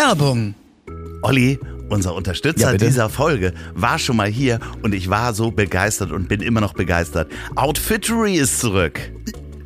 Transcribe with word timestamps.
Werbung. 0.00 0.54
Olli, 1.20 1.58
unser 1.90 2.14
Unterstützer 2.14 2.72
Ja, 2.72 2.78
dieser 2.78 3.10
Folge, 3.10 3.52
war 3.74 3.98
schon 3.98 4.16
mal 4.16 4.28
hier 4.28 4.58
und 4.82 4.94
ich 4.94 5.10
war 5.10 5.34
so 5.34 5.50
begeistert 5.50 6.10
und 6.10 6.26
bin 6.26 6.40
immer 6.40 6.62
noch 6.62 6.72
begeistert. 6.72 7.30
Outfittery 7.54 8.36
ist 8.36 8.60
zurück. 8.60 9.12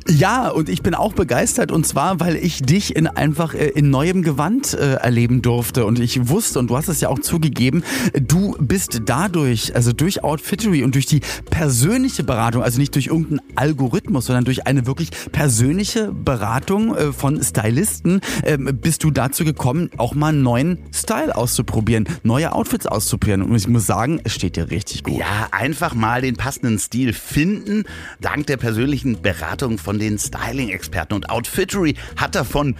Ja, 0.07 0.49
und 0.49 0.69
ich 0.69 0.83
bin 0.83 0.93
auch 0.93 1.13
begeistert 1.13 1.71
und 1.71 1.87
zwar, 1.87 2.19
weil 2.19 2.35
ich 2.35 2.61
dich 2.61 2.95
in 2.95 3.07
einfach 3.07 3.55
äh, 3.55 3.69
in 3.69 3.89
neuem 3.89 4.21
Gewand 4.21 4.75
äh, 4.75 4.93
erleben 4.97 5.41
durfte. 5.41 5.83
Und 5.83 5.99
ich 5.99 6.29
wusste 6.29 6.59
und 6.59 6.69
du 6.69 6.77
hast 6.77 6.89
es 6.89 7.01
ja 7.01 7.09
auch 7.09 7.17
zugegeben, 7.17 7.83
du 8.13 8.55
bist 8.59 9.01
dadurch, 9.07 9.73
also 9.73 9.93
durch 9.93 10.23
Outfittery 10.23 10.83
und 10.83 10.93
durch 10.93 11.07
die 11.07 11.21
persönliche 11.49 12.23
Beratung, 12.23 12.61
also 12.61 12.77
nicht 12.77 12.93
durch 12.93 13.07
irgendeinen 13.07 13.41
Algorithmus, 13.55 14.27
sondern 14.27 14.45
durch 14.45 14.67
eine 14.67 14.85
wirklich 14.85 15.09
persönliche 15.31 16.11
Beratung 16.11 16.95
äh, 16.95 17.11
von 17.11 17.41
Stylisten, 17.41 18.21
ähm, 18.43 18.77
bist 18.79 19.03
du 19.03 19.09
dazu 19.09 19.43
gekommen, 19.43 19.89
auch 19.97 20.13
mal 20.13 20.29
einen 20.29 20.43
neuen 20.43 20.77
Style 20.93 21.35
auszuprobieren, 21.35 22.07
neue 22.21 22.51
Outfits 22.51 22.85
auszuprobieren. 22.85 23.41
Und 23.41 23.55
ich 23.55 23.67
muss 23.67 23.87
sagen, 23.87 24.21
es 24.23 24.35
steht 24.35 24.55
dir 24.55 24.69
richtig 24.69 25.01
gut. 25.01 25.17
Ja, 25.17 25.47
einfach 25.49 25.95
mal 25.95 26.21
den 26.21 26.35
passenden 26.35 26.77
Stil 26.77 27.11
finden, 27.11 27.85
dank 28.21 28.45
der 28.45 28.57
persönlichen 28.57 29.23
Beratung 29.23 29.79
von 29.79 29.94
den 29.99 30.17
Styling-Experten. 30.17 31.13
Und 31.13 31.29
Outfittery 31.29 31.95
hat 32.15 32.35
davon, 32.35 32.75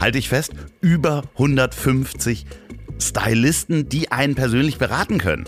halte 0.00 0.18
ich 0.18 0.28
fest, 0.28 0.52
über 0.80 1.22
150 1.34 2.46
Stylisten, 2.98 3.88
die 3.88 4.12
einen 4.12 4.34
persönlich 4.34 4.78
beraten 4.78 5.18
können. 5.18 5.44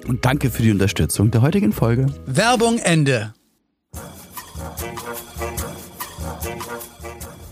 Und 0.08 0.26
danke 0.26 0.50
für 0.50 0.64
die 0.64 0.72
Unterstützung 0.72 1.32
der 1.32 1.42
heutigen 1.42 1.72
Folge. 1.72 2.08
Werbung 2.26 2.80
Ende. 2.80 3.34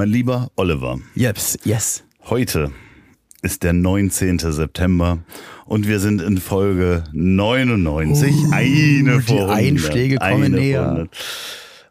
Mein 0.00 0.08
lieber 0.08 0.50
Oliver, 0.56 0.98
Yes, 1.14 1.58
yes. 1.62 2.04
heute 2.30 2.72
ist 3.42 3.62
der 3.62 3.74
19. 3.74 4.38
September 4.38 5.18
und 5.66 5.86
wir 5.86 6.00
sind 6.00 6.22
in 6.22 6.38
Folge 6.38 7.04
99. 7.12 8.34
Uh, 8.34 8.50
eine 8.50 9.18
die 9.18 9.20
vor 9.20 9.50
100, 9.50 9.58
Einschläge 9.58 10.16
kommen 10.16 10.52
näher. 10.52 10.80
vor 10.84 10.88
100. 10.92 11.16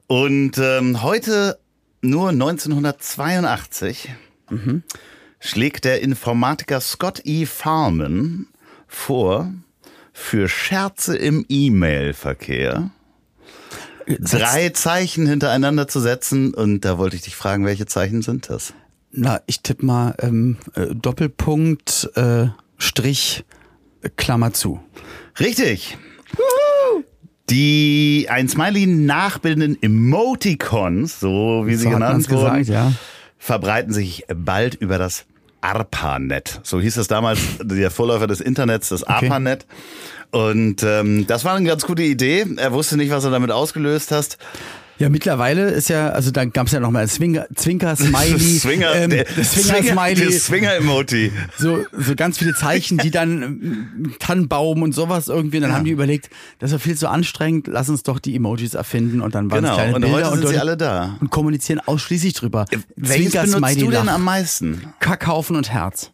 Und 0.07 0.57
ähm, 0.57 1.03
heute, 1.03 1.59
nur 2.01 2.29
1982, 2.29 4.09
Mhm. 4.49 4.81
schlägt 5.39 5.85
der 5.85 6.01
Informatiker 6.01 6.81
Scott 6.81 7.21
E. 7.25 7.45
Farman 7.45 8.47
vor, 8.87 9.53
für 10.13 10.47
Scherze 10.49 11.15
im 11.15 11.45
E-Mail-Verkehr 11.47 12.89
drei 14.19 14.69
Zeichen 14.69 15.27
hintereinander 15.27 15.87
zu 15.87 15.99
setzen. 15.99 16.53
Und 16.53 16.85
da 16.85 16.97
wollte 16.97 17.15
ich 17.15 17.21
dich 17.21 17.35
fragen, 17.35 17.65
welche 17.65 17.85
Zeichen 17.85 18.21
sind 18.21 18.49
das? 18.49 18.73
Na, 19.11 19.41
ich 19.47 19.61
tippe 19.61 19.85
mal 19.85 20.15
ähm, 20.19 20.57
äh, 20.75 20.87
Doppelpunkt, 20.93 22.09
äh, 22.15 22.47
Strich, 22.77 23.43
Klammer 24.15 24.53
zu. 24.53 24.79
Richtig. 25.39 25.97
Die 27.49 28.27
ein 28.29 28.47
Smiley 28.47 28.85
nachbildenden 28.85 29.81
Emoticons, 29.81 31.19
so 31.19 31.63
wie 31.65 31.75
sie 31.75 31.85
So 31.85 31.89
hat 31.89 31.95
genannt 31.95 32.29
wurden, 32.29 32.59
gesagt, 32.59 32.67
ja. 32.67 32.93
verbreiten 33.39 33.91
sich 33.91 34.25
bald 34.33 34.75
über 34.75 34.99
das 34.99 35.25
ARPANET. 35.61 36.61
So 36.63 36.79
hieß 36.79 36.97
es 36.97 37.07
damals, 37.07 37.39
der 37.61 37.91
Vorläufer 37.91 38.27
des 38.27 38.41
Internets, 38.41 38.89
das 38.89 39.03
ARPANET. 39.03 39.65
Und 40.31 40.83
ähm, 40.83 41.25
das 41.27 41.43
war 41.45 41.55
eine 41.55 41.67
ganz 41.67 41.85
gute 41.85 42.03
Idee. 42.03 42.45
Er 42.57 42.71
wusste 42.71 42.97
nicht, 42.97 43.11
was 43.11 43.23
er 43.23 43.31
damit 43.31 43.51
ausgelöst 43.51 44.11
hast. 44.11 44.37
Ja, 44.99 45.07
mittlerweile 45.07 45.69
ist 45.69 45.87
ja, 45.87 46.09
also 46.09 46.29
da 46.29 46.43
gab 46.43 46.67
es 46.67 46.73
ja 46.73 46.81
noch 46.81 46.91
mal 46.91 47.07
Zwinker, 47.07 47.47
Zwinker-Smiley. 47.55 48.37
Swinger, 48.59 48.95
ähm, 48.95 49.09
der, 49.09 49.23
das 49.23 49.53
Swinger, 49.53 49.77
Swinger-Smiley. 49.77 50.15
der 50.15 50.39
Swinger-Emoji. 50.39 51.31
So, 51.57 51.85
so 51.97 52.15
ganz 52.15 52.37
viele 52.37 52.53
Zeichen, 52.53 52.97
die 52.97 53.09
dann 53.09 53.41
ähm, 53.41 54.15
Tannenbaum 54.19 54.81
und 54.81 54.93
sowas 54.93 55.29
irgendwie. 55.29 55.57
Und 55.57 55.63
dann 55.63 55.73
haben 55.73 55.85
die 55.85 55.91
überlegt, 55.91 56.29
das 56.59 56.71
ist 56.71 56.73
ja 56.73 56.79
viel 56.79 56.97
zu 56.97 57.07
anstrengend, 57.07 57.67
lass 57.67 57.87
uns 57.87 58.03
doch 58.03 58.19
die 58.19 58.35
Emojis 58.35 58.73
erfinden 58.73 59.21
und 59.21 59.35
dann 59.35 59.49
waren 59.49 59.63
es 59.63 59.69
Genau, 59.69 59.75
kleine 59.75 59.95
und 59.95 60.01
Bilder 60.01 60.15
heute 60.17 60.35
sind 60.35 60.45
und, 60.45 60.51
sie 60.51 60.59
alle 60.59 60.75
da. 60.75 61.17
und 61.21 61.29
kommunizieren 61.31 61.79
ausschließlich 61.85 62.33
drüber. 62.33 62.65
Welches 62.97 63.31
benutzt 63.31 63.51
Zwinker-Smiley, 63.53 63.85
du 63.85 63.91
denn 63.91 64.09
am 64.09 64.25
meisten? 64.25 64.81
Kackhaufen 64.99 65.55
und 65.55 65.71
Herz. 65.71 66.11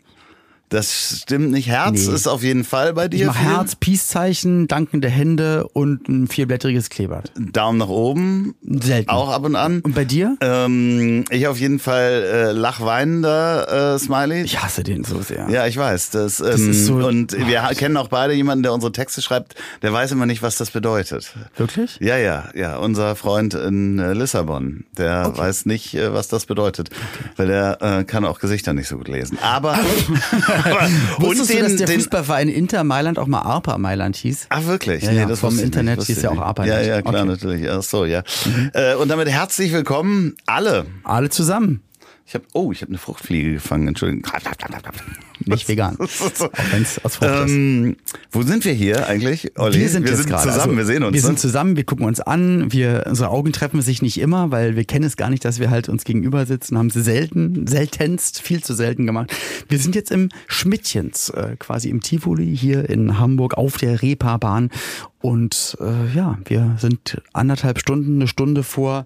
Das 0.75 1.21
stimmt 1.21 1.51
nicht. 1.51 1.67
Herz 1.67 2.07
Nee. 2.07 2.13
ist 2.15 2.27
auf 2.27 2.43
jeden 2.43 2.63
Fall 2.63 2.93
bei 2.93 3.07
dir. 3.07 3.27
Ich 3.27 3.31
viel. 3.33 3.47
Herz, 3.49 3.75
Peace-Zeichen, 3.75 4.67
dankende 4.67 5.07
Hände 5.09 5.67
und 5.73 6.07
ein 6.09 6.27
vierblättriges 6.27 6.89
Kleeblatt. 6.89 7.31
Daumen 7.37 7.77
nach 7.77 7.87
oben. 7.87 8.55
Selten. 8.61 9.09
Auch 9.09 9.29
ab 9.31 9.43
und 9.45 9.55
an. 9.55 9.79
Und 9.81 9.95
bei 9.95 10.05
dir? 10.05 10.37
Ähm, 10.41 11.23
ich 11.29 11.47
auf 11.47 11.59
jeden 11.59 11.79
Fall 11.79 12.23
äh, 12.23 12.51
lachweinender 12.51 13.95
äh, 13.95 13.99
Smiley. 13.99 14.43
Ich 14.43 14.61
hasse 14.61 14.83
den 14.83 15.03
so 15.03 15.21
sehr. 15.21 15.49
Ja, 15.49 15.65
ich 15.67 15.77
weiß. 15.77 16.09
Das, 16.11 16.39
ähm, 16.39 16.71
ist 16.71 16.85
so- 16.85 16.95
und 16.95 17.33
wir 17.47 17.63
ha- 17.63 17.73
kennen 17.73 17.97
auch 17.97 18.07
beide 18.09 18.33
jemanden, 18.33 18.63
der 18.63 18.73
unsere 18.73 18.91
Texte 18.91 19.21
schreibt, 19.21 19.55
der 19.81 19.93
weiß 19.93 20.11
immer 20.11 20.25
nicht, 20.25 20.41
was 20.41 20.55
das 20.57 20.71
bedeutet. 20.71 21.33
Wirklich? 21.57 21.97
Ja, 21.99 22.17
ja, 22.17 22.49
ja. 22.53 22.77
Unser 22.77 23.15
Freund 23.15 23.53
in 23.53 23.99
äh, 23.99 24.13
Lissabon, 24.13 24.85
der 24.97 25.37
weiß 25.37 25.65
nicht, 25.65 25.93
äh, 25.95 26.13
was 26.13 26.27
das 26.27 26.45
bedeutet, 26.45 26.89
weil 27.37 27.47
der 27.47 27.77
äh, 27.81 28.03
kann 28.03 28.25
auch 28.25 28.39
Gesichter 28.39 28.73
nicht 28.73 28.87
so 28.87 28.97
gut 28.97 29.07
lesen. 29.07 29.37
Aber, 29.41 29.77
aber 30.65 30.89
Wusstest 31.19 31.49
du, 31.53 31.59
dass 31.59 31.67
den, 31.69 31.77
der 31.77 31.87
den 31.87 31.99
Fußballverein 31.99 32.49
Inter 32.49 32.83
Mailand 32.83 33.19
auch 33.19 33.27
mal 33.27 33.41
ARPA 33.41 33.77
Mailand 33.77 34.15
hieß? 34.15 34.47
Ach 34.49 34.65
wirklich? 34.65 35.03
Ja, 35.03 35.11
ja, 35.11 35.27
vom 35.35 35.49
wusste 35.49 35.61
ich 35.61 35.65
Internet 35.65 36.03
hieß 36.03 36.21
ja 36.21 36.31
auch. 36.31 36.37
ARPA 36.39 36.65
Ja, 36.65 36.81
ja, 36.81 37.01
klar, 37.01 37.15
Okay. 37.15 37.25
natürlich. 37.25 37.69
Ach 37.69 37.83
so, 37.83 38.05
ja. 38.05 38.23
Äh, 38.73 38.95
und 38.95 39.09
damit 39.09 39.29
herzlich 39.29 39.71
willkommen 39.71 40.35
alle. 40.45 40.85
Alle 41.03 41.29
zusammen. 41.29 41.81
Ich 42.27 42.33
habe, 42.33 42.43
oh, 42.53 42.71
ich 42.71 42.81
habe 42.81 42.89
eine 42.89 42.97
Fruchtfliege 42.97 43.53
gefangen. 43.53 43.87
Entschuldigung. 43.87 44.27
Nicht 45.45 45.67
vegan. 45.67 45.95
Auch 45.99 46.07
wenn 46.71 46.81
es 46.81 47.03
aus 47.05 47.17
Frucht 47.17 47.29
ist. 47.29 47.51
Ähm, 47.51 47.97
wo 48.31 48.41
sind 48.41 48.65
wir 48.65 48.73
hier 48.73 49.07
eigentlich, 49.07 49.51
Olli? 49.59 49.79
Wir 49.79 49.89
sind 49.89 50.09
jetzt 50.09 50.25
gerade. 50.25 50.41
zusammen, 50.41 50.71
also, 50.71 50.77
wir 50.77 50.85
sehen 50.85 51.03
uns. 51.03 51.13
Wir 51.13 51.21
ne? 51.21 51.27
sind 51.27 51.39
zusammen, 51.39 51.75
wir 51.75 51.83
gucken 51.83 52.03
uns 52.07 52.21
an. 52.21 52.71
Wir, 52.71 53.03
unsere 53.07 53.29
Augen 53.29 53.51
treffen 53.51 53.79
sich 53.83 54.01
nicht 54.01 54.19
immer, 54.19 54.49
weil 54.49 54.75
wir 54.75 54.85
kennen 54.85 55.05
es 55.05 55.17
gar 55.17 55.29
nicht, 55.29 55.45
dass 55.45 55.59
wir 55.59 55.69
halt 55.69 55.87
uns 55.87 56.03
gegenüber 56.03 56.47
sitzen. 56.47 56.79
Haben 56.79 56.89
sie 56.89 57.03
selten, 57.03 57.67
seltenst, 57.67 58.41
viel 58.41 58.63
zu 58.63 58.73
selten 58.73 59.05
gemacht. 59.05 59.31
Wir 59.69 59.77
sind 59.77 59.93
jetzt 59.93 60.09
im 60.09 60.29
Schmidtchens, 60.47 61.29
äh, 61.29 61.55
quasi 61.59 61.89
im 61.89 62.01
Tivoli 62.01 62.57
hier 62.57 62.89
in 62.89 63.19
Hamburg 63.19 63.53
auf 63.53 63.77
der 63.77 64.01
Reeperbahn. 64.01 64.71
Und 65.21 65.77
äh, 65.79 66.15
ja, 66.15 66.39
wir 66.45 66.77
sind 66.79 67.21
anderthalb 67.33 67.77
Stunden, 67.77 68.15
eine 68.15 68.27
Stunde 68.27 68.63
vor 68.63 69.05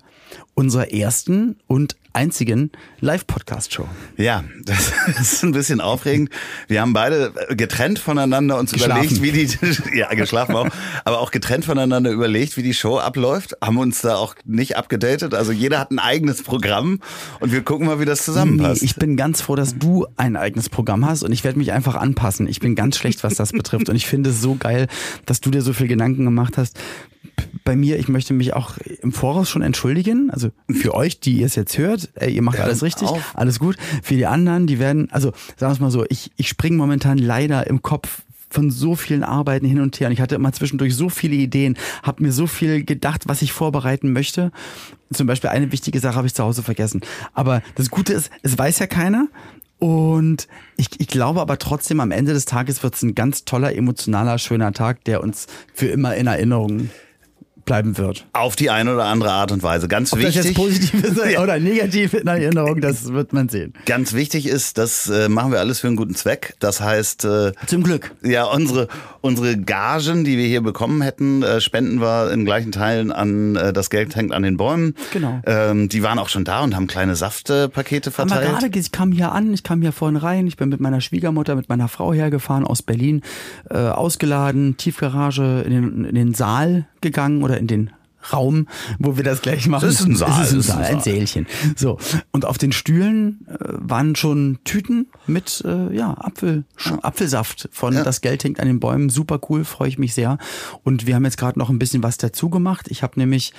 unserer 0.54 0.94
ersten 0.94 1.58
und 1.68 1.98
einzigen 2.20 2.70
Live-Podcast-Show. 3.00 3.88
Ja, 4.18 4.44
das 4.66 4.92
ist 5.22 5.42
ein 5.44 5.54
bisschen 5.54 5.80
aufregend. 5.80 6.30
Wir 6.68 6.82
haben 6.82 6.92
beide 6.92 7.32
getrennt 7.52 7.98
voneinander 7.98 8.60
uns 8.60 8.74
Geschlafen. 8.74 9.16
überlegt, 9.16 9.22
wie 9.22 9.32
die, 9.32 9.98
ja, 9.98 10.14
geschlafen 10.14 10.54
auch, 10.54 10.68
aber 11.06 11.20
auch 11.22 11.32
getrennt 11.32 11.64
voneinander 11.64 12.12
überlegt, 12.12 12.58
wie 12.58 12.62
die 12.62 12.74
Show 12.74 13.00
abläuft, 13.00 13.56
haben 13.64 13.78
uns 13.78 14.02
da 14.02 14.18
auch 14.18 14.36
nicht 14.44 14.76
abgedatet. 14.76 15.34
Also 15.34 15.54
jeder 15.54 15.80
hat 15.80 15.92
ein 15.92 16.00
eigenes 16.00 16.44
Programm 16.44 17.00
und 17.40 17.54
wir 17.54 17.62
gucken 17.62 17.88
mal, 17.88 18.02
wie 18.02 18.06
das 18.06 18.26
zusammenpasst. 18.26 18.82
Nee, 18.82 18.88
ich 18.88 18.96
bin 18.98 19.16
ganz 19.16 19.40
froh, 19.42 19.56
dass 19.56 19.78
du 19.78 20.06
ein 20.18 20.36
eigenes 20.36 20.68
Programm 20.68 21.06
hast 21.06 21.24
und 21.24 21.32
ich 21.32 21.46
werde 21.46 21.58
mich 21.58 21.72
einfach 21.72 21.96
anpassen. 21.96 22.50
Ich 22.50 22.60
bin 22.60 22.76
ganz 22.76 22.98
schlecht, 22.98 23.24
was 23.24 23.36
das 23.36 23.54
betrifft 23.54 23.88
und 23.88 23.96
ich 23.96 24.08
finde 24.08 24.32
es 24.32 24.42
so 24.42 24.56
geil, 24.56 24.88
dass 25.26 25.40
du 25.40 25.52
dir 25.52 25.62
so 25.62 25.72
viel 25.72 25.88
Gedanken 25.88 26.26
gemacht 26.26 26.58
hast. 26.58 26.78
Bei 27.64 27.76
mir, 27.76 28.00
ich 28.00 28.08
möchte 28.08 28.34
mich 28.34 28.54
auch 28.54 28.78
im 29.02 29.12
Voraus 29.12 29.50
schon 29.50 29.62
entschuldigen. 29.62 30.30
Also 30.32 30.50
für 30.72 30.94
euch, 30.94 31.20
die 31.20 31.40
ihr 31.40 31.46
es 31.46 31.56
jetzt 31.56 31.78
hört, 31.78 32.10
ey, 32.16 32.34
ihr 32.34 32.42
macht 32.42 32.60
alles 32.60 32.82
richtig, 32.84 33.08
auf. 33.08 33.34
alles 33.36 33.60
gut. 33.60 33.78
Für 34.02 34.16
die 34.16 34.26
anderen, 34.26 34.68
die 34.68 34.80
werden, 34.80 35.10
also 35.12 35.32
sagen 35.58 35.72
wir 35.72 35.74
es 35.74 35.80
mal 35.80 35.92
so, 35.92 36.06
ich, 36.10 36.32
ich 36.38 36.48
springe 36.48 36.78
momentan 36.78 37.18
leider 37.18 37.68
im 37.68 37.82
Kopf 37.82 38.24
von 38.50 38.72
so 38.72 38.96
vielen 38.96 39.24
Arbeiten 39.24 39.66
hin 39.66 39.80
und 39.80 40.00
her. 40.00 40.08
Und 40.08 40.14
ich 40.14 40.22
hatte 40.22 40.36
immer 40.36 40.52
zwischendurch 40.52 40.96
so 40.96 41.10
viele 41.10 41.36
Ideen, 41.36 41.78
habe 42.04 42.24
mir 42.24 42.32
so 42.32 42.48
viel 42.48 42.84
gedacht, 42.84 43.28
was 43.28 43.42
ich 43.42 43.52
vorbereiten 43.52 44.12
möchte. 44.12 44.52
Zum 45.14 45.28
Beispiel 45.28 45.50
eine 45.50 45.72
wichtige 45.72 46.00
Sache 46.00 46.16
habe 46.16 46.28
ich 46.28 46.34
zu 46.34 46.44
Hause 46.44 46.64
vergessen. 46.64 47.02
Aber 47.34 47.62
das 47.76 47.90
Gute 47.90 48.14
ist, 48.14 48.32
es 48.42 48.58
weiß 48.58 48.80
ja 48.80 48.88
keiner. 48.88 49.28
Und 49.78 50.48
ich, 50.76 51.00
ich 51.00 51.08
glaube 51.08 51.40
aber 51.40 51.58
trotzdem, 51.58 52.02
am 52.02 52.12
Ende 52.12 52.34
des 52.34 52.46
Tages 52.46 52.84
wird 52.84 52.96
es 52.96 53.02
ein 53.02 53.16
ganz 53.16 53.46
toller, 53.46 53.74
emotionaler, 53.76 54.38
schöner 54.38 54.74
Tag, 54.74 55.06
der 55.06 55.24
uns 55.24 55.48
für 55.74 55.88
immer 55.88 56.16
in 56.16 56.28
Erinnerung 56.28 56.90
bleiben 57.70 58.00
wird. 58.00 58.26
Auf 58.34 58.56
die 58.56 58.72
eine 58.72 58.96
oder 58.96 59.06
andere 59.06 59.32
Art 59.32 59.52
und 59.52 59.62
Weise. 59.62 59.88
Ganz 59.88 60.12
Ob 60.12 60.20
das 60.20 60.30
wichtig. 60.34 60.46
jetzt 60.46 60.56
positiv 60.56 61.04
ist 61.04 61.38
oder 61.40 61.60
negativ 61.60 62.16
in 62.16 62.26
Erinnerung, 62.26 62.82
das 62.82 63.14
wird 63.14 63.32
man 63.32 63.48
sehen. 63.48 63.74
Ganz 63.86 64.14
wichtig 64.14 64.48
ist, 64.48 64.80
das 64.80 65.08
äh, 65.08 65.30
machen 65.30 65.52
wir 65.52 65.60
alles 65.60 65.80
für 65.80 65.86
einen 65.88 65.96
guten 65.96 66.16
Zweck. 66.16 66.56
Das 66.60 66.82
heißt, 66.82 67.26
äh, 67.26 67.52
Zum 67.68 67.84
Glück. 67.84 68.12
ja, 68.24 68.46
unsere, 68.46 68.88
unsere 69.22 69.56
Gagen, 69.56 70.24
die 70.24 70.38
wir 70.40 70.48
hier 70.48 70.62
bekommen 70.62 71.04
hätten, 71.04 71.44
äh, 71.44 71.62
spenden 71.62 72.02
wir 72.02 72.32
in 72.32 72.44
gleichen 72.44 72.72
Teilen 72.72 73.12
an 73.12 73.56
äh, 73.56 73.72
das 73.72 73.92
Geld 73.92 74.16
hängt 74.16 74.34
an 74.34 74.42
den 74.42 74.58
Bäumen. 74.58 74.96
Genau. 75.14 75.40
Ähm, 75.46 75.90
die 75.90 76.02
waren 76.02 76.18
auch 76.18 76.30
schon 76.30 76.46
da 76.46 76.64
und 76.64 76.76
haben 76.76 76.88
kleine 76.88 77.16
Saftpakete 77.16 78.10
Aber 78.10 78.28
verteilt. 78.30 78.50
gerade, 78.50 78.80
ich 78.80 78.92
kam 78.92 79.12
hier 79.12 79.32
an, 79.32 79.54
ich 79.54 79.62
kam 79.62 79.84
hier 79.84 79.92
vorhin 79.92 80.18
rein, 80.18 80.48
ich 80.48 80.58
bin 80.58 80.70
mit 80.70 80.80
meiner 80.80 81.02
Schwiegermutter, 81.02 81.54
mit 81.56 81.70
meiner 81.70 81.88
Frau 81.88 82.14
hergefahren 82.14 82.66
aus 82.66 82.82
Berlin, 82.82 83.22
äh, 83.70 83.78
ausgeladen, 83.78 84.76
Tiefgarage 84.78 85.62
in 85.68 85.72
den, 85.72 86.06
in 86.06 86.16
den 86.16 86.34
Saal 86.34 86.88
gegangen 87.02 87.44
oder 87.44 87.59
in 87.60 87.68
den 87.68 87.92
Raum, 88.34 88.68
wo 89.00 89.16
wir 89.16 89.24
das 89.24 89.42
gleich 89.42 89.68
machen. 89.68 89.86
Das 89.86 90.02
ist 90.02 90.06
ein 90.06 90.16
Saal, 90.16 90.44
Es 90.44 90.52
ist 90.52 90.70
ein 90.70 90.84
Saal, 90.84 90.84
ein. 90.84 91.00
Sälchen. 91.02 91.48
So. 91.78 91.98
Und 92.32 92.44
auf 92.44 92.58
den 92.58 92.74
Stühlen 92.74 93.46
äh, 93.48 93.56
waren 93.60 94.16
schon 94.16 94.60
Tüten 94.66 95.08
mit 95.26 95.64
äh, 95.66 95.96
ja, 95.96 96.16
Apfel, 96.20 96.66
Apfelsaft 97.02 97.70
von 97.72 97.94
Ja. 97.94 98.04
Das 98.04 98.20
Geld 98.20 98.44
hängt 98.44 98.60
an 98.60 98.68
den 98.68 98.82
Bäumen. 98.82 99.10
Super 99.10 99.40
cool, 99.50 99.64
freue 99.64 99.88
ich 99.88 99.98
mich 99.98 100.14
sehr. 100.14 100.38
Und 100.84 101.08
wir 101.08 101.16
haben 101.16 101.24
jetzt 101.24 101.38
gerade 101.38 101.58
noch 101.58 101.70
ein 101.70 101.80
bisschen 101.80 102.04
was 102.04 102.18
dazu 102.18 102.50
gemacht. 102.50 102.88
Ich 102.90 103.04
habe 103.04 103.18
nämlich 103.18 103.54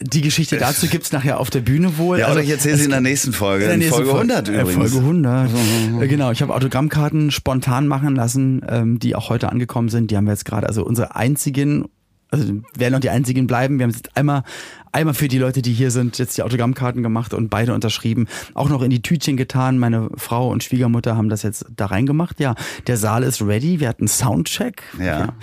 die 0.00 0.22
Geschichte 0.22 0.56
dazu 0.56 0.86
gibt's 0.90 1.12
nachher 1.12 1.38
auf 1.38 1.50
der 1.50 1.60
Bühne 1.60 1.98
wohl. 1.98 2.18
Ja, 2.18 2.26
oder 2.26 2.36
Also, 2.38 2.44
ich 2.44 2.50
erzähle 2.50 2.76
sie 2.78 2.84
in 2.84 2.90
der 2.90 3.00
nächsten 3.02 3.32
Folge. 3.32 3.64
in 3.64 3.68
der 3.68 3.78
nächsten 3.78 3.94
Folge 3.94 4.10
100 4.12 4.46
Folge, 4.48 4.58
äh, 4.58 4.62
übrigens. 4.62 4.92
Folge 4.92 5.06
100. 5.06 5.50
Äh, 6.00 6.08
genau, 6.08 6.30
ich 6.30 6.40
habe 6.40 6.54
Autogrammkarten 6.54 7.30
spontan 7.30 7.86
machen 7.86 8.16
lassen, 8.16 8.62
ähm, 8.66 8.98
die 8.98 9.14
auch 9.14 9.28
heute 9.28 9.50
angekommen 9.50 9.90
sind. 9.90 10.10
Die 10.10 10.16
haben 10.16 10.24
wir 10.24 10.32
jetzt 10.32 10.46
gerade, 10.46 10.66
also 10.66 10.82
unsere 10.84 11.14
einzigen, 11.14 11.84
also 12.30 12.62
werden 12.76 12.92
noch 12.92 13.00
die 13.00 13.10
einzigen 13.10 13.46
bleiben. 13.46 13.78
Wir 13.78 13.84
haben 13.84 13.90
jetzt 13.90 14.16
einmal, 14.16 14.44
einmal 14.92 15.14
für 15.14 15.28
die 15.28 15.38
Leute, 15.38 15.62
die 15.62 15.72
hier 15.72 15.90
sind, 15.90 16.18
jetzt 16.18 16.36
die 16.36 16.42
Autogrammkarten 16.42 17.02
gemacht 17.02 17.34
und 17.34 17.48
beide 17.48 17.74
unterschrieben. 17.74 18.26
Auch 18.54 18.68
noch 18.68 18.82
in 18.82 18.90
die 18.90 19.02
Tütchen 19.02 19.36
getan. 19.36 19.78
Meine 19.78 20.10
Frau 20.16 20.48
und 20.48 20.62
Schwiegermutter 20.62 21.16
haben 21.16 21.28
das 21.28 21.42
jetzt 21.42 21.66
da 21.74 21.86
reingemacht. 21.86 22.40
Ja, 22.40 22.54
der 22.86 22.96
Saal 22.96 23.22
ist 23.22 23.42
ready. 23.42 23.80
Wir 23.80 23.88
hatten 23.88 24.08
Soundcheck. 24.08 24.82
Ja. 24.98 25.34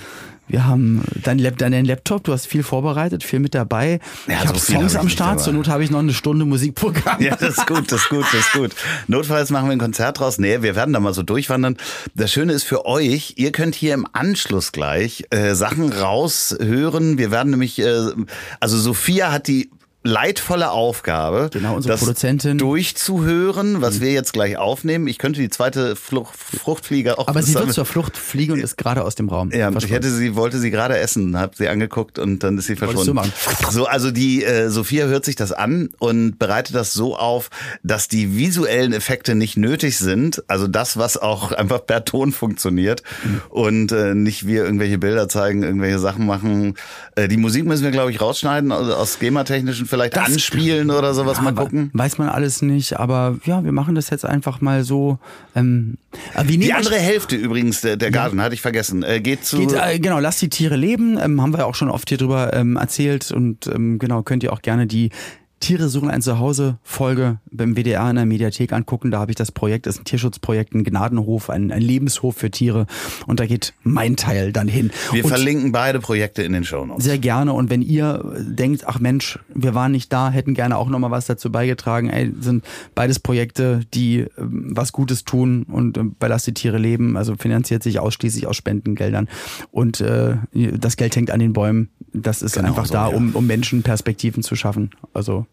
Wir 0.48 0.66
haben 0.66 1.04
dein, 1.24 1.40
Lap, 1.40 1.58
deinen 1.58 1.86
Laptop, 1.86 2.24
du 2.24 2.32
hast 2.32 2.48
viel 2.48 2.64
vorbereitet, 2.64 3.24
viel 3.24 3.40
mit 3.40 3.54
dabei. 3.54 4.00
Ja, 4.28 4.34
ich 4.34 4.48
habe 4.48 4.60
so 4.60 4.66
viel 4.66 4.76
Songs 4.78 4.96
hab 4.96 5.02
am 5.02 5.10
Start, 5.10 5.42
zur 5.42 5.54
Not 5.54 5.68
habe 5.68 5.84
ich 5.84 5.92
noch 5.92 6.00
eine 6.00 6.14
Stunde 6.14 6.46
Musikprogramm. 6.46 7.22
Ja, 7.22 7.36
das 7.36 7.58
ist 7.58 7.68
gut, 7.68 7.92
das 7.92 8.04
ist 8.04 8.10
gut, 8.10 8.26
das 8.32 8.40
ist 8.46 8.54
gut. 8.54 8.72
Notfalls 9.08 9.50
machen 9.50 9.68
wir 9.68 9.74
ein 9.74 9.80
Konzert 9.80 10.20
draus. 10.20 10.38
Nee, 10.38 10.62
wir 10.62 10.76
werden 10.76 10.94
da 10.94 11.00
mal 11.00 11.14
so 11.14 11.24
durchwandern. 11.24 11.78
Das 12.16 12.32
Schöne 12.32 12.54
ist 12.54 12.64
für 12.64 12.86
euch, 12.86 13.34
ihr 13.36 13.52
könnt 13.52 13.76
hier 13.76 13.94
im 13.94 14.08
Anschluss 14.14 14.72
gleich 14.72 15.26
äh, 15.32 15.54
Sachen 15.54 15.92
raushören. 15.92 17.18
Wir 17.18 17.32
werden 17.32 17.50
nämlich, 17.50 17.80
äh, 17.80 18.12
also 18.60 18.78
Sophia 18.78 19.32
hat 19.32 19.48
die 19.48 19.70
leidvolle 20.08 20.72
Aufgabe, 20.72 21.50
Genau, 21.52 21.76
unsere 21.76 21.94
das 21.94 22.00
Produzentin. 22.02 22.58
durchzuhören, 22.58 23.82
was 23.82 24.02
wir 24.02 24.12
jetzt 24.12 24.34
gleich 24.34 24.58
aufnehmen. 24.58 25.08
Ich 25.08 25.18
könnte 25.18 25.40
die 25.42 25.50
zweite 25.50 25.96
Fluch 25.96 26.34
Fruchtfliege 26.34 27.20
auch 27.20 27.28
Aber 27.28 27.42
sie 27.44 27.54
wird 27.54 27.74
zur 27.74 27.86
Flucht 27.86 28.18
fliegen 28.18 28.54
und 28.54 28.60
ist 28.60 28.78
gerade 28.78 29.04
aus 29.04 29.16
dem 29.16 29.30
Raum. 29.30 29.52
ja, 29.52 29.70
ich 29.72 29.90
hätte 29.92 30.10
sie, 30.10 30.36
wollte 30.36 30.60
sie 30.60 30.72
gerade 30.72 30.98
essen, 30.98 31.38
hab 31.38 31.56
sie 31.56 31.68
angeguckt 31.68 32.20
und 32.20 32.44
dann 32.44 32.58
ist 32.58 32.66
sie 32.68 32.76
verschwunden. 32.76 33.32
So, 33.70 33.86
also 33.86 34.12
die 34.12 34.44
äh, 34.44 34.70
Sophia 34.70 35.06
hört 35.06 35.26
sich 35.26 35.36
das 35.36 35.52
an 35.52 35.90
und 36.00 36.40
bereitet 36.40 36.76
das 36.76 36.94
so 36.94 37.16
auf, 37.16 37.50
dass 37.84 38.08
die 38.08 38.38
visuellen 38.38 38.94
Effekte 38.94 39.36
nicht 39.36 39.58
nötig 39.58 39.98
sind. 39.98 40.44
Also 40.48 40.68
das, 40.68 40.98
was 40.98 41.18
auch 41.18 41.52
einfach 41.52 41.86
per 41.86 42.06
Ton 42.06 42.32
funktioniert 42.32 43.04
und 43.50 43.92
äh, 43.92 44.16
nicht 44.16 44.48
wir 44.48 44.64
irgendwelche 44.64 44.98
Bilder 44.98 45.28
zeigen, 45.30 45.64
irgendwelche 45.64 46.00
Sachen 46.00 46.26
machen. 46.26 46.76
Äh, 47.16 47.28
die 47.28 47.38
Musik 47.38 47.66
müssen 47.66 47.84
wir, 47.84 47.92
glaube 47.92 48.12
ich, 48.12 48.22
rausschneiden, 48.22 48.72
also 48.72 48.94
aus 48.94 49.18
schematechnischen 49.20 49.86
vielleicht 49.98 50.16
Das- 50.16 50.28
anspielen 50.32 50.92
oder 50.92 51.14
sowas. 51.14 51.42
mal 51.42 51.54
Ja, 51.56 51.62
gucken. 51.62 51.90
Weiß 51.94 52.18
man 52.18 52.30
alles 52.30 52.62
nicht, 52.62 52.98
aber 53.00 53.38
ja, 53.46 53.64
wir 53.64 53.72
machen 53.72 53.96
das 53.96 54.10
jetzt 54.10 54.26
einfach 54.26 54.62
mal 54.62 54.84
so. 54.84 55.20
Ähm, 55.56 55.98
aber 56.34 56.48
wie 56.48 56.58
Die 56.58 56.74
andere 56.74 56.96
Hälfte 56.98 57.36
übrigens 57.36 57.82
der, 57.82 57.98
der 57.98 58.12
Garten, 58.12 58.42
hatte 58.42 58.54
ich 58.56 58.62
vergessen, 58.62 59.04
äh, 59.04 59.20
geht 59.20 59.44
zu... 59.46 59.58
Geht, 59.58 59.74
äh, 59.74 60.00
genau, 60.00 60.20
lasst 60.20 60.42
die 60.42 60.50
Tiere 60.50 60.76
leben, 60.76 61.18
ähm, 61.22 61.42
haben 61.42 61.54
wir 61.54 61.60
ja 61.60 61.66
auch 61.66 61.76
schon 61.76 61.90
oft 61.90 62.10
hier 62.10 62.18
drüber 62.18 62.54
ähm, 62.54 62.76
erzählt 62.78 63.32
und 63.32 63.68
ähm, 63.68 64.00
genau, 64.00 64.22
könnt 64.24 64.44
ihr 64.44 64.54
auch 64.54 64.62
gerne 64.62 64.88
die 64.88 65.10
Tiere 65.60 65.90
suchen 65.90 66.10
ein 66.10 66.22
Zuhause 66.22 66.78
Folge 66.84 67.40
beim 67.52 67.76
WDR 67.76 68.10
in 68.10 68.16
der 68.16 68.26
Mediathek 68.26 68.74
angucken. 68.74 69.10
Da 69.10 69.20
habe 69.20 69.32
ich 69.32 69.36
das 69.36 69.52
Projekt, 69.52 69.88
das 69.88 69.96
ist 69.96 70.02
ein 70.02 70.06
Tierschutzprojekt, 70.06 70.74
ein 70.76 70.84
Gnadenhof, 70.84 71.50
ein, 71.50 71.72
ein 71.72 71.82
Lebenshof 71.82 72.36
für 72.36 72.52
Tiere 72.52 72.86
und 73.26 73.40
da 73.40 73.48
geht 73.48 73.74
mein 73.84 74.16
Teil 74.16 74.54
dann 74.54 74.68
hin. 74.68 74.92
wir 75.12 75.24
und 75.24 75.30
verlinken 75.30 75.72
beide 75.72 76.00
Projekte 76.00 76.44
in 76.44 76.54
den 76.54 76.64
Shownotes. 76.64 77.04
sehr 77.04 77.18
gerne 77.18 77.54
und 77.54 77.70
wenn 77.70 77.82
ihr 77.82 78.24
denkt, 78.40 78.84
ach 78.86 79.00
Mensch, 79.00 79.40
wir 79.54 79.74
waren 79.74 79.92
nicht 79.92 80.14
da, 80.14 80.30
hätten 80.30 80.54
gerne 80.54 80.78
auch 80.78 80.90
nochmal 80.90 81.12
was 81.12 81.26
dazu 81.26 81.52
beigetragen, 81.52 82.10
ey, 82.10 82.32
sind 82.40 82.64
beides 82.94 83.20
Projekte, 83.20 83.82
die 83.94 84.26
ähm, 84.38 84.72
was 84.76 84.92
Gutes 84.92 85.24
tun 85.24 85.64
und 85.64 85.98
ähm, 85.98 86.16
bei 86.20 86.28
Lass 86.28 86.44
die 86.44 86.54
Tiere 86.54 86.78
leben, 86.78 87.18
also 87.18 87.36
finanziert 87.36 87.82
sich 87.82 88.00
ausschließlich 88.00 88.46
aus 88.46 88.56
Spendengeldern 88.56 89.28
und 89.72 90.02
äh, 90.02 90.36
das 90.54 90.98
Geld 90.98 91.16
hängt 91.16 91.32
an 91.32 91.40
den 91.40 91.54
Bäumen, 91.54 91.90
das 92.22 92.42
ist 92.42 92.54
Genau 92.56 92.70
einfach 92.70 92.86
so, 92.86 92.94
da, 92.94 93.10
ja. 93.10 93.16
um, 93.16 93.36
um 93.36 93.46
Menschen 93.48 93.84
Perspektiven 93.84 94.44
zu 94.44 94.56
schaffen, 94.56 94.92
also 95.14 95.46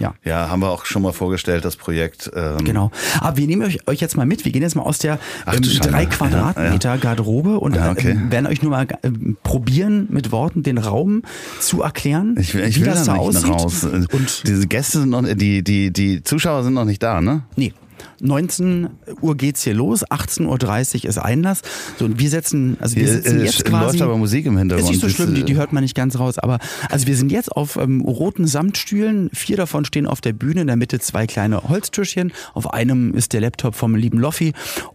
Ja. 0.00 0.14
Ja, 0.24 0.48
haben 0.48 0.60
wir 0.60 0.70
auch 0.70 0.86
schon 0.86 1.02
mal 1.02 1.12
vorgestellt, 1.12 1.64
das 1.64 1.76
Projekt. 1.76 2.28
Ähm, 2.34 2.64
Genau. 2.64 2.90
Aber 3.20 3.36
wir 3.36 3.46
nehmen 3.46 3.62
euch, 3.62 3.86
euch 3.86 4.00
jetzt 4.00 4.16
mal 4.16 4.26
mit. 4.26 4.44
Wir 4.44 4.50
gehen 4.50 4.62
jetzt 4.62 4.74
mal 4.74 4.82
aus 4.82 4.98
der 4.98 5.20
Ach 5.46 5.54
ähm, 5.54 5.62
drei 5.62 6.06
Quadratmeter 6.06 6.98
Garderobe 6.98 7.60
und 7.60 7.76
Ja, 7.76 7.92
okay. 7.92 8.10
ähm, 8.10 8.32
werden 8.32 8.48
euch 8.48 8.60
nur 8.60 8.72
mal 8.72 8.88
ähm, 9.04 9.36
probieren, 9.44 10.08
mit 10.10 10.32
Worten 10.32 10.64
den 10.64 10.78
Raum 10.78 11.22
zu 11.60 11.82
erklären, 11.82 12.34
Ich, 12.40 12.54
will- 12.54 12.64
ich 12.64 12.74
wie 12.74 12.80
will 12.80 12.86
das 12.88 13.04
da 13.04 13.14
aussieht. 13.14 13.48
raus. 13.48 13.84
Und 13.84 14.42
Diese 14.48 14.66
Gäste 14.66 14.98
sind 14.98 15.10
noch, 15.10 15.22
die, 15.22 15.62
die, 15.62 15.92
die 15.92 16.24
Zuschauer 16.24 16.64
sind 16.64 16.74
noch 16.74 16.86
nicht 16.86 17.00
da, 17.02 17.20
ne? 17.20 17.42
nee. 17.54 17.72
19 18.20 18.88
Uhr 19.20 19.36
geht's 19.36 19.62
hier 19.62 19.74
los, 19.74 20.04
18.30 20.06 21.04
Uhr 21.04 21.08
ist 21.10 21.18
Einlass. 21.18 21.62
So, 21.98 22.04
und 22.04 22.18
wir 22.18 22.30
setzen, 22.30 22.76
also 22.80 22.96
wir 22.96 23.04
Hier, 23.04 23.12
sitzen 23.14 23.40
äh, 23.40 23.44
jetzt 23.44 23.60
sch- 23.60 23.64
quasi. 23.64 23.98
läuft 23.98 24.02
aber 24.02 24.16
Musik 24.18 24.46
im 24.46 24.56
Hintergrund. 24.58 24.88
Ist 24.88 25.02
nicht 25.02 25.02
so 25.02 25.08
schlimm, 25.08 25.34
die, 25.34 25.42
äh, 25.42 25.44
die 25.44 25.56
hört 25.56 25.72
man 25.72 25.82
nicht 25.82 25.94
ganz 25.94 26.18
raus. 26.18 26.38
Aber 26.38 26.58
also 26.90 27.06
wir 27.06 27.16
sind 27.16 27.30
jetzt 27.32 27.52
auf 27.52 27.76
ähm, 27.76 28.00
roten 28.02 28.46
Samtstühlen. 28.46 29.30
Vier 29.32 29.56
davon 29.56 29.84
stehen 29.84 30.06
auf 30.06 30.20
der 30.20 30.32
Bühne. 30.32 30.62
In 30.62 30.66
der 30.66 30.76
Mitte 30.76 30.98
zwei 31.00 31.26
kleine 31.26 31.62
Holztischchen. 31.68 32.32
Auf 32.54 32.72
einem 32.72 33.14
ist 33.14 33.32
der 33.32 33.40
Laptop 33.40 33.74
vom 33.74 33.94
lieben 33.94 34.18
Loffi. 34.18 34.52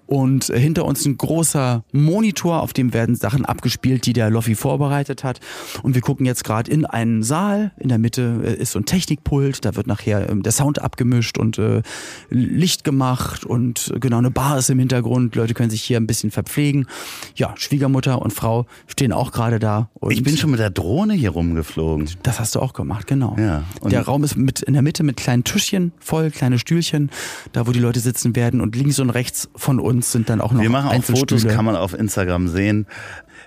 Und 0.10 0.46
hinter 0.46 0.86
uns 0.86 1.06
ein 1.06 1.20
großer 1.20 1.84
Monitor, 1.92 2.64
auf 2.64 2.74
dem 2.74 2.94
werden 2.94 3.14
Sachen 3.16 3.46
abgespielt, 3.46 4.08
die 4.08 4.14
der 4.14 4.32
Loffi 4.32 4.56
vorbereitet 4.56 5.24
hat. 5.24 5.40
Und 5.84 5.94
wir 5.94 6.02
gucken 6.02 6.26
jetzt 6.26 6.44
gerade 6.44 6.72
in 6.72 6.88
einen 6.88 7.22
Saal. 7.22 7.74
In 7.78 7.90
der 7.90 8.00
Mitte 8.00 8.42
äh, 8.44 8.56
ist 8.56 8.72
so 8.72 8.80
ein 8.80 8.86
Technikpult. 8.86 9.64
Da 9.66 9.76
wird 9.76 9.86
nachher 9.86 10.28
ähm, 10.28 10.42
der 10.42 10.52
Sound 10.52 10.82
abgemischt 10.82 11.38
und 11.38 11.60
äh, 11.60 11.84
Licht 12.32 12.84
gemacht. 12.84 13.46
Und 13.46 13.92
äh, 13.94 14.00
genau, 14.00 14.18
eine 14.18 14.32
Bar 14.32 14.58
ist 14.58 14.72
im 14.72 14.80
Hintergrund. 14.80 15.36
Leute 15.36 15.54
können 15.54 15.70
sich 15.70 15.84
hier 15.84 15.98
ein 15.98 16.08
bisschen 16.08 16.32
verpflegen. 16.32 16.88
Ja, 17.36 17.54
Schwiegermutter 17.56 18.20
und 18.20 18.34
Frau 18.34 18.66
stehen 18.88 19.14
auch 19.14 19.32
gerade 19.32 19.60
da. 19.60 19.92
Ich 20.10 20.24
bin 20.24 20.38
schon 20.38 20.50
mit 20.50 20.60
der 20.60 20.72
Drohne 20.72 21.14
hier 21.14 21.30
rumgeflogen. 21.30 22.10
das 22.24 22.40
hast 22.40 22.56
du 22.56 22.62
auch 22.62 22.74
gemacht, 22.74 23.06
genau. 23.06 23.36
Ja, 23.38 23.64
und- 23.82 23.92
der 23.92 24.02
Raum 24.02 24.24
ist 24.24 24.36
mit 24.36 24.64
in 24.64 24.74
der 24.74 24.82
Mitte 24.82 25.04
mit 25.04 25.18
kleinen 25.18 25.44
Tischchen 25.44 25.92
voll, 26.00 26.32
kleine 26.32 26.58
Stühlchen, 26.58 27.12
da 27.52 27.68
wo 27.68 27.72
die 27.74 27.80
Leute 27.80 28.00
sitzen 28.00 28.36
werden 28.36 28.60
und 28.60 28.76
links 28.76 28.98
und 28.98 29.12
rechts 29.12 29.50
von 29.56 29.80
uns 29.80 29.99
sind 30.06 30.30
dann 30.30 30.42
auch 30.42 30.52
noch 30.52 30.62
Wir 30.62 30.70
machen 30.70 30.90
auch. 30.90 31.04
Fotos, 31.04 31.48
kann 31.48 31.66
man 31.66 31.76
auf 31.76 31.94
Instagram 31.94 32.48
sehen. 32.48 32.86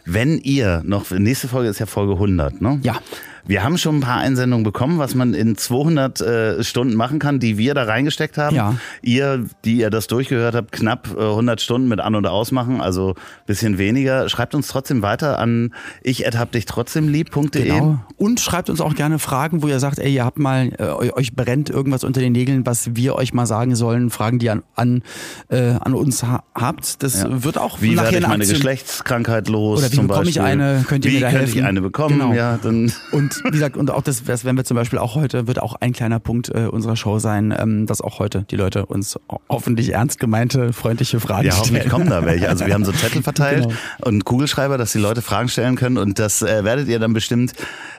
Wenn 0.05 0.39
ihr 0.39 0.83
noch, 0.85 1.11
nächste 1.11 1.49
Folge 1.49 1.69
ist 1.69 1.79
ja 1.79 1.87
Folge 1.87 2.15
100, 2.15 2.61
ne? 2.61 2.81
Ja. 2.83 2.97
Wir 3.47 3.65
haben 3.65 3.77
schon 3.79 3.97
ein 3.97 4.01
paar 4.01 4.19
Einsendungen 4.19 4.63
bekommen, 4.65 4.99
was 4.99 5.15
man 5.15 5.35
in 5.35 5.57
200 5.57 6.21
äh, 6.21 6.65
Stunden 6.65 6.95
machen 6.95 7.19
kann, 7.19 7.41
die 7.41 7.59
wir 7.59 7.75
da 7.75 7.85
reingesteckt 7.85 8.39
haben. 8.39 8.55
Ja. 8.55 8.75
Ihr, 9.03 9.45
die 9.65 9.79
ihr 9.79 9.91
das 9.91 10.07
durchgehört 10.07 10.55
habt, 10.55 10.73
knapp 10.73 11.09
äh, 11.17 11.21
100 11.21 11.61
Stunden 11.61 11.89
mit 11.89 12.01
An- 12.01 12.15
und 12.15 12.27
Ausmachen, 12.27 12.81
also 12.81 13.15
bisschen 13.47 13.79
weniger. 13.79 14.29
Schreibt 14.29 14.55
uns 14.55 14.69
trotzdem 14.69 15.03
weiter 15.03 15.39
an 15.39 15.75
ich 16.03 16.21
hab 16.25 16.53
dich 16.53 16.67
trotzdem 16.67 17.09
lieb.de. 17.09 17.63
Genau. 17.65 17.99
Und 18.17 18.41
schreibt 18.41 18.71
uns 18.71 18.81
auch 18.81 18.95
gerne 18.95 19.19
Fragen, 19.19 19.63
wo 19.63 19.67
ihr 19.69 19.81
sagt, 19.81 19.99
ey, 19.99 20.15
ihr 20.15 20.25
habt 20.25 20.39
mal, 20.39 20.69
äh, 20.79 20.83
eu- 20.85 21.13
euch 21.17 21.35
brennt 21.35 21.69
irgendwas 21.71 22.05
unter 22.05 22.21
den 22.21 22.33
Nägeln, 22.33 22.65
was 22.65 22.95
wir 22.95 23.15
euch 23.17 23.35
mal 23.35 23.47
sagen 23.47 23.75
sollen, 23.75 24.11
Fragen, 24.11 24.39
die 24.39 24.47
ihr 24.47 24.53
an, 24.53 24.63
an, 24.77 25.03
äh, 25.49 25.73
an 25.81 25.95
uns 25.95 26.23
ha 26.23 26.45
habt. 26.55 27.03
Das 27.03 27.23
Ja. 27.23 27.43
wird 27.45 27.59
auch 27.59 27.81
Wie 27.83 27.95
nachher 27.95 28.05
werde 28.13 28.19
ich 28.19 28.25
eine 28.25 28.29
meine 28.29 28.43
Aktion- 28.45 28.55
Geschlechtskrankheit 28.57 29.49
los? 29.49 29.81
Oder 29.81 29.93
wie 29.93 29.97
bekomme 29.97 30.29
ich 30.29 30.37
Beispiel? 30.37 30.43
eine? 30.43 30.85
Könnt 30.87 31.05
ihr 31.05 31.11
wie 31.11 31.15
mir 31.17 31.21
da 31.23 31.27
könnte 31.31 31.41
helfen? 31.47 31.59
ich 31.59 31.65
eine 31.65 31.81
bekommen? 31.81 32.19
Genau. 32.21 32.33
Ja, 32.35 32.59
dann 32.63 32.93
Und 33.13 33.32
wie 33.45 33.51
gesagt, 33.51 33.77
und 33.77 33.91
auch 33.91 34.03
das, 34.03 34.25
das 34.25 34.45
werden 34.45 34.57
wir 34.57 34.65
zum 34.65 34.77
Beispiel 34.77 34.99
auch 34.99 35.15
heute, 35.15 35.47
wird 35.47 35.61
auch 35.61 35.75
ein 35.81 35.93
kleiner 35.93 36.19
Punkt 36.21 36.49
äh, 36.49 36.67
unserer 36.67 36.97
Show 36.97 37.19
sein, 37.19 37.55
ähm, 37.57 37.87
dass 37.87 38.01
auch 38.01 38.19
heute 38.19 38.43
die 38.51 38.57
Leute 38.57 38.87
uns 38.87 39.19
ho- 39.31 39.41
hoffentlich 39.49 39.93
ernst 39.93 40.19
gemeinte, 40.19 40.73
freundliche 40.73 41.21
Fragen 41.21 41.47
Ja, 41.49 41.53
hoffentlich 41.57 41.83
stellen. 41.85 41.91
kommen 41.91 42.09
da 42.11 42.25
welche. 42.25 42.49
Also 42.49 42.67
wir 42.67 42.75
haben 42.75 42.85
so 42.85 42.93
Zettel 42.93 43.23
verteilt 43.23 43.63
Genau. 43.65 43.75
und 44.01 44.25
Kugelschreiber, 44.25 44.79
dass 44.79 44.93
die 44.93 44.99
Leute 44.99 45.23
Fragen 45.23 45.49
stellen 45.49 45.77
können 45.77 45.99
und 45.99 46.19
das 46.19 46.43
äh, 46.43 46.65
werdet 46.65 46.89
ihr 46.89 46.99
dann 46.99 47.13
bestimmt 47.13 47.53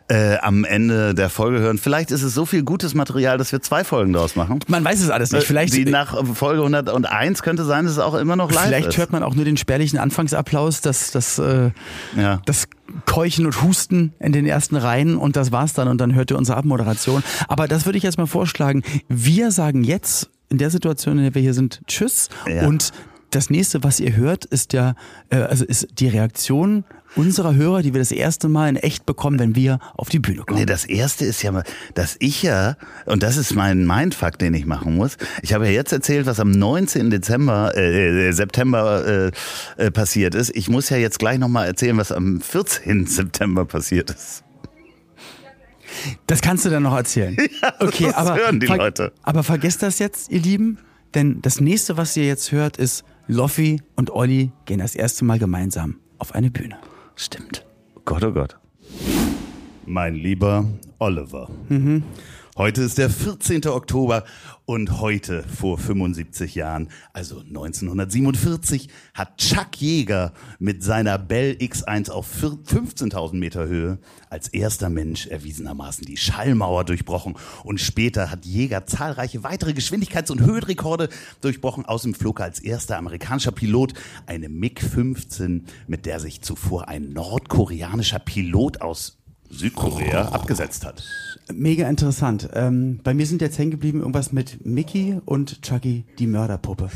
äh, 0.09 0.37
am 0.37 0.65
Ende 0.65 1.13
der 1.15 1.29
Folge 1.29 1.59
hören. 1.59 1.77
Vielleicht 1.77 2.11
ist 2.11 2.23
es 2.23 2.33
so 2.33 2.45
viel 2.45 2.63
gutes 2.63 2.93
Material, 2.93 3.37
dass 3.37 3.51
wir 3.51 3.61
zwei 3.61 3.83
Folgen 3.83 4.13
daraus 4.13 4.35
machen. 4.35 4.59
Man 4.67 4.83
weiß 4.83 5.01
es 5.01 5.09
alles 5.09 5.31
nicht. 5.31 5.47
Vielleicht, 5.47 5.73
die 5.73 5.85
nach 5.85 6.25
Folge 6.35 6.61
101 6.61 7.41
könnte 7.41 7.63
sein, 7.63 7.85
dass 7.85 7.93
es 7.93 7.99
auch 7.99 8.13
immer 8.15 8.35
noch 8.35 8.51
live 8.51 8.65
vielleicht 8.65 8.89
ist. 8.89 8.97
hört 8.97 9.11
man 9.11 9.23
auch 9.23 9.33
nur 9.35 9.45
den 9.45 9.57
spärlichen 9.57 9.97
Anfangsapplaus, 9.99 10.81
das, 10.81 11.11
das, 11.11 11.39
äh, 11.39 11.71
Ja. 12.17 12.41
das 12.45 12.65
Keuchen 13.05 13.45
und 13.45 13.61
Husten 13.63 14.13
in 14.19 14.33
den 14.33 14.45
ersten 14.45 14.75
Reihen 14.75 15.15
und 15.17 15.35
das 15.35 15.51
war's 15.51 15.73
dann 15.73 15.87
und 15.87 15.99
dann 15.99 16.13
hört 16.13 16.31
ihr 16.31 16.37
unsere 16.37 16.57
Abmoderation. 16.57 17.23
Aber 17.47 17.67
das 17.67 17.85
würde 17.85 17.97
ich 17.97 18.03
jetzt 18.03 18.17
mal 18.17 18.27
vorschlagen. 18.27 18.83
Wir 19.07 19.51
sagen 19.51 19.83
jetzt 19.83 20.29
in 20.49 20.57
der 20.57 20.69
Situation, 20.69 21.17
in 21.17 21.23
der 21.23 21.33
wir 21.35 21.41
hier 21.41 21.53
sind, 21.53 21.81
Tschüss 21.87 22.29
Ja. 22.47 22.67
und 22.67 22.91
das 23.31 23.49
nächste, 23.49 23.83
was 23.83 23.99
ihr 23.99 24.15
hört, 24.15 24.45
ist 24.45 24.73
der, 24.73 24.95
äh, 25.31 25.37
also 25.37 25.65
ist 25.65 25.87
die 25.97 26.07
Reaktion 26.07 26.83
unserer 27.15 27.55
Hörer, 27.55 27.81
die 27.81 27.93
wir 27.93 27.99
das 27.99 28.11
erste 28.11 28.49
Mal 28.49 28.69
in 28.69 28.75
echt 28.75 29.05
bekommen, 29.05 29.39
wenn 29.39 29.55
wir 29.55 29.79
auf 29.95 30.09
die 30.09 30.19
Bühne 30.19 30.43
kommen. 30.43 30.59
Nee, 30.59 30.65
das 30.65 30.85
erste 30.85 31.25
ist 31.25 31.41
ja 31.41 31.51
mal, 31.51 31.63
dass 31.93 32.15
ich 32.19 32.43
ja, 32.43 32.75
und 33.05 33.23
das 33.23 33.37
ist 33.37 33.55
mein 33.55 33.85
Mindfuck, 33.85 34.37
den 34.37 34.53
ich 34.53 34.65
machen 34.65 34.95
muss. 34.95 35.17
Ich 35.41 35.53
habe 35.53 35.65
ja 35.65 35.71
jetzt 35.71 35.91
erzählt, 35.91 36.25
was 36.25 36.39
am 36.39 36.51
19. 36.51 37.09
Dezember, 37.09 37.73
äh, 37.75 38.29
äh, 38.29 38.31
September 38.31 39.31
äh, 39.77 39.85
äh, 39.85 39.91
passiert 39.91 40.35
ist. 40.35 40.55
Ich 40.55 40.69
muss 40.69 40.89
ja 40.89 40.97
jetzt 40.97 41.19
gleich 41.19 41.39
nochmal 41.39 41.67
erzählen, 41.67 41.97
was 41.97 42.11
am 42.11 42.41
14. 42.41 43.05
September 43.07 43.65
passiert 43.65 44.09
ist. 44.09 44.43
Das 46.27 46.41
kannst 46.41 46.65
du 46.65 46.69
dann 46.69 46.83
noch 46.83 46.95
erzählen. 46.95 47.37
okay, 47.79 48.05
das 48.05 48.15
aber, 48.15 48.35
hören 48.35 48.59
die 48.59 48.65
Leute. 48.65 49.13
aber 49.21 49.43
vergesst 49.43 49.83
das 49.83 49.99
jetzt, 49.99 50.31
ihr 50.31 50.39
Lieben, 50.39 50.79
denn 51.13 51.41
das 51.41 51.61
nächste, 51.61 51.97
was 51.97 52.17
ihr 52.17 52.25
jetzt 52.25 52.51
hört, 52.51 52.77
ist 52.77 53.03
Loffi 53.27 53.81
und 53.95 54.09
Olli 54.09 54.51
gehen 54.65 54.79
das 54.79 54.95
erste 54.95 55.23
Mal 55.23 55.37
gemeinsam 55.37 55.97
auf 56.17 56.33
eine 56.33 56.49
Bühne. 56.49 56.77
Stimmt. 57.15 57.65
Gott, 58.05 58.23
oh 58.23 58.31
Gott. 58.31 58.57
Mein 59.85 60.15
lieber 60.15 60.65
Oliver. 60.99 61.49
Heute 62.55 62.83
ist 62.83 62.99
der 62.99 63.09
14. 63.09 63.65
Oktober 63.65 64.25
und 64.65 65.01
heute 65.01 65.41
vor 65.41 65.79
75 65.79 66.53
Jahren, 66.53 66.89
also 67.11 67.39
1947, 67.39 68.89
hat 69.15 69.39
Chuck 69.39 69.81
Yeager 69.81 70.33
mit 70.59 70.83
seiner 70.83 71.17
Bell 71.17 71.57
X1 71.59 72.11
auf 72.11 72.27
4 72.27 72.49
15.000 72.49 73.33
Meter 73.37 73.65
Höhe 73.65 73.97
als 74.29 74.49
erster 74.49 74.91
Mensch 74.91 75.25
erwiesenermaßen 75.25 76.05
die 76.05 76.15
Schallmauer 76.15 76.83
durchbrochen 76.85 77.37
und 77.63 77.81
später 77.81 78.29
hat 78.29 78.45
Jäger 78.45 78.85
zahlreiche 78.85 79.43
weitere 79.43 79.71
Geschwindigkeits- 79.71 80.31
und 80.31 80.41
Höhenrekorde 80.41 81.09
durchbrochen. 81.41 81.85
Außerdem 81.85 82.13
flog 82.13 82.39
er 82.39 82.45
als 82.45 82.59
erster 82.59 82.99
amerikanischer 82.99 83.51
Pilot 83.51 83.93
eine 84.27 84.47
MiG-15, 84.47 85.63
mit 85.87 86.05
der 86.05 86.19
sich 86.19 86.41
zuvor 86.41 86.87
ein 86.87 87.13
nordkoreanischer 87.13 88.19
Pilot 88.19 88.81
aus 88.81 89.22
Südkorea 89.55 90.29
abgesetzt 90.29 90.85
hat. 90.85 91.03
Mega 91.53 91.89
interessant. 91.89 92.49
Ähm, 92.53 92.99
bei 93.03 93.13
mir 93.13 93.25
sind 93.25 93.41
jetzt 93.41 93.57
hängen 93.57 93.71
geblieben 93.71 93.99
irgendwas 93.99 94.31
mit 94.31 94.65
Mickey 94.65 95.19
und 95.25 95.61
Chucky, 95.61 96.05
die 96.17 96.27
Mörderpuppe. 96.27 96.89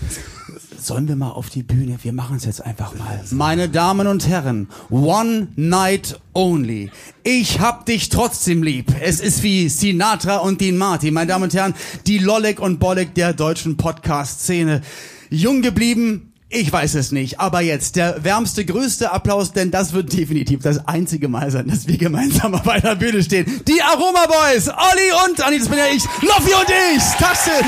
Sollen 0.80 1.08
wir 1.08 1.18
mal 1.18 1.32
auf 1.32 1.50
die 1.50 1.64
Bühne? 1.64 1.98
Wir 2.02 2.14
machen 2.14 2.38
es 2.38 2.46
jetzt 2.46 2.62
einfach 2.62 2.98
mal. 2.98 3.22
Meine 3.32 3.68
Damen 3.68 4.08
und 4.08 4.28
Herren, 4.28 4.70
One 4.90 5.50
Night 5.56 6.20
Only. 6.34 6.92
Ich 7.24 7.60
hab 7.60 7.86
dich 7.86 8.10
trotzdem 8.10 8.64
lieb. 8.64 8.96
Es 9.02 9.20
ist 9.20 9.44
wie 9.44 9.68
Sinatra 9.68 10.38
und 10.38 10.62
Dean 10.62 10.78
Martin. 10.78 11.14
Meine 11.14 11.28
Damen 11.28 11.46
und 11.46 11.54
Herren, 11.54 11.74
die 12.06 12.20
Lollek 12.20 12.62
und 12.62 12.80
Bollek 12.80 13.14
der 13.16 13.34
deutschen 13.34 13.76
Podcast-Szene. 13.76 14.82
Jung 15.30 15.62
geblieben, 15.62 16.27
ich 16.50 16.72
weiß 16.72 16.96
es 16.96 17.12
nicht, 17.12 17.42
aber 17.42 17.60
jetzt 17.60 17.98
der 17.98 18.24
wärmste, 18.24 18.64
größte 18.64 19.12
Applaus, 19.12 19.52
denn 19.52 19.70
das 19.70 19.92
wird 19.92 20.14
definitiv 20.14 20.62
das 20.62 20.88
einzige 20.88 21.28
Mal 21.28 21.52
sein, 21.52 21.68
dass 21.68 21.88
wir 21.88 21.98
gemeinsam 21.98 22.56
auf 22.56 22.68
einer 22.68 22.96
Bühne 22.96 23.22
stehen. 23.22 23.62
Die 23.68 23.82
Aroma 23.82 24.26
Boys, 24.28 24.70
Olli 24.70 25.30
und, 25.30 25.42
Anni, 25.42 25.60
das 25.60 25.68
bin 25.68 25.78
ja 25.78 25.88
ich, 25.94 26.04
Loffi 26.22 26.54
und 26.54 26.70
ich, 26.96 27.04
Taschen. 27.20 27.68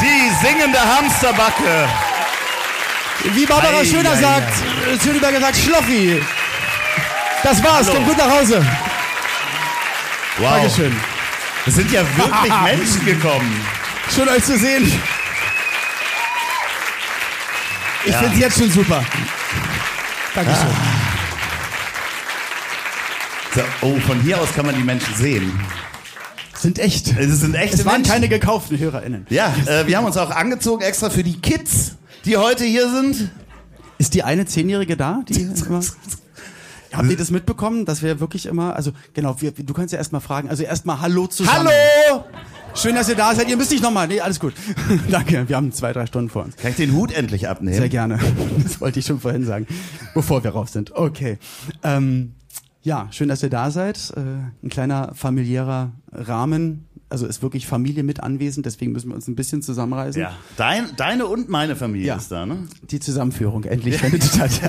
Die 0.00 0.46
singende 0.46 0.80
Hamsterbacke. 0.80 1.88
Wie 3.34 3.46
Barbara 3.46 3.78
Ei, 3.78 3.84
Schöner 3.84 4.12
ei, 4.12 4.20
sagt, 4.20 4.52
äh, 4.52 5.04
Schöneberger 5.04 5.40
sagt, 5.40 5.56
Schloffi. 5.56 6.20
Das 7.44 7.62
war's, 7.62 7.86
Hallo. 7.86 7.94
kommt 7.94 8.08
gut 8.08 8.18
nach 8.18 8.30
Hause. 8.30 8.66
Wow. 10.38 10.50
Dankeschön. 10.54 10.96
Es 11.66 11.74
sind 11.74 11.92
ja 11.92 12.02
wirklich 12.16 12.52
Menschen 12.76 13.04
gekommen. 13.04 13.60
Schön 14.12 14.28
euch 14.28 14.44
zu 14.44 14.58
sehen. 14.58 14.90
Ich 18.04 18.12
Ja. 18.12 18.18
find's 18.22 18.38
jetzt 18.38 18.58
schon 18.58 18.70
super. 18.70 19.04
Dankeschön. 20.34 20.68
So, 23.54 23.60
oh, 23.82 23.98
von 24.06 24.20
hier 24.20 24.40
aus 24.40 24.52
kann 24.54 24.66
man 24.66 24.74
die 24.76 24.82
Menschen 24.84 25.14
sehen. 25.14 25.58
Sind 26.54 26.78
echt. 26.78 27.08
Es 27.16 27.40
sind 27.40 27.54
echte 27.54 27.76
Es 27.76 27.84
waren 27.84 27.96
Menschen. 27.96 28.12
keine 28.12 28.28
gekauften 28.28 28.78
HörerInnen. 28.78 29.26
Ja, 29.30 29.54
äh, 29.66 29.86
wir 29.86 29.96
haben 29.96 30.04
uns 30.04 30.16
auch 30.16 30.30
angezogen 30.30 30.82
extra 30.82 31.08
für 31.10 31.22
die 31.22 31.40
Kids, 31.40 31.92
die 32.24 32.36
heute 32.36 32.64
hier 32.64 32.90
sind. 32.90 33.30
Ist 33.98 34.14
die 34.14 34.22
eine 34.22 34.44
Zehnjährige 34.46 34.96
da? 34.96 35.22
Die 35.28 35.48
habt 36.92 37.10
ihr 37.10 37.16
das 37.16 37.30
mitbekommen, 37.30 37.84
dass 37.84 38.02
wir 38.02 38.20
wirklich 38.20 38.46
immer, 38.46 38.74
also 38.76 38.92
genau, 39.14 39.40
wir, 39.40 39.52
du 39.52 39.72
kannst 39.74 39.92
ja 39.92 39.98
erstmal 39.98 40.20
fragen, 40.20 40.48
also 40.50 40.62
erstmal 40.62 41.00
Hallo 41.00 41.26
zusammen. 41.26 41.68
Hallo! 41.68 42.24
Schön, 42.80 42.94
dass 42.94 43.08
ihr 43.08 43.16
da 43.16 43.34
seid. 43.34 43.48
Ihr 43.48 43.56
müsst 43.56 43.72
nicht 43.72 43.82
nochmal. 43.82 44.06
Nee, 44.06 44.20
alles 44.20 44.38
gut. 44.38 44.54
Danke, 45.10 45.48
wir 45.48 45.56
haben 45.56 45.72
zwei, 45.72 45.92
drei 45.92 46.06
Stunden 46.06 46.30
vor 46.30 46.44
uns. 46.44 46.56
Kann 46.56 46.70
ich 46.70 46.76
den 46.76 46.92
Hut 46.92 47.10
endlich 47.12 47.48
abnehmen? 47.48 47.76
Sehr 47.76 47.88
gerne. 47.88 48.18
Das 48.62 48.80
wollte 48.80 49.00
ich 49.00 49.06
schon 49.06 49.18
vorhin 49.20 49.44
sagen, 49.44 49.66
bevor 50.14 50.44
wir 50.44 50.50
raus 50.50 50.72
sind. 50.72 50.92
Okay. 50.94 51.38
Ähm, 51.82 52.34
ja, 52.82 53.08
schön, 53.10 53.28
dass 53.28 53.42
ihr 53.42 53.50
da 53.50 53.70
seid. 53.70 54.12
Äh, 54.16 54.20
ein 54.64 54.68
kleiner 54.68 55.12
familiärer 55.14 55.92
Rahmen. 56.12 56.86
also 57.08 57.26
ist 57.26 57.42
wirklich 57.42 57.66
Familie 57.66 58.02
mit 58.04 58.22
anwesend, 58.22 58.66
deswegen 58.66 58.92
müssen 58.92 59.08
wir 59.08 59.14
uns 59.16 59.26
ein 59.26 59.34
bisschen 59.34 59.62
zusammenreißen. 59.62 60.20
Ja. 60.20 60.36
Dein, 60.56 60.84
deine 60.96 61.26
und 61.26 61.48
meine 61.48 61.74
Familie 61.76 62.08
Ja. 62.08 62.16
ist 62.16 62.30
da, 62.30 62.46
ne? 62.46 62.68
Die 62.90 63.00
Zusammenführung 63.00 63.64
endlich 63.64 63.96
findet 63.96 64.22
statt. 64.34 64.60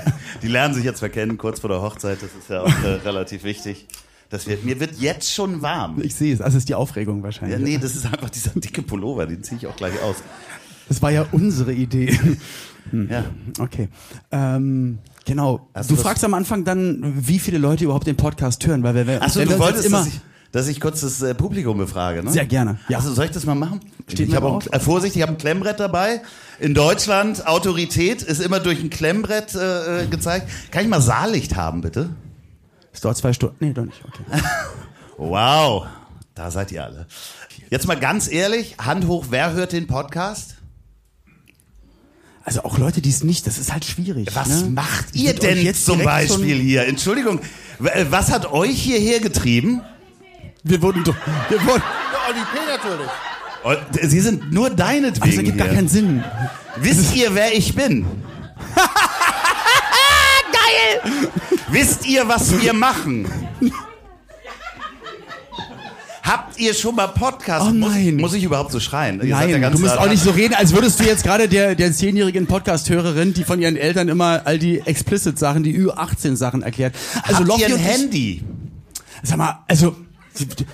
Die 0.42 0.48
lernen 0.48 0.74
sich 0.74 0.84
jetzt 0.84 0.98
verkennen, 1.00 1.36
kurz 1.38 1.60
vor 1.60 1.68
der 1.70 1.80
Hochzeit. 1.82 2.18
Das 2.22 2.30
ist 2.38 2.48
ja 2.48 2.62
auch 2.62 2.84
äh, 2.84 2.88
relativ 3.04 3.44
wichtig. 3.44 3.86
Das 4.30 4.46
wird, 4.46 4.64
mir 4.64 4.78
wird 4.78 5.00
jetzt 5.00 5.32
schon 5.32 5.60
warm. 5.60 6.00
Ich 6.02 6.14
sehe 6.14 6.32
es, 6.32 6.40
also 6.40 6.56
ist 6.56 6.68
die 6.68 6.76
Aufregung 6.76 7.22
wahrscheinlich. 7.22 7.58
Ja, 7.58 7.64
nee, 7.64 7.78
das 7.78 7.96
ist 7.96 8.06
einfach 8.06 8.30
dieser 8.30 8.52
dicke 8.54 8.80
Pullover, 8.80 9.26
den 9.26 9.42
ziehe 9.42 9.58
ich 9.58 9.66
auch 9.66 9.76
gleich 9.76 10.00
aus. 10.02 10.16
Das 10.88 11.02
war 11.02 11.10
ja 11.10 11.26
unsere 11.32 11.72
Idee. 11.72 12.18
Ja. 12.92 13.24
Okay. 13.58 13.88
Ähm, 14.32 14.98
genau. 15.24 15.68
Hast 15.74 15.90
du 15.90 15.96
fragst 15.96 16.24
am 16.24 16.34
Anfang 16.34 16.64
dann, 16.64 17.14
wie 17.16 17.38
viele 17.38 17.58
Leute 17.58 17.84
überhaupt 17.84 18.06
den 18.06 18.16
Podcast 18.16 18.66
hören, 18.66 18.82
weil 18.82 18.94
wir, 18.94 19.06
wir 19.06 19.22
Achso, 19.22 19.44
du 19.44 19.58
wolltest, 19.58 19.86
immer 19.86 19.98
dass 19.98 20.08
ich, 20.08 20.20
dass 20.50 20.68
ich 20.68 20.80
kurz 20.80 21.02
das 21.02 21.22
äh, 21.22 21.34
Publikum 21.34 21.78
befrage, 21.78 22.24
ne? 22.24 22.32
sehr 22.32 22.46
gerne. 22.46 22.80
Ja. 22.88 22.98
Also 22.98 23.12
soll 23.12 23.26
ich 23.26 23.30
das 23.30 23.46
mal 23.46 23.54
machen? 23.54 23.80
Steht 24.08 24.28
ich 24.28 24.34
habe 24.34 24.58
äh, 24.72 24.80
Vorsicht, 24.80 25.14
ich 25.14 25.22
habe 25.22 25.32
ein 25.32 25.38
Klemmbrett 25.38 25.78
dabei. 25.78 26.22
In 26.58 26.74
Deutschland, 26.74 27.46
Autorität 27.46 28.22
ist 28.22 28.40
immer 28.40 28.58
durch 28.58 28.80
ein 28.80 28.90
Klemmbrett 28.90 29.54
äh, 29.54 30.02
äh, 30.02 30.06
gezeigt. 30.06 30.48
Kann 30.70 30.82
ich 30.82 30.88
mal 30.88 31.00
Saallicht 31.00 31.54
haben, 31.54 31.82
bitte? 31.82 32.10
Es 32.92 33.00
dauert 33.00 33.16
zwei 33.16 33.32
Stunden. 33.32 33.56
Nee, 33.60 33.72
doch 33.72 33.84
nicht. 33.84 34.02
Okay. 34.04 34.42
Wow, 35.22 35.86
da 36.34 36.50
seid 36.50 36.72
ihr 36.72 36.82
alle. 36.82 37.06
Jetzt 37.68 37.86
mal 37.86 37.94
ganz 38.00 38.26
ehrlich, 38.26 38.76
Hand 38.78 39.06
hoch, 39.06 39.26
wer 39.28 39.52
hört 39.52 39.72
den 39.72 39.86
Podcast? 39.86 40.54
Also 42.42 42.64
auch 42.64 42.78
Leute, 42.78 43.02
die 43.02 43.10
es 43.10 43.22
nicht, 43.22 43.46
das 43.46 43.58
ist 43.58 43.70
halt 43.70 43.84
schwierig. 43.84 44.28
Was 44.34 44.48
ne? 44.48 44.70
macht 44.70 45.14
ihr 45.14 45.34
denn 45.34 45.62
jetzt 45.62 45.84
zum 45.84 46.02
Beispiel 46.02 46.58
hier? 46.58 46.86
Entschuldigung, 46.86 47.40
was 47.78 48.30
hat 48.32 48.50
euch 48.50 48.80
hierher 48.80 49.20
getrieben? 49.20 49.82
Wir 50.62 50.80
wurden, 50.80 51.04
doch- 51.04 51.14
wir 51.50 51.62
wurden. 51.66 51.82
Oh, 53.62 53.74
Sie 54.00 54.20
sind 54.20 54.50
nur 54.52 54.70
deinetwegen 54.70 55.22
Also, 55.22 55.26
das 55.26 55.36
ergibt 55.36 55.58
gar 55.58 55.68
keinen 55.68 55.88
Sinn. 55.88 56.24
Wisst 56.76 57.14
ihr, 57.14 57.34
wer 57.34 57.52
ich 57.54 57.74
bin? 57.74 58.06
Geil! 61.02 61.28
Wisst 61.72 62.06
ihr, 62.06 62.26
was 62.26 62.60
wir 62.60 62.72
machen? 62.72 63.26
Habt 66.22 66.58
ihr 66.58 66.74
schon 66.74 66.96
mal 66.96 67.08
Podcast? 67.08 67.66
Oh 67.68 67.72
Muss, 67.72 67.90
nein. 67.92 68.16
muss 68.16 68.34
ich 68.34 68.42
überhaupt 68.44 68.72
so 68.72 68.80
schreien? 68.80 69.20
Ihr 69.22 69.34
seid 69.34 69.48
ja 69.48 69.52
Nein, 69.52 69.60
ganz 69.62 69.76
du 69.76 69.82
musst 69.82 69.96
auch 69.96 70.08
nicht 70.08 70.22
so 70.22 70.30
reden, 70.30 70.54
als 70.54 70.72
würdest 70.72 70.98
du 71.00 71.04
jetzt 71.04 71.22
gerade 71.22 71.48
der, 71.48 71.74
der 71.74 71.92
zehnjährigen 71.92 72.46
Podcast-Hörerin, 72.46 73.34
die 73.34 73.44
von 73.44 73.60
ihren 73.60 73.76
Eltern 73.76 74.08
immer 74.08 74.42
all 74.44 74.58
die 74.58 74.80
Explicit-Sachen, 74.80 75.62
die 75.62 75.78
Ü18-Sachen 75.78 76.62
erklärt. 76.62 76.94
Also 77.22 77.46
Habt 77.46 77.60
ihr 77.60 77.66
ein 77.66 77.76
Handy? 77.76 78.42
Sag 79.22 79.38
mal, 79.38 79.60
also 79.68 79.96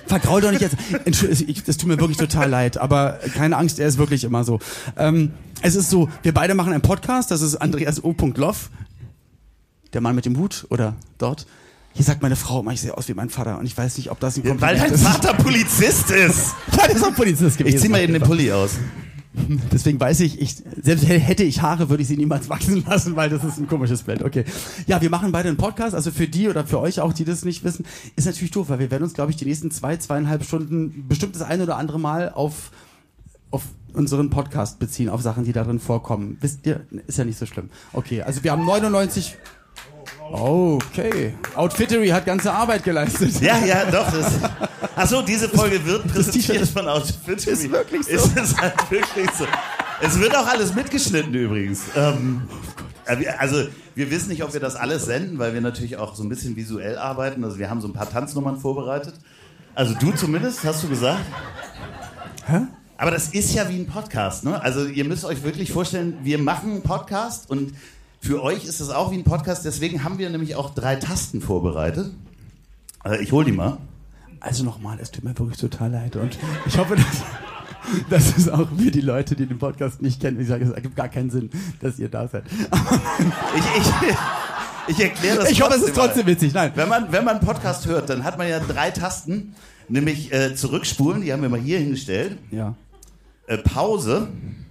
vergraul 0.05 0.41
doch 0.41 0.51
nicht 0.51 0.61
jetzt. 0.61 0.75
Entschuldigung, 1.05 1.55
das 1.65 1.77
tut 1.77 1.89
mir 1.89 1.99
wirklich 1.99 2.17
total 2.17 2.49
leid, 2.49 2.77
aber 2.77 3.19
keine 3.35 3.57
Angst, 3.57 3.79
er 3.79 3.87
ist 3.87 3.97
wirklich 3.97 4.23
immer 4.23 4.43
so. 4.43 4.59
Ähm, 4.97 5.31
es 5.61 5.75
ist 5.75 5.89
so, 5.89 6.09
wir 6.23 6.33
beide 6.33 6.53
machen 6.53 6.73
einen 6.73 6.81
Podcast, 6.81 7.31
das 7.31 7.41
ist 7.41 7.55
Andreas 7.55 8.03
O. 8.03 8.15
Loff, 8.35 8.69
der 9.93 10.01
Mann 10.01 10.15
mit 10.15 10.25
dem 10.25 10.37
Hut 10.37 10.65
oder 10.69 10.95
dort. 11.17 11.45
Hier 11.93 12.05
sagt 12.05 12.21
meine 12.21 12.35
Frau 12.35 12.59
immer, 12.59 12.73
ich 12.73 12.81
sehe 12.81 12.95
aus 12.95 13.07
wie 13.07 13.15
mein 13.15 13.29
Vater 13.29 13.57
und 13.57 13.65
ich 13.65 13.75
weiß 13.75 13.97
nicht, 13.97 14.11
ob 14.11 14.19
das 14.19 14.37
ein 14.37 14.43
Weil 14.43 14.51
Kompliment 14.51 14.81
dein 14.83 14.93
ist. 14.93 15.03
Vater 15.03 15.33
Polizist 15.33 16.11
ist. 16.11 16.53
Ja, 16.77 16.85
der 16.85 16.95
ist 16.95 17.03
auch 17.03 17.15
Polizist 17.15 17.57
gewesen. 17.57 17.75
Ich 17.75 17.81
zieh 17.81 17.89
mal 17.89 18.01
eben 18.01 18.13
den 18.13 18.21
Pulli 18.21 18.51
aus. 18.51 18.77
Deswegen 19.71 19.99
weiß 19.99 20.19
ich, 20.21 20.41
ich, 20.41 20.57
selbst 20.81 21.07
hätte 21.07 21.43
ich 21.43 21.61
Haare, 21.61 21.89
würde 21.89 22.01
ich 22.01 22.07
sie 22.07 22.17
niemals 22.17 22.49
wachsen 22.49 22.83
lassen, 22.85 23.15
weil 23.15 23.29
das 23.29 23.43
ist 23.43 23.57
ein 23.57 23.67
komisches 23.67 24.03
Bild. 24.03 24.23
Okay. 24.23 24.45
Ja, 24.85 25.01
wir 25.01 25.09
machen 25.09 25.31
beide 25.31 25.49
einen 25.49 25.57
Podcast. 25.57 25.95
Also 25.95 26.11
für 26.11 26.27
die 26.27 26.49
oder 26.49 26.65
für 26.65 26.79
euch 26.79 26.99
auch, 26.99 27.13
die 27.13 27.25
das 27.25 27.45
nicht 27.45 27.63
wissen, 27.63 27.85
ist 28.15 28.25
natürlich 28.25 28.51
doof, 28.51 28.69
weil 28.69 28.79
wir 28.79 28.91
werden 28.91 29.03
uns, 29.03 29.13
glaube 29.13 29.31
ich, 29.31 29.37
die 29.37 29.45
nächsten 29.45 29.71
zwei, 29.71 29.97
zweieinhalb 29.97 30.43
Stunden 30.43 31.05
bestimmt 31.07 31.35
das 31.35 31.41
eine 31.41 31.63
oder 31.63 31.77
andere 31.77 31.99
Mal 31.99 32.29
auf, 32.29 32.71
auf 33.51 33.63
unseren 33.93 34.29
Podcast 34.29 34.79
beziehen, 34.79 35.09
auf 35.09 35.21
Sachen, 35.21 35.43
die 35.43 35.53
darin 35.53 35.79
vorkommen. 35.79 36.37
Wisst 36.41 36.65
ihr, 36.65 36.81
ist 37.07 37.17
ja 37.17 37.25
nicht 37.25 37.39
so 37.39 37.45
schlimm. 37.45 37.69
Okay, 37.93 38.21
also 38.21 38.43
wir 38.43 38.51
haben 38.51 38.65
99. 38.65 39.35
Okay. 40.31 41.33
Outfittery 41.55 42.09
hat 42.09 42.25
ganze 42.25 42.51
Arbeit 42.51 42.83
geleistet. 42.83 43.39
Ja, 43.41 43.57
ja, 43.63 43.85
doch. 43.85 44.11
Das, 44.11 44.33
ach 44.95 45.07
so, 45.07 45.21
diese 45.21 45.49
Folge 45.49 45.83
wird 45.85 46.07
präsentiert 46.07 46.67
von 46.67 46.87
Outfit. 46.87 47.45
ist 47.47 47.71
wirklich 47.71 48.05
so. 48.05 48.11
Ist 48.11 48.37
es 48.37 48.57
halt 48.57 48.91
wirklich 48.91 49.29
so. 49.31 49.45
Es 50.01 50.19
wird 50.19 50.35
auch 50.35 50.47
alles 50.47 50.75
mitgeschnitten 50.75 51.33
übrigens. 51.33 51.83
Ähm, 51.95 52.43
äh, 53.05 53.27
also 53.37 53.67
wir 53.95 54.11
wissen 54.11 54.29
nicht, 54.29 54.43
ob 54.43 54.53
wir 54.53 54.59
das 54.59 54.75
alles 54.75 55.05
senden, 55.05 55.39
weil 55.39 55.53
wir 55.53 55.61
natürlich 55.61 55.97
auch 55.97 56.15
so 56.15 56.23
ein 56.23 56.29
bisschen 56.29 56.55
visuell 56.55 56.97
arbeiten. 56.97 57.43
Also 57.43 57.57
wir 57.57 57.69
haben 57.69 57.81
so 57.81 57.87
ein 57.87 57.93
paar 57.93 58.09
Tanznummern 58.09 58.59
vorbereitet. 58.59 59.15
Also 59.73 59.93
du 59.93 60.11
zumindest, 60.11 60.63
hast 60.63 60.83
du 60.83 60.89
gesagt? 60.89 61.23
Hä? 62.45 62.67
Aber 62.97 63.11
das 63.11 63.29
ist 63.29 63.53
ja 63.53 63.69
wie 63.69 63.77
ein 63.77 63.85
Podcast, 63.85 64.43
ne? 64.43 64.59
Also 64.61 64.85
ihr 64.85 65.05
müsst 65.05 65.23
euch 65.23 65.43
wirklich 65.43 65.71
vorstellen, 65.71 66.17
wir 66.23 66.39
machen 66.39 66.71
einen 66.71 66.81
Podcast 66.81 67.49
und 67.49 67.73
für 68.19 68.43
euch 68.43 68.65
ist 68.65 68.79
es 68.79 68.89
auch 68.89 69.11
wie 69.11 69.15
ein 69.15 69.23
Podcast. 69.23 69.65
Deswegen 69.65 70.03
haben 70.03 70.17
wir 70.17 70.29
nämlich 70.29 70.55
auch 70.55 70.73
drei 70.73 70.95
Tasten 70.95 71.41
vorbereitet. 71.41 72.11
Äh, 73.05 73.21
ich 73.23 73.31
hol 73.31 73.45
die 73.45 73.51
mal. 73.51 73.77
Also 74.39 74.63
nochmal, 74.63 74.99
es 75.01 75.11
tut 75.11 75.23
mir 75.23 75.37
wirklich 75.37 75.57
total 75.59 75.91
leid. 75.91 76.15
Und 76.15 76.37
ich 76.65 76.77
hoffe, 76.77 76.95
dass, 76.95 77.23
das 78.09 78.37
ist 78.37 78.49
auch 78.51 78.67
für 78.77 78.91
die 78.91 79.01
Leute, 79.01 79.35
die 79.35 79.45
den 79.47 79.57
Podcast 79.59 80.01
nicht 80.01 80.21
kennen. 80.21 80.39
Ich 80.39 80.47
sage, 80.47 80.65
es 80.65 80.71
ergibt 80.71 80.95
gar 80.95 81.09
keinen 81.09 81.29
Sinn, 81.29 81.49
dass 81.79 81.97
ihr 81.99 82.09
da 82.09 82.27
seid. 82.27 82.43
Ich, 83.55 83.63
ich, 83.81 84.95
ich 84.95 84.99
erkläre 85.03 85.37
das 85.37 85.49
Ich 85.51 85.61
hoffe, 85.61 85.73
es 85.75 85.81
ist 85.83 85.95
mal. 85.95 86.05
trotzdem 86.07 86.27
witzig. 86.27 86.53
Nein. 86.53 86.71
Wenn 86.75 86.87
man, 86.89 87.11
wenn 87.11 87.23
man 87.25 87.37
einen 87.37 87.45
Podcast 87.45 87.85
hört, 87.87 88.09
dann 88.09 88.23
hat 88.23 88.37
man 88.37 88.47
ja 88.47 88.59
drei 88.59 88.91
Tasten, 88.91 89.55
nämlich 89.89 90.31
äh, 90.33 90.55
zurückspulen, 90.55 91.21
die 91.21 91.33
haben 91.33 91.41
wir 91.41 91.49
mal 91.49 91.59
hier 91.59 91.79
hingestellt, 91.79 92.37
Ja. 92.51 92.75
äh, 93.47 93.57
Pause, 93.57 94.27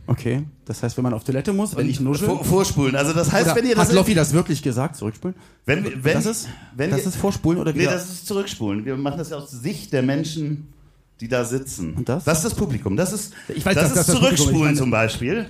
Okay. 0.08 0.44
Das 0.64 0.82
heißt, 0.82 0.96
wenn 0.96 1.02
man 1.02 1.14
auf 1.14 1.24
Toilette 1.24 1.52
muss, 1.52 1.76
wenn 1.76 1.88
ich 1.88 2.00
nuschel. 2.00 2.28
vor, 2.28 2.44
vorspulen. 2.44 2.94
Also 2.96 3.12
das 3.12 3.32
heißt, 3.32 3.46
Oder 3.46 3.56
wenn 3.56 3.66
ihr 3.66 3.74
das 3.74 3.88
hat 3.88 3.94
Loffi 3.94 4.14
das 4.14 4.32
wirklich 4.32 4.62
gesagt? 4.62 4.96
Zurückspulen? 4.96 5.36
wenn, 5.64 6.04
wenn, 6.04 6.14
das 6.14 6.26
ist, 6.26 6.48
wenn 6.76 6.90
das 6.90 7.00
ihr, 7.00 7.06
ist 7.08 7.16
Vorspulen 7.16 7.60
oder 7.60 7.72
nee, 7.72 7.80
wieder? 7.80 7.92
das 7.92 8.08
ist 8.08 8.26
zurückspulen. 8.26 8.84
Wir 8.84 8.96
machen 8.96 9.18
das 9.18 9.30
ja 9.30 9.36
aus 9.36 9.50
Sicht 9.50 9.92
der 9.92 10.02
Menschen, 10.02 10.68
die 11.20 11.28
da 11.28 11.44
sitzen. 11.44 11.94
Und 11.94 12.08
das? 12.08 12.24
Das 12.24 12.38
ist 12.38 12.44
das 12.44 12.54
Publikum. 12.54 12.96
Das 12.96 13.12
ist, 13.12 13.32
Ich 13.48 13.66
weiß, 13.66 13.74
das 13.74 13.88
ist 13.88 13.96
das 13.96 14.06
das 14.06 14.08
ist. 14.08 14.14
Ich 14.14 14.20
zurückspulen 14.20 14.76
zum 14.76 14.90
Beispiel. 14.90 15.46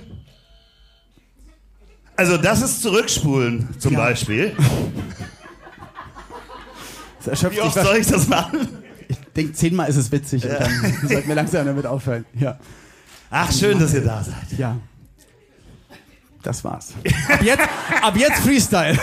Also 2.16 2.38
das 2.38 2.62
ist 2.62 2.82
zurückspulen 2.82 3.68
zum 3.78 3.92
Ja. 3.92 3.98
Beispiel. 3.98 4.52
das 7.18 7.28
erschöpft 7.28 7.56
Wie 7.56 7.60
oft 7.60 7.74
soll 7.74 7.96
ich 7.98 8.06
das 8.06 8.26
machen? 8.26 8.68
Ich 9.08 9.18
denke, 9.36 9.52
zehnmal 9.52 9.88
ist 9.90 9.96
es 9.96 10.10
witzig 10.10 10.44
und 10.44 10.50
dann 10.52 11.08
sollten 11.08 11.28
wir 11.28 11.34
langsam 11.34 11.66
damit 11.66 11.84
aufhören. 11.86 12.24
Ja. 12.34 12.58
Ach, 13.30 13.52
schön, 13.52 13.78
dass 13.78 13.92
ihr 13.94 14.02
da 14.02 14.22
seid. 14.22 14.58
Ja. 14.58 14.76
Das 16.42 16.62
war's. 16.64 16.94
Ab 17.28 17.42
jetzt, 17.42 17.62
ab 18.02 18.16
jetzt 18.16 18.38
Freestyle. 18.40 18.96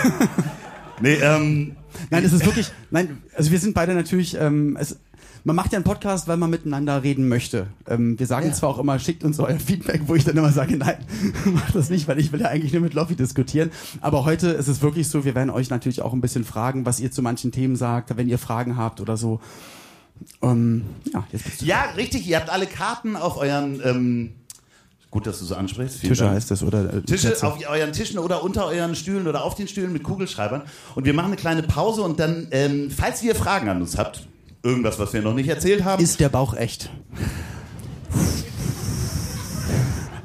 Nee, 1.00 1.14
ähm, 1.14 1.76
Nein, 2.10 2.24
es 2.24 2.32
ist 2.32 2.44
wirklich, 2.44 2.70
nein, 2.90 3.22
also 3.36 3.50
wir 3.52 3.58
sind 3.58 3.72
beide 3.74 3.94
natürlich, 3.94 4.36
ähm, 4.40 4.76
es, 4.80 4.98
man 5.44 5.54
macht 5.54 5.72
ja 5.72 5.76
einen 5.76 5.84
Podcast, 5.84 6.26
weil 6.26 6.36
man 6.36 6.50
miteinander 6.50 7.02
reden 7.02 7.28
möchte. 7.28 7.68
Ähm, 7.86 8.18
wir 8.18 8.26
sagen 8.26 8.46
Ja. 8.48 8.52
zwar 8.52 8.70
auch 8.70 8.78
immer, 8.78 8.98
schickt 8.98 9.22
uns 9.24 9.38
euer 9.38 9.58
Feedback, 9.60 10.02
wo 10.06 10.14
ich 10.14 10.24
dann 10.24 10.36
immer 10.36 10.50
sage, 10.52 10.76
nein, 10.76 10.96
macht 11.44 11.74
das 11.74 11.90
nicht, 11.90 12.08
weil 12.08 12.18
ich 12.18 12.32
will 12.32 12.40
ja 12.40 12.48
eigentlich 12.48 12.72
nur 12.72 12.82
mit 12.82 12.94
Loffi 12.94 13.14
diskutieren. 13.14 13.70
Aber 14.00 14.24
heute 14.24 14.48
ist 14.48 14.68
es 14.68 14.82
wirklich 14.82 15.08
so, 15.08 15.24
wir 15.24 15.34
werden 15.34 15.50
euch 15.50 15.70
natürlich 15.70 16.02
auch 16.02 16.12
ein 16.14 16.20
bisschen 16.20 16.44
fragen, 16.44 16.84
was 16.86 16.98
ihr 16.98 17.10
zu 17.12 17.22
manchen 17.22 17.52
Themen 17.52 17.76
sagt, 17.76 18.16
wenn 18.16 18.28
ihr 18.28 18.38
Fragen 18.38 18.76
habt 18.76 19.00
oder 19.00 19.16
so. 19.16 19.40
Ähm, 20.42 20.84
ja. 21.12 21.24
Ja, 21.60 21.84
richtig. 21.96 22.26
Ihr 22.26 22.36
habt 22.38 22.50
alle 22.50 22.66
Karten 22.66 23.16
auf 23.16 23.36
euren. 23.36 23.80
Ähm, 23.84 24.32
gut, 25.10 25.26
dass 25.26 25.38
du 25.38 25.44
so 25.44 25.54
ansprichst. 25.54 26.00
Tische 26.00 26.14
Dank. 26.24 26.36
heißt 26.36 26.50
das, 26.50 26.62
oder? 26.62 26.92
Äh, 26.94 27.02
Tische 27.02 27.28
Plätze. 27.28 27.46
auf 27.46 27.58
euren 27.68 27.92
Tischen 27.92 28.18
oder 28.18 28.42
unter 28.42 28.66
euren 28.66 28.94
Stühlen 28.94 29.26
oder 29.26 29.44
auf 29.44 29.54
den 29.54 29.68
Stühlen 29.68 29.92
mit 29.92 30.02
Kugelschreibern. 30.02 30.62
Und 30.94 31.04
wir 31.04 31.14
machen 31.14 31.26
eine 31.28 31.36
kleine 31.36 31.62
Pause 31.62 32.02
und 32.02 32.18
dann, 32.20 32.48
ähm, 32.50 32.90
falls 32.90 33.22
ihr 33.22 33.34
Fragen 33.34 33.68
an 33.68 33.80
uns 33.80 33.96
habt, 33.98 34.26
irgendwas, 34.62 34.98
was 34.98 35.12
wir 35.12 35.22
noch 35.22 35.34
nicht 35.34 35.48
erzählt 35.48 35.84
haben, 35.84 36.02
Ist 36.02 36.20
der 36.20 36.28
Bauch 36.30 36.54
echt? 36.54 36.90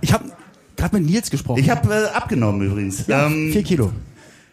Ich 0.01 0.13
habe 0.13 0.31
gerade 0.77 0.97
mit 0.97 1.09
Nils 1.09 1.29
gesprochen. 1.29 1.59
ich 1.59 1.69
habe 1.69 1.93
äh, 1.93 2.05
abgenommen 2.15 2.61
übrigens. 2.61 3.05
ja, 3.07 3.25
Ähm, 3.27 3.51
vier 3.51 3.63
Kilo. 3.63 3.91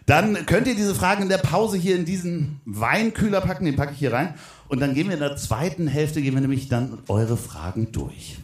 Dann 0.07 0.47
könnt 0.47 0.69
ihr 0.69 0.77
diese 0.77 0.95
Fragen 0.95 1.23
in 1.23 1.29
der 1.29 1.39
Pause 1.39 1.77
hier 1.77 1.97
in 1.97 2.05
diesen 2.05 2.61
Weinkühler 2.65 3.41
packen, 3.41 3.65
den 3.65 3.75
packe 3.75 3.93
ich 3.93 3.99
hier 3.99 4.13
rein. 4.13 4.35
Und 4.69 4.81
dann 4.81 4.95
gehen 4.95 5.09
wir 5.09 5.15
in 5.15 5.21
der 5.21 5.37
zweiten 5.37 5.89
Hälfte, 5.89 6.23
gehen 6.23 6.35
wir 6.35 6.41
nämlich 6.41 6.69
dann 6.69 6.99
eure 7.09 7.37
Fragen 7.37 7.91
durch. 7.91 8.39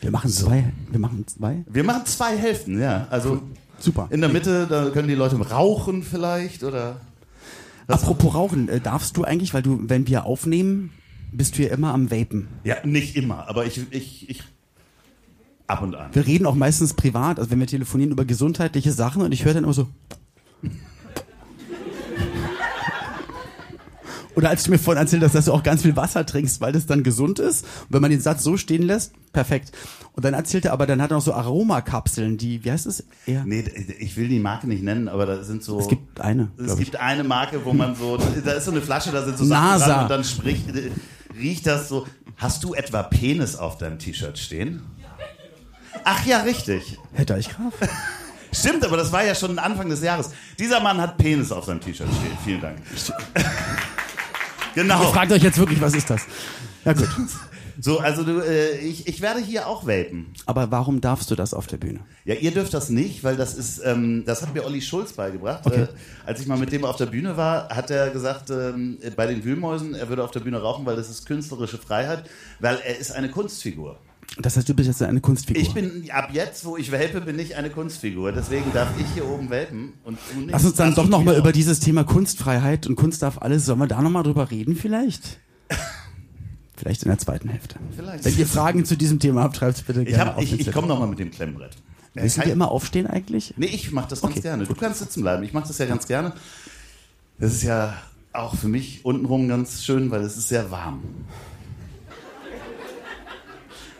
Wir 0.00 0.10
machen 0.10 0.30
zwei. 0.30 0.72
Wir 0.90 0.98
machen 0.98 1.26
zwei. 1.26 1.64
Wir 1.66 1.84
machen 1.84 2.06
zwei 2.06 2.36
Hälften, 2.36 2.80
ja. 2.80 3.06
Also 3.10 3.42
Super. 3.78 4.08
in 4.10 4.20
der 4.20 4.30
Mitte, 4.30 4.66
da 4.66 4.90
können 4.90 5.08
die 5.08 5.14
Leute 5.14 5.36
rauchen 5.36 6.02
vielleicht 6.02 6.64
oder. 6.64 7.00
Apropos 7.86 8.34
Rauchen, 8.34 8.70
äh, 8.70 8.80
darfst 8.80 9.16
du 9.16 9.24
eigentlich, 9.24 9.52
weil 9.52 9.62
du, 9.62 9.78
wenn 9.82 10.06
wir 10.06 10.24
aufnehmen, 10.24 10.90
bist 11.32 11.58
du 11.58 11.62
ja 11.62 11.70
immer 11.70 11.92
am 11.92 12.10
Vapen. 12.10 12.48
Ja, 12.64 12.76
nicht 12.84 13.14
immer, 13.16 13.46
aber 13.48 13.66
ich, 13.66 13.80
ich, 13.90 14.30
ich 14.30 14.42
ab 15.66 15.82
und 15.82 15.94
an. 15.94 16.14
Wir 16.14 16.26
reden 16.26 16.46
auch 16.46 16.54
meistens 16.54 16.94
privat, 16.94 17.38
also 17.38 17.50
wenn 17.50 17.60
wir 17.60 17.66
telefonieren 17.66 18.12
über 18.12 18.24
gesundheitliche 18.24 18.92
Sachen 18.92 19.20
und 19.20 19.32
ich 19.32 19.44
höre 19.44 19.54
dann 19.54 19.64
immer 19.64 19.74
so. 19.74 19.88
Oder 24.34 24.50
als 24.50 24.64
du 24.64 24.70
mir 24.70 24.78
vorhin 24.78 25.00
erzählt 25.02 25.22
hast, 25.22 25.34
dass 25.34 25.44
du 25.46 25.52
auch 25.52 25.62
ganz 25.62 25.82
viel 25.82 25.96
Wasser 25.96 26.26
trinkst, 26.26 26.60
weil 26.60 26.72
das 26.72 26.86
dann 26.86 27.02
gesund 27.02 27.38
ist. 27.38 27.64
Und 27.64 27.94
wenn 27.94 28.02
man 28.02 28.10
den 28.10 28.20
Satz 28.20 28.42
so 28.42 28.56
stehen 28.56 28.82
lässt, 28.82 29.12
perfekt. 29.32 29.72
Und 30.12 30.24
dann 30.24 30.34
erzählt 30.34 30.64
er 30.64 30.72
aber, 30.72 30.86
dann 30.86 31.00
hat 31.02 31.10
er 31.10 31.16
noch 31.16 31.24
so 31.24 31.34
Aromakapseln, 31.34 32.36
die, 32.36 32.64
wie 32.64 32.70
heißt 32.70 32.86
es? 32.86 33.04
Ja. 33.26 33.44
Nee, 33.44 33.64
ich 33.98 34.16
will 34.16 34.28
die 34.28 34.40
Marke 34.40 34.66
nicht 34.66 34.82
nennen, 34.82 35.08
aber 35.08 35.26
da 35.26 35.42
sind 35.42 35.62
so. 35.62 35.78
Es 35.78 35.88
gibt 35.88 36.20
eine. 36.20 36.50
Es 36.56 36.76
gibt 36.76 36.96
eine 36.96 37.24
Marke, 37.24 37.64
wo 37.64 37.72
man 37.72 37.94
so, 37.96 38.16
da 38.44 38.52
ist 38.52 38.64
so 38.64 38.70
eine 38.70 38.80
Flasche, 38.80 39.10
da 39.10 39.24
sind 39.24 39.38
so 39.38 39.44
NASA. 39.44 39.78
Sachen 39.78 39.90
dran 39.90 40.02
und 40.02 40.10
dann 40.10 40.24
spricht, 40.24 40.64
riecht 41.36 41.66
das 41.66 41.88
so. 41.88 42.06
Hast 42.36 42.64
du 42.64 42.74
etwa 42.74 43.02
Penis 43.02 43.56
auf 43.56 43.78
deinem 43.78 43.98
T-Shirt 43.98 44.38
stehen? 44.38 44.82
Ach 46.04 46.26
ja, 46.26 46.42
richtig. 46.42 46.98
Herr 47.12 47.24
Deichgraf? 47.24 47.74
Stimmt, 48.52 48.84
aber 48.84 48.96
das 48.96 49.10
war 49.10 49.24
ja 49.24 49.34
schon 49.34 49.58
Anfang 49.58 49.88
des 49.88 50.02
Jahres. 50.02 50.30
Dieser 50.58 50.80
Mann 50.80 51.00
hat 51.00 51.18
Penis 51.18 51.50
auf 51.50 51.64
seinem 51.64 51.80
T-Shirt 51.80 52.08
stehen. 52.08 52.38
Vielen 52.44 52.60
Dank. 52.60 52.78
Genau. 54.74 55.02
Ihr 55.02 55.08
fragt 55.08 55.32
euch 55.32 55.42
jetzt 55.42 55.58
wirklich, 55.58 55.80
was 55.80 55.94
ist 55.94 56.10
das? 56.10 56.22
Ja 56.84 56.92
gut. 56.92 57.08
So, 57.80 57.98
also 57.98 58.22
du, 58.22 58.40
äh, 58.40 58.78
ich, 58.78 59.08
ich 59.08 59.20
werde 59.20 59.40
hier 59.40 59.66
auch 59.66 59.86
vapen. 59.86 60.32
Aber 60.46 60.70
warum 60.70 61.00
darfst 61.00 61.30
du 61.30 61.34
das 61.34 61.52
auf 61.52 61.66
der 61.66 61.76
Bühne? 61.76 62.00
Ja, 62.24 62.34
ihr 62.34 62.52
dürft 62.52 62.72
das 62.72 62.88
nicht, 62.88 63.24
weil 63.24 63.36
das 63.36 63.54
ist, 63.54 63.80
ähm, 63.84 64.24
das 64.24 64.42
hat 64.42 64.54
mir 64.54 64.64
Olli 64.64 64.80
Schulz 64.80 65.12
beigebracht. 65.12 65.66
Okay. 65.66 65.82
Äh, 65.82 65.88
als 66.24 66.40
ich 66.40 66.46
mal 66.46 66.58
mit 66.58 66.72
dem 66.72 66.84
auf 66.84 66.96
der 66.96 67.06
Bühne 67.06 67.36
war, 67.36 67.68
hat 67.70 67.90
er 67.90 68.10
gesagt, 68.10 68.50
ähm, 68.50 68.98
bei 69.16 69.26
den 69.26 69.44
Wühlmäusen, 69.44 69.94
er 69.94 70.08
würde 70.08 70.22
auf 70.22 70.30
der 70.30 70.40
Bühne 70.40 70.60
rauchen, 70.60 70.86
weil 70.86 70.96
das 70.96 71.10
ist 71.10 71.26
künstlerische 71.26 71.78
Freiheit, 71.78 72.24
weil 72.60 72.78
er 72.84 72.96
ist 72.96 73.12
eine 73.12 73.28
Kunstfigur. 73.28 73.98
Das 74.38 74.56
heißt, 74.56 74.68
du 74.68 74.74
bist 74.74 74.88
jetzt 74.88 75.02
eine 75.02 75.20
Kunstfigur. 75.20 75.62
Ich 75.62 75.72
bin, 75.74 76.10
ab 76.10 76.30
jetzt, 76.32 76.64
wo 76.64 76.76
ich 76.76 76.90
vape, 76.90 77.20
bin 77.20 77.38
ich 77.38 77.56
eine 77.56 77.70
Kunstfigur. 77.70 78.32
Deswegen 78.32 78.72
darf 78.72 78.88
ich 78.98 79.06
hier 79.14 79.26
oben 79.28 79.50
vapen 79.50 79.92
und 80.04 80.18
du 80.32 80.40
nicht. 80.40 80.50
Lass 80.50 80.64
uns 80.64 80.74
dann 80.74 80.94
doch 80.94 81.08
nochmal 81.08 81.36
über 81.36 81.52
dieses 81.52 81.78
Thema 81.80 82.04
Kunstfreiheit 82.04 82.86
und 82.86 82.96
Kunst 82.96 83.22
darf 83.22 83.38
alles, 83.42 83.64
sollen 83.66 83.78
wir 83.78 83.86
da 83.86 84.02
nochmal 84.02 84.22
drüber 84.24 84.50
reden 84.50 84.76
vielleicht? 84.76 85.38
Vielleicht 86.76 87.04
in 87.04 87.08
der 87.08 87.18
zweiten 87.18 87.48
Hälfte. 87.48 87.76
Vielleicht. 87.94 88.24
Wenn 88.24 88.36
ihr 88.36 88.46
Fragen 88.48 88.84
zu 88.84 88.96
diesem 88.96 89.20
Thema 89.20 89.42
habt, 89.44 89.56
schreibt 89.56 89.86
bitte 89.86 90.02
Ich, 90.02 90.08
gerne 90.08 90.32
hab- 90.32 90.42
ich, 90.42 90.52
ich 90.52 90.58
Zettel. 90.58 90.72
komme 90.72 90.88
nochmal 90.88 91.06
mit 91.06 91.20
dem 91.20 91.30
Klemmbrett. 91.30 91.70
Äh, 92.16 92.22
Müssen 92.24 92.40
kein- 92.40 92.46
wir 92.48 92.52
immer 92.52 92.70
aufstehen 92.72 93.06
eigentlich? 93.06 93.54
Nee, 93.56 93.66
ich 93.66 93.92
mache 93.92 94.08
das 94.10 94.20
ganz 94.22 94.32
Okay, 94.32 94.40
gerne. 94.42 94.64
Du 94.66 94.74
kannst 94.74 94.98
sitzen 94.98 95.22
bleiben. 95.22 95.44
Ich 95.44 95.52
mache 95.52 95.68
das 95.68 95.78
ja 95.78 95.86
ganz 95.86 96.06
gerne. 96.08 96.32
Das 97.38 97.52
ist 97.52 97.62
ja 97.62 97.94
auch 98.32 98.56
für 98.56 98.66
mich 98.66 99.04
untenrum 99.04 99.46
ganz 99.48 99.84
schön, 99.84 100.10
weil 100.10 100.22
es 100.22 100.36
ist 100.36 100.48
sehr 100.48 100.72
warm. 100.72 101.00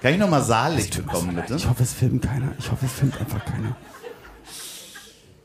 Kann 0.04 0.12
ich 0.12 0.18
nochmal 0.18 0.42
Saallicht 0.44 0.94
bekommen, 0.98 1.34
bitte? 1.34 1.54
Ich 1.54 1.66
hoffe, 1.66 1.82
es 1.82 1.94
filmt 1.94 2.22
keiner. 2.22 2.52
Ich 2.58 2.70
hoffe, 2.70 2.84
es 2.84 2.92
filmt 2.92 3.18
einfach 3.18 3.42
keiner. 3.42 3.74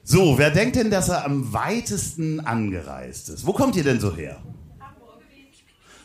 So, 0.03 0.37
wer 0.37 0.51
denkt 0.51 0.75
denn, 0.75 0.91
dass 0.91 1.07
er 1.07 1.23
am 1.23 1.53
weitesten 1.53 2.41
angereist 2.41 3.29
ist? 3.29 3.45
Wo 3.47 3.53
kommt 3.53 3.77
ihr 3.77 3.85
denn 3.85 4.01
so 4.01 4.13
her? 4.13 4.35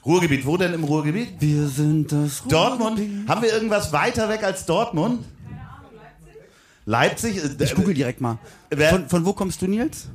Ruhrgebiet. 0.07 0.47
Wo 0.47 0.57
denn 0.57 0.73
im 0.73 0.85
Ruhrgebiet? 0.85 1.31
Wir 1.41 1.67
sind 1.67 2.13
das 2.13 2.45
Dortmund. 2.47 3.01
Haben 3.27 3.43
wir 3.43 3.53
irgendwas 3.53 3.93
weiter 3.93 4.29
weg 4.29 4.45
als 4.45 4.65
Dortmund? 4.67 5.25
Leipzig? 6.85 7.39
Äh, 7.43 7.65
Ich 7.65 7.75
google 7.75 7.95
direkt 7.95 8.21
mal. 8.21 8.39
Wer- 8.71 8.91
Von, 8.91 9.09
von 9.09 9.27
wo 9.27 9.33
kommst 9.33 9.63
du, 9.63 9.67
Nils? 9.67 10.07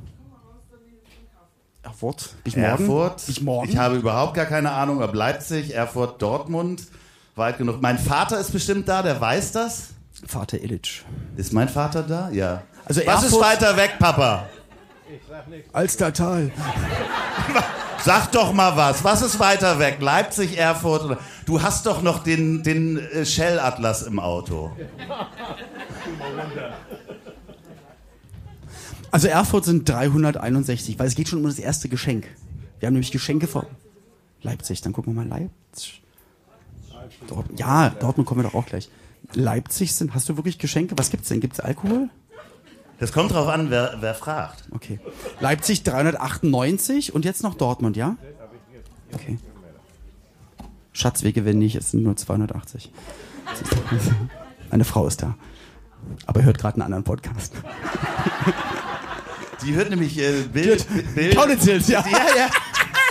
Erfurt. 1.82 2.36
Bin 2.44 2.52
ich 2.52 2.56
morgen? 2.56 2.84
Erfurt. 2.84 3.16
Bin 3.26 3.32
Ich 3.34 3.42
morgen. 3.42 3.68
Ich 3.68 3.76
habe 3.76 3.96
überhaupt 3.96 4.32
gar 4.32 4.46
keine 4.46 4.70
Ahnung, 4.70 5.02
ob 5.02 5.14
Leipzig, 5.14 5.74
Erfurt, 5.74 6.22
Dortmund. 6.22 6.84
Weit 7.40 7.58
genug. 7.58 7.80
Mein 7.82 7.98
Vater 7.98 8.38
ist 8.38 8.52
bestimmt 8.52 8.86
da, 8.88 9.02
der 9.02 9.20
weiß 9.20 9.52
das. 9.52 9.88
Vater 10.26 10.60
Illich. 10.62 11.02
Ist 11.36 11.52
mein 11.52 11.68
Vater 11.68 12.02
da? 12.02 12.30
Ja. 12.30 12.62
Also 12.84 13.00
Was 13.04 13.24
ist 13.24 13.32
Erfurt- 13.32 13.40
weiter 13.42 13.76
weg, 13.76 13.94
Papa? 13.98 14.46
Alstertal. 15.72 16.50
Sag 18.04 18.30
doch 18.32 18.52
mal 18.52 18.76
was. 18.76 19.02
Was 19.04 19.22
ist 19.22 19.38
weiter 19.40 19.78
weg? 19.78 19.98
Leipzig, 20.00 20.56
Erfurt? 20.58 21.04
Oder? 21.04 21.18
Du 21.46 21.60
hast 21.60 21.84
doch 21.86 22.02
noch 22.02 22.22
den, 22.22 22.62
den 22.62 22.98
äh, 22.98 23.24
Shell-Atlas 23.26 24.02
im 24.04 24.20
Auto. 24.20 24.70
Also 29.12 29.26
Erfurt 29.26 29.64
sind 29.64 29.88
361, 29.88 30.96
weil 30.98 31.08
es 31.08 31.16
geht 31.16 31.28
schon 31.28 31.40
um 31.40 31.46
das 31.46 31.58
erste 31.58 31.88
Geschenk. 31.88 32.28
Wir 32.78 32.86
haben 32.86 32.92
nämlich 32.94 33.10
Geschenke 33.10 33.48
vor 33.48 33.66
Leipzig. 34.42 34.82
Dann 34.82 34.92
gucken 34.92 35.14
wir 35.16 35.24
mal 35.24 35.28
Leipzig. 35.28 36.00
Dort, 37.28 37.46
ja, 37.58 37.90
Dortmund 37.90 38.26
kommen 38.28 38.42
wir 38.42 38.48
doch 38.50 38.54
auch 38.54 38.66
gleich. 38.66 38.88
Leipzig 39.34 39.94
sind, 39.94 40.14
hast 40.14 40.28
du 40.28 40.36
wirklich 40.36 40.58
Geschenke? 40.58 40.96
Was 40.98 41.10
gibt's 41.10 41.28
denn? 41.28 41.40
Gibt's 41.40 41.60
Alkohol? 41.60 42.08
Das 42.98 43.12
kommt 43.12 43.32
drauf 43.32 43.48
an, 43.48 43.70
wer, 43.70 43.96
wer 44.00 44.14
fragt. 44.14 44.64
Okay. 44.72 45.00
Leipzig 45.40 45.82
398 45.84 47.14
und 47.14 47.24
jetzt 47.24 47.42
noch 47.42 47.54
Dortmund, 47.54 47.96
ja? 47.96 48.16
Okay. 49.12 49.38
Schatz, 50.92 51.22
wir 51.22 51.32
gewinnen 51.32 51.60
nicht, 51.60 51.76
es 51.76 51.92
sind 51.92 52.02
nur 52.02 52.16
280. 52.16 52.90
Meine 54.70 54.84
Frau 54.84 55.06
ist 55.06 55.22
da. 55.22 55.34
Aber 56.26 56.42
hört 56.42 56.58
gerade 56.58 56.74
einen 56.74 56.82
anderen 56.82 57.04
Podcast. 57.04 57.54
Die 59.64 59.74
hört 59.74 59.90
nämlich 59.90 60.18
äh, 60.18 60.42
Bild. 60.52 60.86
Bild 61.14 61.36
Kaulitz 61.36 61.64
Hills, 61.64 61.88
ja. 61.88 62.04
Ja, 62.10 62.18
ja. 62.36 62.48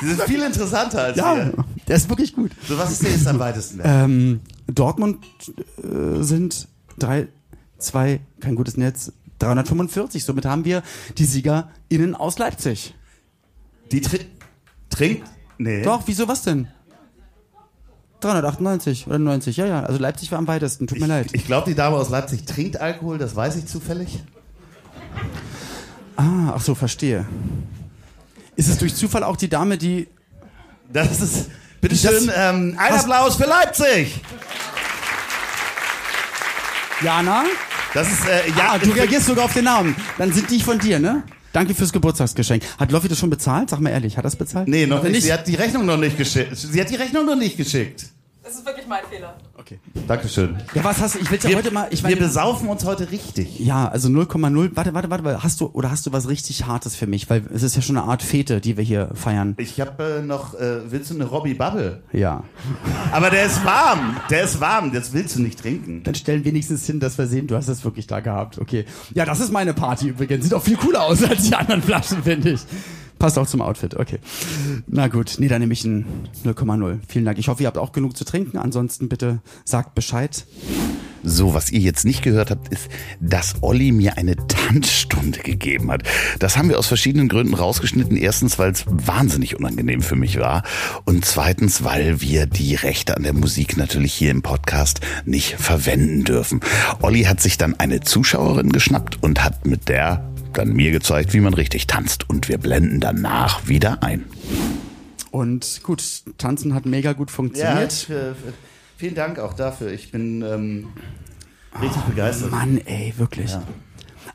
Die 0.01 0.07
sind 0.07 0.21
viel 0.23 0.41
interessanter 0.41 1.03
als 1.03 1.17
Ja, 1.17 1.35
wir. 1.35 1.53
Der 1.89 1.97
ist 1.97 2.07
wirklich 2.07 2.33
gut. 2.33 2.51
So, 2.67 2.77
was 2.77 2.91
ist 2.91 3.03
dir 3.03 3.09
jetzt 3.09 3.27
am 3.27 3.39
weitesten? 3.39 3.81
Ähm, 3.83 4.41
Dortmund 4.67 5.25
äh, 5.83 6.21
sind 6.21 6.67
drei, 6.99 7.27
zwei, 7.79 8.21
kein 8.39 8.55
gutes 8.55 8.77
Netz, 8.77 9.11
345. 9.39 10.23
Somit 10.23 10.45
haben 10.45 10.65
wir 10.65 10.83
die 11.17 11.25
SiegerInnen 11.25 12.15
aus 12.15 12.37
Leipzig. 12.37 12.93
Die 13.91 14.01
tri 14.01 14.19
trinkt. 14.89 15.27
Nee. 15.57 15.81
Doch, 15.81 16.03
wieso 16.05 16.27
was 16.27 16.43
denn? 16.43 16.67
398 18.21 19.07
oder 19.07 19.17
90, 19.17 19.57
ja, 19.57 19.65
ja. 19.65 19.83
Also 19.83 19.99
Leipzig 19.99 20.31
war 20.31 20.37
am 20.37 20.47
weitesten, 20.47 20.87
tut 20.87 20.99
mir 20.99 21.07
leid. 21.07 21.29
Ich 21.31 21.45
glaube, 21.45 21.69
die 21.69 21.75
Dame 21.75 21.95
aus 21.95 22.09
Leipzig 22.09 22.45
trinkt 22.45 22.79
Alkohol, 22.79 23.17
das 23.17 23.35
weiß 23.35 23.55
ich 23.55 23.65
zufällig. 23.65 24.19
Ah, 26.17 26.53
ach 26.53 26.61
so, 26.61 26.75
verstehe. 26.75 27.25
Ist 28.55 28.67
es 28.67 28.77
durch 28.77 28.93
Zufall 28.93 29.23
auch 29.23 29.37
die 29.37 29.49
Dame, 29.49 29.77
die. 29.77 30.07
Das 30.91 31.21
ist. 31.21 31.49
Bitteschön, 31.81 32.27
Das- 32.27 32.35
ähm, 32.35 32.75
ein 32.77 32.93
Applaus 32.93 33.35
für 33.35 33.45
Leipzig! 33.45 34.19
Jana? 37.03 37.45
Das 37.93 38.07
ist, 38.11 38.27
äh, 38.27 38.49
ja, 38.57 38.71
Ah, 38.73 38.77
du 38.77 38.91
reagierst 38.91 39.25
sogar 39.27 39.45
auf 39.45 39.53
den 39.53 39.63
Namen. 39.63 39.95
Dann 40.17 40.31
sind 40.33 40.49
die 40.51 40.59
von 40.59 40.77
dir, 40.77 40.99
ne? 40.99 41.23
Danke 41.53 41.73
fürs 41.73 41.91
Geburtstagsgeschenk. 41.91 42.61
Hat 42.77 42.91
Loffi 42.91 43.07
das 43.07 43.17
schon 43.17 43.29
bezahlt? 43.31 43.69
Sag 43.69 43.79
mal 43.79 43.89
ehrlich, 43.89 44.17
hat 44.17 44.25
das 44.25 44.35
bezahlt? 44.35 44.67
Nee, 44.67 44.85
noch 44.85 45.01
nicht. 45.03 45.23
Sie 45.23 45.33
hat 45.33 45.47
die 45.47 45.55
Rechnung 45.55 45.85
noch 45.85 45.97
nicht 45.97 46.17
geschickt. 46.17 46.55
Sie 46.55 46.79
hat 46.79 46.89
die 46.89 46.95
Rechnung 46.95 47.25
noch 47.25 47.35
nicht 47.35 47.57
geschickt. 47.57 48.05
Das 48.41 48.55
ist 48.55 48.65
wirklich 48.65 48.87
mein 48.87 49.03
Fehler. 49.09 49.37
Okay. 49.57 49.79
Dankeschön. 50.07 50.57
Ja, 50.73 50.83
was 50.83 50.99
hast 51.01 51.15
du? 51.15 51.19
Ich 51.19 51.29
will 51.29 51.39
ja 51.43 51.49
Wir, 51.49 51.57
heute 51.57 51.71
mal. 51.71 51.87
Ich 51.91 52.03
wir 52.03 52.11
meine, 52.11 52.21
besaufen 52.21 52.69
uns 52.69 52.85
heute 52.85 53.11
richtig. 53.11 53.59
ja, 53.59 53.87
also 53.89 54.07
0,0. 54.07 54.75
Warte, 54.75 54.93
warte, 54.93 55.09
warte. 55.09 55.23
warte. 55.25 55.43
Hast 55.43 55.59
du 55.59 55.67
oder 55.67 55.91
hast 55.91 56.05
du 56.05 56.13
was 56.13 56.29
richtig 56.29 56.65
Hartes 56.65 56.95
für 56.95 57.05
mich? 57.05 57.29
Weil 57.29 57.43
es 57.53 57.63
ist 57.63 57.75
ja 57.75 57.81
schon 57.81 57.97
eine 57.97 58.07
Art 58.07 58.23
Fete, 58.23 58.61
die 58.61 58.77
wir 58.77 58.83
hier 58.83 59.09
feiern. 59.13 59.55
Ich 59.57 59.79
habe 59.81 60.19
äh, 60.19 60.21
noch, 60.21 60.53
äh, 60.53 60.89
willst 60.89 61.11
du 61.11 61.15
eine 61.15 61.25
Robbie 61.25 61.53
Bubble? 61.53 62.01
Ja. 62.13 62.43
Aber 63.11 63.29
der 63.29 63.45
ist 63.45 63.63
warm. 63.65 64.15
Der 64.29 64.43
ist 64.45 64.61
warm. 64.61 64.93
Das 64.93 65.11
willst 65.11 65.35
du 65.35 65.41
nicht 65.41 65.59
trinken. 65.59 66.03
Dann 66.03 66.15
stellen 66.15 66.45
wenigstens 66.45 66.85
hin, 66.85 67.01
dass 67.01 67.17
wir 67.17 67.27
sehen, 67.27 67.47
du 67.47 67.55
hast 67.55 67.67
es 67.67 67.83
wirklich 67.83 68.07
da 68.07 68.21
gehabt. 68.21 68.57
Okay. 68.57 68.85
Ja, 69.13 69.25
das 69.25 69.41
ist 69.41 69.51
meine 69.51 69.73
Party 69.73 70.07
übrigens. 70.07 70.45
Sieht 70.45 70.53
auch 70.53 70.63
viel 70.63 70.77
cooler 70.77 71.03
aus 71.03 71.21
als 71.29 71.43
die 71.43 71.55
anderen 71.55 71.81
Flaschen, 71.81 72.23
finde 72.23 72.51
ich. 72.51 72.61
Passt 73.19 73.37
auch 73.37 73.47
zum 73.47 73.61
Outfit, 73.61 73.95
okay. 73.95 74.19
Na 74.87 75.09
gut, 75.09 75.35
nee, 75.39 75.49
dann 75.49 75.59
nehme 75.59 75.73
ich 75.73 75.83
ein 75.83 76.05
0,0. 76.45 76.99
Vielen 77.07 77.25
Dank. 77.25 77.37
Ich 77.37 77.49
hoffe, 77.49 77.63
ihr 77.63 77.67
habt 77.67 77.77
auch 77.77 77.91
genug 77.91 78.15
zu 78.15 78.23
trinken. 78.23 78.57
Ansonsten 78.57 79.09
bitte 79.09 79.41
sagt 79.65 79.93
Bescheid. 79.93 80.45
So, 81.21 81.53
was 81.53 81.69
ihr 81.69 81.81
jetzt 81.81 82.05
nicht 82.05 82.21
gehört 82.21 82.49
habt, 82.49 82.69
ist, 82.69 82.87
dass 83.19 83.55
Olli 83.61 83.91
mir 83.91 84.17
eine 84.17 84.37
Tanzstunde 84.47 85.39
gegeben 85.39 85.91
hat. 85.91 86.03
Das 86.39 86.55
haben 86.55 86.69
wir 86.69 86.79
aus 86.79 86.87
verschiedenen 86.87 87.27
Gründen 87.27 87.55
rausgeschnitten. 87.55 88.15
Erstens, 88.15 88.57
weil 88.57 88.71
es 88.71 88.85
wahnsinnig 88.87 89.59
unangenehm 89.59 90.01
für 90.01 90.15
mich 90.15 90.39
war. 90.39 90.63
Und 91.03 91.25
zweitens, 91.25 91.83
weil 91.83 92.21
wir 92.21 92.45
die 92.45 92.75
Rechte 92.75 93.17
an 93.17 93.23
der 93.23 93.33
Musik 93.33 93.75
natürlich 93.75 94.13
hier 94.13 94.31
im 94.31 94.43
Podcast 94.43 95.01
nicht 95.25 95.55
verwenden 95.55 96.23
dürfen. 96.23 96.61
Olli 97.01 97.23
hat 97.23 97.41
sich 97.41 97.57
dann 97.57 97.77
eine 97.77 97.99
Zuschauerin 97.99 98.71
geschnappt 98.71 99.21
und 99.21 99.43
hat 99.43 99.65
mit 99.65 99.89
der 99.89 100.23
dann 100.53 100.73
mir 100.73 100.91
gezeigt, 100.91 101.33
wie 101.33 101.39
man 101.39 101.53
richtig 101.53 101.87
tanzt. 101.87 102.29
Und 102.29 102.47
wir 102.49 102.57
blenden 102.57 102.99
danach 102.99 103.67
wieder 103.67 104.03
ein. 104.03 104.25
Und 105.31 105.81
gut, 105.83 106.03
Tanzen 106.37 106.73
hat 106.73 106.85
mega 106.85 107.13
gut 107.13 107.31
funktioniert. 107.31 108.09
äh, 108.09 108.33
vielen 108.97 109.15
Dank 109.15 109.39
auch 109.39 109.53
dafür. 109.53 109.91
Ich 109.91 110.11
bin 110.11 110.41
ähm, 110.41 110.87
richtig 111.81 112.01
begeistert. 112.03 112.51
Mann, 112.51 112.79
ey, 112.85 113.13
wirklich. 113.17 113.51
Ja. 113.51 113.63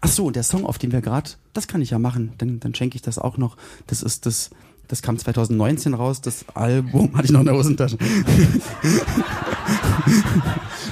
Ach 0.01 0.09
so, 0.09 0.27
und 0.27 0.37
der 0.37 0.43
Song, 0.43 0.67
auf 0.67 0.79
dem 0.79 0.93
wir 0.93 1.01
gerade, 1.01 1.31
das 1.53 1.67
kann 1.67 1.81
ich 1.83 1.91
ja 1.91 1.99
machen, 1.99 2.33
dann, 2.39 2.61
dann 2.61 2.75
schenke 2.75 2.97
ich 2.97 3.03
das 3.03 3.19
auch 3.19 3.39
noch. 3.39 3.57
Das 3.87 4.03
ist 4.03 4.27
das, 4.27 4.51
das 4.89 5.03
kam 5.03 5.19
2019 5.19 5.95
raus, 5.95 6.21
das 6.21 6.45
Album 6.55 7.17
hatte 7.17 7.27
ich 7.27 7.33
noch 7.33 7.41
in 7.41 7.47
der 7.47 7.55
Hosentasche. 7.55 7.97
du 7.97 8.07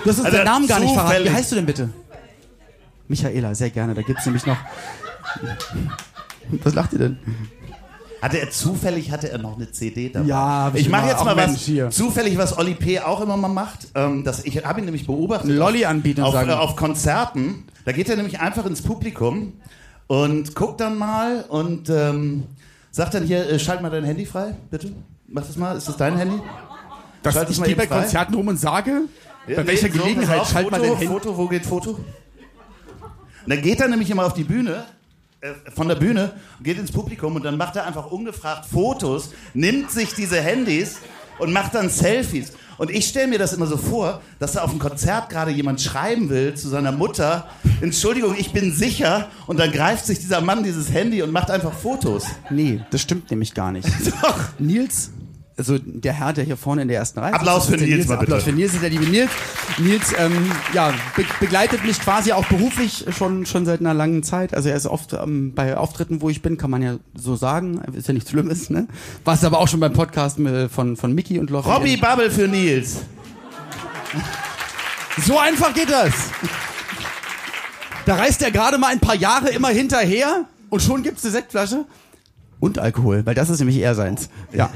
hast 0.07 0.19
uns 0.19 0.25
Also 0.25 0.37
den 0.37 0.45
Namen 0.45 0.67
gar 0.67 0.81
nicht 0.81 0.95
verraten. 0.95 1.25
Wie 1.25 1.31
heißt 1.31 1.53
du 1.53 1.57
denn 1.57 1.67
bitte? 1.67 1.91
Michaela, 3.09 3.55
sehr 3.55 3.71
gerne. 3.71 3.95
Da 3.95 4.03
gibt's 4.03 4.25
nämlich 4.25 4.47
noch. 4.47 4.57
Was 6.63 6.75
lacht 6.75 6.93
ihr 6.93 6.99
denn? 6.99 7.19
Hatte 8.21 8.39
er 8.39 8.51
zufällig, 8.51 9.11
hatte 9.11 9.31
er 9.31 9.39
noch 9.39 9.57
eine 9.57 9.71
CD 9.73 10.09
dabei? 10.09 10.29
Ja, 10.29 10.71
ich 10.75 10.89
mache 10.89 11.09
jetzt 11.09 11.25
mal 11.25 11.37
was 11.37 11.57
hier. 11.57 11.91
zufällig, 11.91 12.39
was 12.39 12.57
Olli 12.57 12.75
P. 12.75 13.01
auch 13.01 13.21
immer 13.21 13.37
mal 13.37 13.49
macht. 13.49 13.89
Ähm, 13.97 14.23
das, 14.23 14.45
ich 14.45 14.65
habe 14.65 14.79
ihn 14.81 14.85
nämlich 14.85 15.07
beobachtet. 15.07 15.51
Lolli 15.51 15.85
anbieten 15.85 16.23
auf, 16.23 16.33
sagen. 16.33 16.51
äh, 16.51 16.53
auf 16.53 16.77
Konzerten. 16.77 17.65
Da 17.85 17.91
geht 17.91 18.09
er 18.09 18.15
nämlich 18.17 18.39
einfach 18.39 18.65
ins 18.67 18.81
Publikum 18.83 19.55
und 20.07 20.55
guckt 20.55 20.81
dann 20.81 20.97
mal 20.99 21.45
und 21.49 21.89
ähm, 21.91 22.45
sagt 22.93 23.15
dann 23.15 23.25
hier, 23.25 23.49
äh, 23.49 23.59
schalt 23.59 23.83
mal 23.83 23.91
dein 23.91 24.05
Handy 24.05 24.25
frei, 24.25 24.55
bitte. 24.71 24.93
Mach 25.27 25.45
das 25.45 25.57
mal, 25.57 25.77
ist 25.77 25.89
das 25.89 25.97
dein 25.97 26.17
Handy? 26.17 26.41
Dass 27.25 27.35
Schalt 27.35 27.51
ich 27.51 27.59
mal 27.59 27.67
gehe 27.67 27.75
bei. 27.77 27.87
Konzerten 27.87 28.35
rum 28.35 28.47
und 28.49 28.57
sage, 28.61 29.03
bei 29.47 29.53
Ja, 29.55 29.67
welcher 29.67 29.89
nee, 29.89 29.95
so, 29.95 29.99
Gelegenheit 30.01 30.41
auf, 30.41 30.51
schalt 30.51 30.71
mal 30.71 30.77
Foto, 30.79 30.91
dein 30.91 30.99
Handy. 30.99 31.13
Foto, 31.13 31.37
wo 31.37 31.49
geht 31.49 31.67
Foto? 31.67 31.91
Und 31.91 33.49
dann 33.49 33.61
geht 33.63 33.81
er 33.81 33.89
nämlich 33.89 34.11
immer 34.11 34.27
auf 34.27 34.35
die 34.35 34.45
Bühne, 34.45 34.85
von 35.75 35.89
der 35.89 35.97
Bühne, 35.97 36.33
geht 36.63 36.79
ins 36.79 36.93
Publikum 36.93 37.35
und 37.35 37.45
dann 37.45 37.57
macht 37.57 37.77
er 37.77 37.87
einfach 37.87 38.11
ungefragt 38.11 38.67
Fotos, 38.67 39.31
nimmt 39.55 39.91
sich 39.91 40.15
diese 40.15 40.41
Handys 40.41 40.99
und 41.39 41.53
macht 41.53 41.75
dann 41.75 41.89
Selfies. 41.89 42.53
Und 42.79 42.91
ich 42.91 43.07
stelle 43.07 43.29
mir 43.29 43.39
das 43.39 43.53
immer 43.53 43.67
so 43.67 43.77
vor, 43.77 44.23
dass 44.39 44.53
da 44.53 44.63
auf 44.63 44.71
dem 44.71 44.79
Konzert 44.79 45.31
gerade 45.31 45.51
jemand 45.51 45.81
schreiben 45.81 46.31
will 46.31 46.55
zu 46.55 46.69
seiner 46.69 46.93
Mutter, 46.93 47.49
Entschuldigung, 47.81 48.35
ich 48.39 48.53
bin 48.53 48.73
sicher, 48.73 49.29
und 49.47 49.59
dann 49.59 49.73
greift 49.73 50.07
sich 50.07 50.21
dieser 50.21 50.41
Mann 50.41 50.63
dieses 50.63 50.91
Handy 50.91 51.23
und 51.23 51.33
macht 51.33 51.51
einfach 51.51 51.73
Fotos. 51.73 52.25
Nee, 52.51 52.81
das 52.91 53.03
stimmt 53.03 53.31
nämlich 53.31 53.53
gar 53.55 53.73
nicht. 53.73 53.89
Doch. 54.23 54.39
Nils, 54.59 55.11
also 55.57 55.79
der 55.79 56.13
Herr, 56.13 56.33
der 56.33 56.45
hier 56.45 56.57
vorne 56.57 56.83
in 56.83 56.89
der 56.89 56.99
ersten 56.99 57.21
Reihe 57.21 57.35
Applaus 57.35 57.67
sitzt, 57.67 57.81
für 57.81 57.87
der 57.87 57.97
Nils 57.97 58.09
mal 58.09 58.17
bitte. 58.17 58.33
Applaus 58.33 58.45
für 58.45 58.53
Nils, 58.53 58.75
ist 58.75 58.83
der 58.83 58.91
liebe 58.91 59.05
Nils. 59.05 59.31
Nils, 59.79 60.13
ähm, 60.19 60.51
ja, 60.73 60.93
be 61.17 61.25
begleitet 61.41 61.85
mich 61.85 62.01
quasi 62.01 62.33
auch 62.33 62.45
beruflich 62.47 63.07
schon, 63.17 63.47
schon 63.47 63.67
seit 63.67 63.81
einer 63.81 63.95
langen 63.95 64.23
Zeit. 64.23 64.55
Also 64.55 64.69
er 64.69 64.77
ist 64.77 64.87
oft 64.87 65.13
ähm, 65.13 65.55
bei 65.55 65.77
Auftritten, 65.77 66.21
wo 66.21 66.31
ich 66.31 66.43
bin, 66.43 66.57
kann 66.57 66.71
man 66.71 66.83
ja 66.83 66.97
so 67.15 67.37
sagen. 67.37 67.83
Ist 67.93 68.09
ja 68.09 68.15
nichts 68.15 68.31
Schlimmes, 68.31 68.71
ne? 68.71 68.89
War 69.25 69.35
es 69.35 69.45
aber 69.45 69.59
auch 69.59 69.69
schon 69.69 69.81
beim 69.81 69.93
Podcast 69.93 70.39
äh, 70.39 70.69
von, 70.69 70.97
von 70.97 71.15
Mickey 71.15 71.39
und 71.39 71.51
Loffi. 71.51 71.71
Robbie 71.71 71.97
Bubble 71.97 72.31
für 72.31 72.49
Nils. 72.49 72.99
So 75.27 75.39
einfach 75.39 75.75
geht 75.75 75.91
das. 75.91 76.13
Da 78.07 78.17
reist 78.17 78.43
er 78.43 78.51
gerade 78.51 78.79
mal 78.79 78.89
ein 78.89 79.01
paar 79.01 79.15
Jahre 79.15 79.51
immer 79.51 79.69
hinterher 79.69 80.47
und 80.71 80.83
schon 80.83 81.03
gibt's 81.03 81.25
eine 81.25 81.33
Sektflasche. 81.33 81.85
Und 82.63 82.79
Alkohol, 82.79 83.27
weil 83.27 83.35
das 83.35 83.51
ist 83.51 83.59
nämlich 83.59 83.77
eher 83.79 83.97
seins. 83.97 84.29
Ja. 84.53 84.71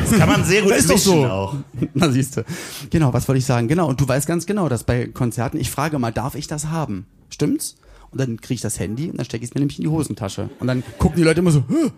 Das 0.00 0.18
kann 0.18 0.28
man 0.28 0.42
sehr 0.44 0.62
gut 0.62 0.72
Das 0.72 0.80
ist 0.80 0.90
doch 0.90 0.98
so. 0.98 1.24
auch. 1.24 1.54
Na 1.94 2.10
siehst 2.10 2.36
du. 2.36 2.44
Genau, 2.90 3.12
was 3.12 3.28
wollte 3.28 3.38
ich 3.38 3.46
sagen? 3.46 3.68
Genau, 3.68 3.86
und 3.88 4.00
du 4.00 4.08
weißt 4.08 4.26
ganz 4.26 4.44
genau, 4.44 4.68
dass 4.68 4.82
bei 4.82 5.06
Konzerten, 5.06 5.56
ich 5.56 5.70
frage 5.70 6.00
mal, 6.00 6.10
darf 6.10 6.34
ich 6.34 6.48
das 6.48 6.66
haben? 6.66 7.06
Stimmt's? 7.30 7.76
Und 8.10 8.20
dann 8.20 8.40
kriege 8.40 8.54
ich 8.54 8.60
das 8.60 8.80
Handy 8.80 9.08
und 9.08 9.18
dann 9.18 9.24
stecke 9.24 9.44
ich 9.44 9.50
es 9.50 9.54
mir 9.54 9.60
nämlich 9.60 9.78
in 9.78 9.84
die 9.84 9.88
Hosentasche. 9.88 10.50
Und 10.58 10.66
dann 10.66 10.82
gucken 10.98 11.18
die 11.18 11.22
Leute 11.22 11.38
immer 11.38 11.52
so, 11.52 11.62
Hö? 11.68 11.90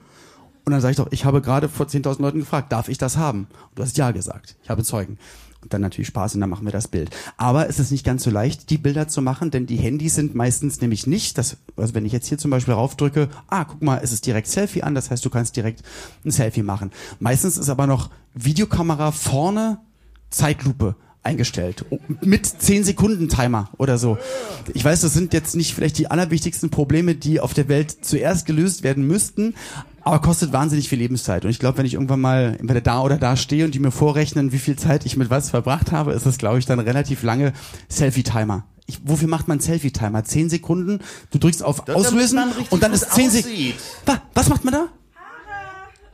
und 0.67 0.73
dann 0.73 0.83
sage 0.83 0.91
ich 0.91 0.99
doch, 0.99 1.09
ich 1.11 1.25
habe 1.25 1.41
gerade 1.41 1.71
vor 1.71 1.87
10.000 1.87 2.21
Leuten 2.21 2.41
gefragt, 2.41 2.71
darf 2.71 2.91
ich 2.91 2.99
das 2.99 3.17
haben? 3.17 3.47
Und 3.71 3.79
du 3.79 3.83
hast 3.83 3.97
ja 3.97 4.11
gesagt. 4.11 4.57
Ich 4.63 4.69
habe 4.69 4.83
Zeugen. 4.85 5.17
Und 5.63 5.75
dann 5.75 5.83
natürlich 5.83 6.09
Spaß 6.09 6.35
und 6.35 6.41
dann 6.41 6.51
machen 6.51 6.65
wir 6.65 6.73
das 6.73 6.89
Bild. 6.89 7.11
Aber 7.37 7.69
es 7.69 7.79
ist 7.79 7.91
nicht 7.91 8.05
ganz 8.05 8.23
so 8.23 8.31
leicht, 8.31 8.71
die 8.71 8.79
Bilder 8.79 9.09
zu 9.09 9.21
machen, 9.21 9.51
denn 9.51 9.67
die 9.67 9.77
Handys 9.77 10.15
sind 10.15 10.35
meistens 10.35 10.81
nämlich 10.81 11.07
nicht, 11.07 11.37
das, 11.37 11.59
also 11.77 11.95
wenn 11.95 12.07
ich 12.07 12.13
jetzt 12.13 12.29
hier 12.29 12.39
zum 12.39 12.51
Beispiel 12.51 12.75
raufdrücke, 12.75 13.29
ah, 13.49 13.65
guck 13.65 13.83
mal, 13.83 14.01
es 14.03 14.13
ist 14.13 14.27
direkt 14.27 14.49
Selfie 14.49 14.83
an, 14.83 14.95
das 14.95 15.11
heißt, 15.11 15.25
du 15.25 15.31
kannst 15.31 15.57
direkt 15.57 15.83
ein 16.25 16.31
Selfie 16.31 16.63
machen. 16.63 16.91
Meistens 17.19 17.59
ist 17.59 17.69
aber 17.69 17.87
noch 17.87 18.11
Videokamera 18.35 19.13
vorne, 19.13 19.79
Zeitlupe 20.31 20.97
eingestellt. 21.23 21.85
Mit 22.23 22.47
10 22.47 22.85
Sekunden 22.85 23.29
Timer 23.29 23.69
oder 23.77 23.99
so. 23.99 24.17
Ich 24.73 24.85
weiß, 24.85 25.03
das 25.03 25.13
sind 25.13 25.35
jetzt 25.35 25.55
nicht 25.55 25.75
vielleicht 25.75 25.99
die 25.99 26.11
allerwichtigsten 26.11 26.71
Probleme, 26.71 27.15
die 27.15 27.41
auf 27.41 27.53
der 27.53 27.69
Welt 27.69 28.05
zuerst 28.05 28.47
gelöst 28.47 28.83
werden 28.83 29.07
müssten, 29.07 29.55
aber 30.03 30.21
kostet 30.21 30.53
wahnsinnig 30.53 30.89
viel 30.89 30.99
Lebenszeit. 30.99 31.45
Und 31.45 31.51
ich 31.51 31.59
glaube, 31.59 31.79
wenn 31.79 31.87
ich 31.87 31.95
irgendwann 31.95 32.21
mal 32.21 32.57
entweder 32.59 32.81
da 32.81 33.03
oder 33.03 33.17
da 33.17 33.37
stehe 33.37 33.65
und 33.65 33.75
die 33.75 33.79
mir 33.79 33.91
vorrechnen, 33.91 34.53
wie 34.53 34.59
viel 34.59 34.77
Zeit 34.77 35.05
ich 35.07 35.17
mit 35.17 35.31
was 35.31 35.51
verbracht 35.51 35.93
habe, 35.93 36.13
ist 36.13 36.27
das, 36.27 36.39
glaube 36.39 36.59
ich, 36.59 36.67
dann 36.67 36.79
relativ 36.81 37.23
lange 37.23 37.53
Selfie-Timer. 37.89 38.65
Ich, 38.87 39.01
wofür 39.05 39.29
macht 39.29 39.47
man 39.47 39.61
Selfie-Timer? 39.61 40.25
10 40.25 40.51
Sekunden, 40.51 41.01
du 41.31 41.39
drückst 41.39 41.63
auf 41.63 41.85
Damit 41.85 42.07
Auslösen 42.07 42.41
und 42.71 42.83
dann 42.83 42.93
ist 42.93 43.13
10 43.13 43.31
Sekunden. 43.31 43.75
Was, 44.35 44.49
macht 44.49 44.65
man 44.65 44.75
da? 44.75 44.89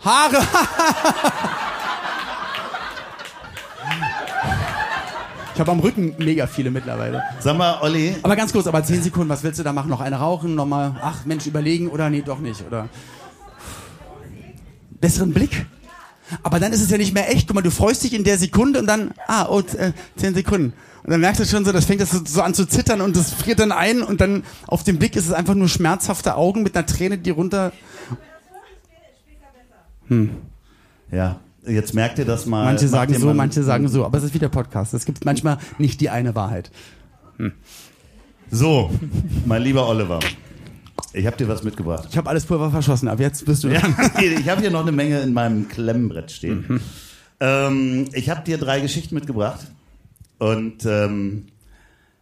Haare. 0.00 0.38
Haare. 0.38 0.44
ich 5.54 5.60
habe 5.60 5.70
am 5.70 5.80
Rücken 5.80 6.14
mega 6.18 6.46
viele 6.46 6.70
mittlerweile. 6.70 7.22
Sag 7.40 7.56
mal, 7.56 7.78
Olli, 7.80 8.14
Aber 8.22 8.36
ganz 8.36 8.52
kurz, 8.52 8.66
aber 8.66 8.84
10 8.84 9.04
Sekunden, 9.04 9.30
was 9.30 9.42
willst 9.42 9.58
du 9.58 9.62
da 9.62 9.72
machen? 9.72 9.88
Noch 9.88 10.02
eine 10.02 10.16
rauchen, 10.16 10.54
nochmal, 10.54 10.96
ach 11.00 11.24
Mensch, 11.24 11.46
überlegen 11.46 11.88
oder 11.88 12.10
nee, 12.10 12.20
doch 12.20 12.40
nicht, 12.40 12.66
oder? 12.66 12.90
Besseren 15.00 15.32
Blick? 15.32 15.66
Aber 16.42 16.58
dann 16.58 16.72
ist 16.72 16.82
es 16.82 16.90
ja 16.90 16.98
nicht 16.98 17.14
mehr 17.14 17.30
echt. 17.30 17.46
Guck 17.46 17.54
mal, 17.54 17.62
du 17.62 17.70
freust 17.70 18.02
dich 18.02 18.12
in 18.12 18.24
der 18.24 18.38
Sekunde 18.38 18.80
und 18.80 18.86
dann, 18.86 19.12
ah, 19.28 19.46
oh, 19.48 19.60
äh, 19.60 19.92
10 20.16 20.34
Sekunden. 20.34 20.72
Und 21.04 21.12
dann 21.12 21.20
merkst 21.20 21.40
du 21.40 21.44
schon 21.44 21.64
so, 21.64 21.70
das 21.70 21.84
fängt 21.84 22.00
das 22.00 22.10
so, 22.10 22.42
an 22.42 22.52
zu 22.52 22.66
zittern 22.66 23.00
und 23.00 23.14
das 23.16 23.32
friert 23.32 23.60
dann 23.60 23.70
ein 23.70 24.02
und 24.02 24.20
dann 24.20 24.42
auf 24.66 24.82
dem 24.82 24.98
Blick 24.98 25.14
ist 25.14 25.26
es 25.26 25.32
einfach 25.32 25.54
nur 25.54 25.68
schmerzhafte 25.68 26.34
Augen 26.34 26.64
mit 26.64 26.76
einer 26.76 26.84
Träne, 26.84 27.16
die 27.16 27.30
runter. 27.30 27.72
ja, 31.12 31.38
jetzt 31.64 31.94
merkt 31.94 32.18
ihr 32.18 32.24
das 32.24 32.46
mal. 32.46 32.64
Manche 32.64 32.88
sagen 32.88 33.14
so, 33.16 33.32
manche 33.32 33.62
sagen 33.62 33.86
so, 33.86 34.04
aber 34.04 34.18
es 34.18 34.24
ist 34.24 34.34
wieder 34.34 34.48
Podcast. 34.48 34.94
Es 34.94 35.04
gibt 35.04 35.24
manchmal 35.24 35.58
nicht 35.78 36.00
die 36.00 36.10
eine 36.10 36.34
Wahrheit. 36.34 36.72
So, 38.50 38.90
mein 39.44 39.62
lieber 39.62 39.88
Oliver, 39.88 40.18
ich 41.16 41.26
habe 41.26 41.36
dir 41.36 41.48
was 41.48 41.62
mitgebracht. 41.62 42.08
Ich 42.10 42.16
habe 42.16 42.28
alles 42.28 42.44
Pulver 42.44 42.70
verschossen, 42.70 43.08
aber 43.08 43.22
jetzt 43.22 43.44
bist 43.46 43.64
du 43.64 43.68
Ja, 43.68 43.80
ich 44.20 44.48
habe 44.48 44.60
hier 44.60 44.70
noch 44.70 44.82
eine 44.82 44.92
Menge 44.92 45.20
in 45.20 45.32
meinem 45.32 45.66
Klemmbrett 45.68 46.30
stehen. 46.30 46.80
Ähm, 47.40 48.08
ich 48.12 48.28
habe 48.28 48.44
dir 48.44 48.58
drei 48.58 48.80
Geschichten 48.80 49.14
mitgebracht 49.14 49.66
und 50.38 50.84
ähm, 50.84 51.46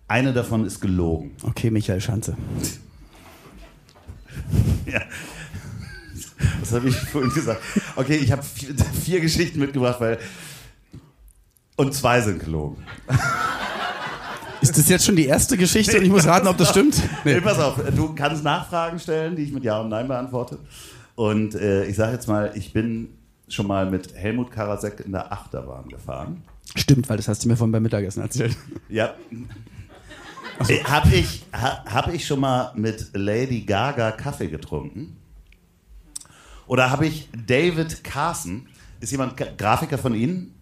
eine 0.07 0.33
davon 0.33 0.65
ist 0.65 0.81
gelogen. 0.81 1.33
Okay, 1.43 1.71
Michael 1.71 2.01
Schanze. 2.01 2.37
Ja. 4.87 5.01
Das 6.61 6.73
habe 6.73 6.89
ich 6.89 6.95
vorhin 6.95 7.33
gesagt. 7.33 7.61
Okay, 7.97 8.17
ich 8.17 8.31
habe 8.31 8.43
vier, 8.43 8.75
vier 8.77 9.21
Geschichten 9.21 9.59
mitgebracht, 9.59 9.99
weil 9.99 10.19
und 11.77 11.95
zwei 11.95 12.21
sind 12.21 12.41
gelogen. 12.45 12.85
Ist 14.69 14.79
das 14.79 14.89
jetzt 14.89 15.05
schon 15.05 15.17
die 15.17 15.27
erste 15.27 15.57
Geschichte 15.57 15.99
und 15.99 16.05
ich 16.05 16.11
muss 16.11 16.27
raten, 16.27 16.47
ob 16.49 16.57
das 16.57 16.71
stimmt? 16.71 17.01
Nee. 17.25 17.41
pass 17.41 17.59
auf, 17.59 17.77
du 17.95 18.15
kannst 18.15 18.43
Nachfragen 18.45 18.99
stellen, 18.99 19.37
die 19.37 19.43
ich 19.45 19.53
mit 19.53 19.65
Ja 19.65 19.81
und 19.81 19.89
Nein 19.91 20.09
beantworte. 20.09 20.59
Und 21.15 21.55
äh, 21.55 21.85
ich 21.85 21.97
sage 21.97 22.13
jetzt 22.13 22.27
mal, 22.27 22.53
ich 22.55 22.73
bin 22.73 23.09
schon 23.49 23.67
mal 23.67 23.89
mit 23.91 24.15
Helmut 24.15 24.51
Karasek 24.51 25.01
in 25.05 25.13
der 25.13 25.33
Achterbahn 25.33 25.89
gefahren. 25.89 26.43
Stimmt, 26.75 27.09
weil 27.09 27.19
das 27.19 27.29
hast 27.29 27.45
du 27.45 27.49
mir 27.49 27.57
vorhin 27.57 27.73
beim 27.73 27.83
Mittagessen 27.83 28.23
erzählt. 28.23 28.57
Ja. 28.89 29.13
Äh, 30.69 30.79
Hab 30.85 31.13
ich, 31.13 31.45
ha, 31.53 31.85
hab 31.85 32.13
ich 32.15 32.27
schon 32.27 32.41
mal 32.41 32.73
mit 32.77 33.11
Lady 33.13 33.63
Gaga 33.63 34.13
Kaffee 34.13 34.49
getrunken? 34.49 35.17
Oder 36.67 36.91
habe 36.91 37.07
ich 37.07 37.29
David 37.47 38.03
Carson, 38.05 38.67
ist 39.01 39.11
jemand 39.13 39.39
Gra- 39.39 39.55
Grafiker 39.57 39.99
von 39.99 40.15
Ihnen? 40.15 40.54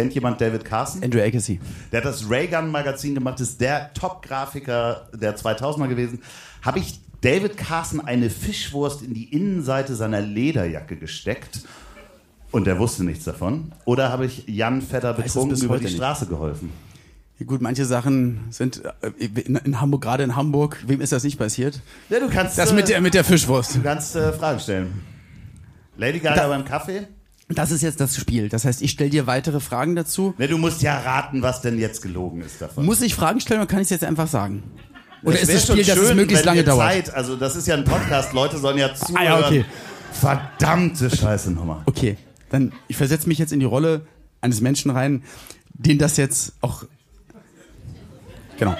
Kennt 0.00 0.14
jemand 0.14 0.40
David 0.40 0.64
Carson? 0.64 1.02
Andrew 1.02 1.20
Agassi. 1.20 1.60
Der 1.92 1.98
hat 2.00 2.04
das 2.06 2.28
Raygun-Magazin 2.30 3.14
gemacht, 3.14 3.38
ist 3.40 3.60
der 3.60 3.92
Top-Grafiker 3.94 5.08
der 5.14 5.36
2000er 5.36 5.88
gewesen. 5.88 6.20
Habe 6.62 6.78
ich 6.78 7.00
David 7.20 7.56
Carson 7.58 8.00
eine 8.00 8.30
Fischwurst 8.30 9.02
in 9.02 9.12
die 9.12 9.24
Innenseite 9.24 9.94
seiner 9.94 10.20
Lederjacke 10.22 10.96
gesteckt 10.96 11.60
und 12.50 12.66
er 12.66 12.78
wusste 12.78 13.04
nichts 13.04 13.24
davon? 13.24 13.72
Oder 13.84 14.08
habe 14.10 14.24
ich 14.26 14.44
Jan 14.46 14.80
Vetter 14.80 15.12
betrunken 15.12 15.60
über 15.62 15.76
die 15.78 15.84
nicht. 15.84 15.96
Straße 15.96 16.26
geholfen? 16.26 16.72
Ja, 17.38 17.46
gut, 17.46 17.60
manche 17.60 17.84
Sachen 17.84 18.40
sind 18.50 18.82
äh, 19.02 19.10
in, 19.18 19.56
in 19.56 19.80
Hamburg, 19.80 20.02
gerade 20.02 20.22
in 20.24 20.34
Hamburg, 20.36 20.78
wem 20.86 21.00
ist 21.00 21.12
das 21.12 21.24
nicht 21.24 21.38
passiert? 21.38 21.80
Ja, 22.08 22.20
du 22.20 22.28
kannst, 22.28 22.56
Das 22.58 22.70
äh, 22.72 22.74
mit 22.74 22.88
der, 22.88 23.00
mit 23.02 23.12
der 23.14 23.24
Fischwurst. 23.24 23.76
du 23.76 23.82
kannst 23.82 24.16
äh, 24.16 24.32
Fragen 24.32 24.60
stellen. 24.60 25.02
Lady 25.96 26.20
Gaga 26.20 26.42
Da- 26.42 26.48
beim 26.48 26.64
Kaffee? 26.64 27.06
Das 27.54 27.70
ist 27.70 27.82
jetzt 27.82 28.00
das 28.00 28.16
Spiel. 28.16 28.48
Das 28.48 28.64
heißt, 28.64 28.80
ich 28.82 28.92
stelle 28.92 29.10
dir 29.10 29.26
weitere 29.26 29.60
Fragen 29.60 29.96
dazu. 29.96 30.34
Ne, 30.38 30.48
du 30.48 30.58
musst 30.58 30.82
ja 30.82 30.98
raten, 30.98 31.42
was 31.42 31.60
denn 31.62 31.78
jetzt 31.78 32.02
gelogen 32.02 32.42
ist 32.42 32.60
davon. 32.60 32.84
Muss 32.84 33.00
ich 33.02 33.14
Fragen 33.14 33.40
stellen 33.40 33.60
oder 33.60 33.66
kann 33.68 33.80
ich 33.80 33.86
es 33.86 33.90
jetzt 33.90 34.04
einfach 34.04 34.28
sagen? 34.28 34.62
Oder 35.22 35.32
Das 35.32 35.42
ist 35.42 35.54
das 35.54 35.66
schon 35.66 35.76
Spiel, 35.76 35.86
dass 35.86 35.98
es 35.98 36.08
schön, 36.08 36.16
möglichst 36.16 36.44
lange 36.44 36.64
dauert? 36.64 36.92
Zeit, 36.92 37.14
also 37.14 37.36
das 37.36 37.56
ist 37.56 37.66
ja 37.66 37.74
ein 37.74 37.84
Podcast, 37.84 38.32
Leute 38.32 38.58
sollen 38.58 38.78
ja 38.78 38.94
zuhören. 38.94 39.16
Ah, 39.18 39.24
ja, 39.24 39.46
okay. 39.46 39.64
Verdammte 40.12 41.10
Scheiße 41.14 41.50
nochmal. 41.50 41.82
Okay, 41.86 42.16
dann 42.50 42.72
ich 42.88 42.96
versetze 42.96 43.28
mich 43.28 43.38
jetzt 43.38 43.52
in 43.52 43.60
die 43.60 43.66
Rolle 43.66 44.02
eines 44.40 44.60
Menschen 44.60 44.90
rein, 44.90 45.22
den 45.74 45.98
das 45.98 46.16
jetzt 46.16 46.52
auch 46.60 46.84
genau. 48.58 48.76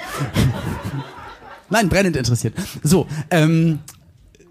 Nein, 1.71 1.89
brennend 1.89 2.17
interessiert. 2.17 2.55
So, 2.83 3.07
ähm, 3.31 3.81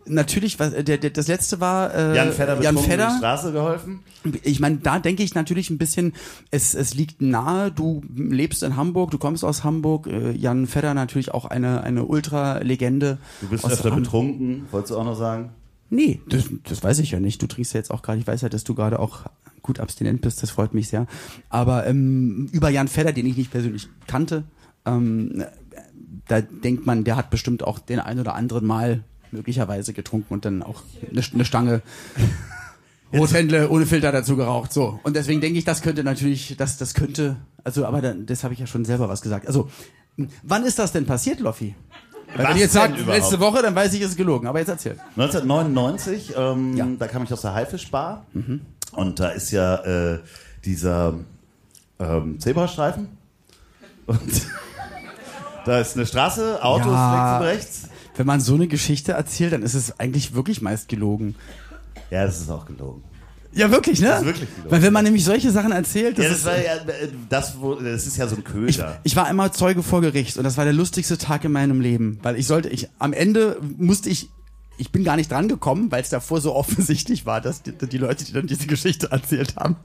natürlich, 0.09 0.59
was, 0.59 0.73
der, 0.73 0.97
der, 0.97 1.09
das 1.09 1.27
letzte 1.27 1.59
war 1.59 1.93
äh, 1.93 2.15
Jan 2.15 2.31
Fedder 2.31 2.61
Jan 2.61 2.73
über 2.75 2.83
die 2.83 2.89
Fedder. 2.89 3.15
Straße 3.17 3.51
geholfen? 3.51 3.99
Ich 4.43 4.59
meine, 4.59 4.77
da 4.77 4.99
denke 4.99 5.23
ich 5.23 5.35
natürlich 5.35 5.69
ein 5.69 5.77
bisschen, 5.77 6.13
es, 6.51 6.75
es 6.75 6.93
liegt 6.93 7.21
nahe, 7.21 7.71
du 7.71 8.01
lebst 8.15 8.63
in 8.63 8.75
Hamburg, 8.75 9.11
du 9.11 9.17
kommst 9.17 9.45
aus 9.45 9.63
Hamburg, 9.63 10.07
äh, 10.07 10.31
Jan 10.31 10.67
Fedder 10.67 10.93
natürlich 10.93 11.33
auch 11.33 11.45
eine, 11.45 11.83
eine 11.83 12.05
Ultra-Legende. 12.05 13.17
Du 13.41 13.47
bist 13.47 13.65
öfter 13.65 13.91
Ham- 13.91 14.03
betrunken, 14.03 14.65
wolltest 14.71 14.91
du 14.91 14.97
auch 14.97 15.05
noch 15.05 15.15
sagen? 15.17 15.51
Nee, 15.89 16.21
das, 16.27 16.43
das 16.65 16.83
weiß 16.83 16.99
ich 16.99 17.11
ja 17.11 17.19
nicht. 17.19 17.41
Du 17.41 17.47
trinkst 17.47 17.73
ja 17.73 17.79
jetzt 17.79 17.89
auch 17.91 18.01
gerade, 18.01 18.19
ich 18.19 18.27
weiß 18.27 18.41
ja, 18.41 18.49
dass 18.49 18.63
du 18.63 18.75
gerade 18.75 18.99
auch 18.99 19.21
gut 19.61 19.79
abstinent 19.79 20.21
bist, 20.21 20.43
das 20.43 20.51
freut 20.51 20.73
mich 20.73 20.87
sehr. 20.87 21.07
Aber 21.49 21.87
ähm, 21.87 22.47
über 22.51 22.69
Jan 22.69 22.87
Fedder, 22.87 23.11
den 23.11 23.25
ich 23.25 23.37
nicht 23.37 23.51
persönlich 23.51 23.87
kannte, 24.07 24.43
ähm, 24.85 25.43
da 26.27 26.41
denkt 26.41 26.85
man, 26.85 27.03
der 27.03 27.15
hat 27.15 27.31
bestimmt 27.31 27.63
auch 27.63 27.79
den 27.79 27.99
ein 27.99 28.19
oder 28.19 28.35
anderen 28.35 28.65
Mal 28.67 29.03
möglicherweise 29.31 29.93
getrunken 29.93 30.33
und 30.33 30.45
dann 30.45 30.63
auch 30.63 30.81
eine, 31.11 31.21
eine 31.33 31.45
Stange 31.45 31.81
Rothändle 33.13 33.69
ohne 33.69 33.85
Filter 33.85 34.11
dazu 34.11 34.35
geraucht. 34.35 34.71
So. 34.71 34.99
Und 35.03 35.15
deswegen 35.15 35.41
denke 35.41 35.57
ich, 35.57 35.65
das 35.65 35.81
könnte 35.81 36.03
natürlich, 36.03 36.55
das, 36.57 36.77
das 36.77 36.93
könnte, 36.93 37.37
also, 37.63 37.85
aber 37.85 38.01
dann, 38.01 38.25
das 38.27 38.43
habe 38.43 38.53
ich 38.53 38.59
ja 38.59 38.67
schon 38.67 38.85
selber 38.85 39.09
was 39.09 39.21
gesagt. 39.21 39.47
Also, 39.47 39.69
wann 40.43 40.63
ist 40.63 40.77
das 40.77 40.91
denn 40.91 41.05
passiert, 41.05 41.39
Loffi? 41.39 41.73
Weil 42.35 42.49
wenn 42.49 42.57
ihr 42.57 42.63
jetzt 42.63 42.73
sagt, 42.73 43.03
letzte 43.07 43.39
Woche, 43.39 43.63
dann 43.63 43.73
weiß 43.73 43.91
ich, 43.95 44.01
es 44.01 44.11
ist 44.11 44.17
gelogen. 44.17 44.45
Aber 44.47 44.59
jetzt 44.59 44.67
erzähl. 44.69 44.97
1999, 45.17 46.33
ähm, 46.37 46.77
Ja. 46.77 46.85
Mhm. 46.85 46.99
da 46.99 47.07
kam 47.07 47.23
ich 47.23 47.33
aus 47.33 47.41
der 47.41 47.55
Haifischbar 47.55 48.27
und 48.91 49.19
da 49.19 49.29
ist 49.29 49.49
ja 49.49 49.77
äh, 50.13 50.19
dieser 50.63 51.15
ähm, 51.97 52.39
Zebrastreifen 52.39 53.07
und 54.05 54.19
da 55.65 55.79
ist 55.79 55.95
eine 55.95 56.05
Straße, 56.05 56.63
Autos 56.63 56.91
Ja. 56.91 57.39
links 57.39 57.41
und 57.41 57.47
rechts. 57.47 57.88
Wenn 58.19 58.27
man 58.27 58.41
so 58.41 58.55
eine 58.55 58.67
Geschichte 58.67 59.13
erzählt, 59.13 59.53
dann 59.53 59.63
ist 59.63 59.75
es 59.75 59.97
eigentlich 59.97 60.33
wirklich 60.35 60.61
meist 60.61 60.89
gelogen. 60.89 61.35
Ja, 62.11 62.25
das 62.25 62.41
ist 62.41 62.49
auch 62.49 62.65
gelogen. 62.65 63.01
Ja, 63.53 63.71
wirklich, 63.71 64.01
ne? 64.01 64.07
Das 64.07 64.19
ist 64.19 64.25
wirklich 64.25 64.49
gelogen. 64.49 64.71
Weil 64.71 64.81
wenn 64.81 64.91
man 64.91 65.05
nämlich 65.05 65.23
solche 65.23 65.51
Sachen 65.51 65.71
erzählt, 65.71 66.17
das 66.17 66.25
Ja, 66.25 66.29
das 66.31 66.39
ist, 66.39 66.45
war 66.45 66.57
ja, 66.57 66.73
äh, 66.73 67.07
das, 67.29 67.61
wo, 67.61 67.75
das 67.75 68.05
ist 68.05 68.17
ja 68.17 68.27
so 68.27 68.35
ein 68.35 68.43
ich, 68.67 68.75
Köder. 68.75 68.99
ich 69.05 69.15
war 69.15 69.25
einmal 69.25 69.53
Zeuge 69.53 69.83
vor 69.83 70.01
Gericht 70.01 70.37
und 70.37 70.43
das 70.43 70.57
war 70.57 70.65
der 70.65 70.73
lustigste 70.73 71.17
Tag 71.17 71.45
in 71.45 71.53
meinem 71.53 71.79
Leben, 71.79 72.19
weil 72.21 72.35
ich 72.35 72.45
sollte, 72.45 72.67
ich 72.67 72.89
am 72.99 73.13
Ende 73.13 73.57
musste 73.77 74.09
ich, 74.09 74.27
ich 74.77 74.91
bin 74.91 75.05
gar 75.05 75.15
nicht 75.15 75.31
dran 75.31 75.47
gekommen, 75.47 75.89
weil 75.89 76.01
es 76.01 76.09
davor 76.09 76.41
so 76.41 76.53
offensichtlich 76.55 77.25
war, 77.25 77.39
dass 77.39 77.63
die, 77.63 77.71
die 77.71 77.97
Leute, 77.97 78.25
die 78.25 78.33
dann 78.33 78.47
diese 78.47 78.67
Geschichte 78.67 79.13
erzählt 79.13 79.55
haben. 79.55 79.77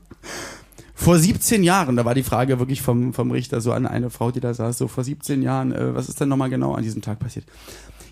Vor 0.96 1.18
17 1.18 1.62
Jahren, 1.62 1.96
da 1.96 2.04
war 2.04 2.14
die 2.14 2.22
Frage 2.22 2.58
wirklich 2.58 2.80
vom, 2.80 3.12
vom 3.12 3.30
Richter 3.30 3.60
so 3.60 3.72
an 3.72 3.86
eine 3.86 4.10
Frau, 4.10 4.30
die 4.30 4.40
da 4.40 4.54
saß, 4.54 4.78
so 4.78 4.88
vor 4.88 5.04
17 5.04 5.42
Jahren, 5.42 5.72
äh, 5.72 5.94
was 5.94 6.08
ist 6.08 6.20
denn 6.20 6.28
nochmal 6.28 6.50
genau 6.50 6.74
an 6.74 6.82
diesem 6.82 7.02
Tag 7.02 7.18
passiert? 7.18 7.46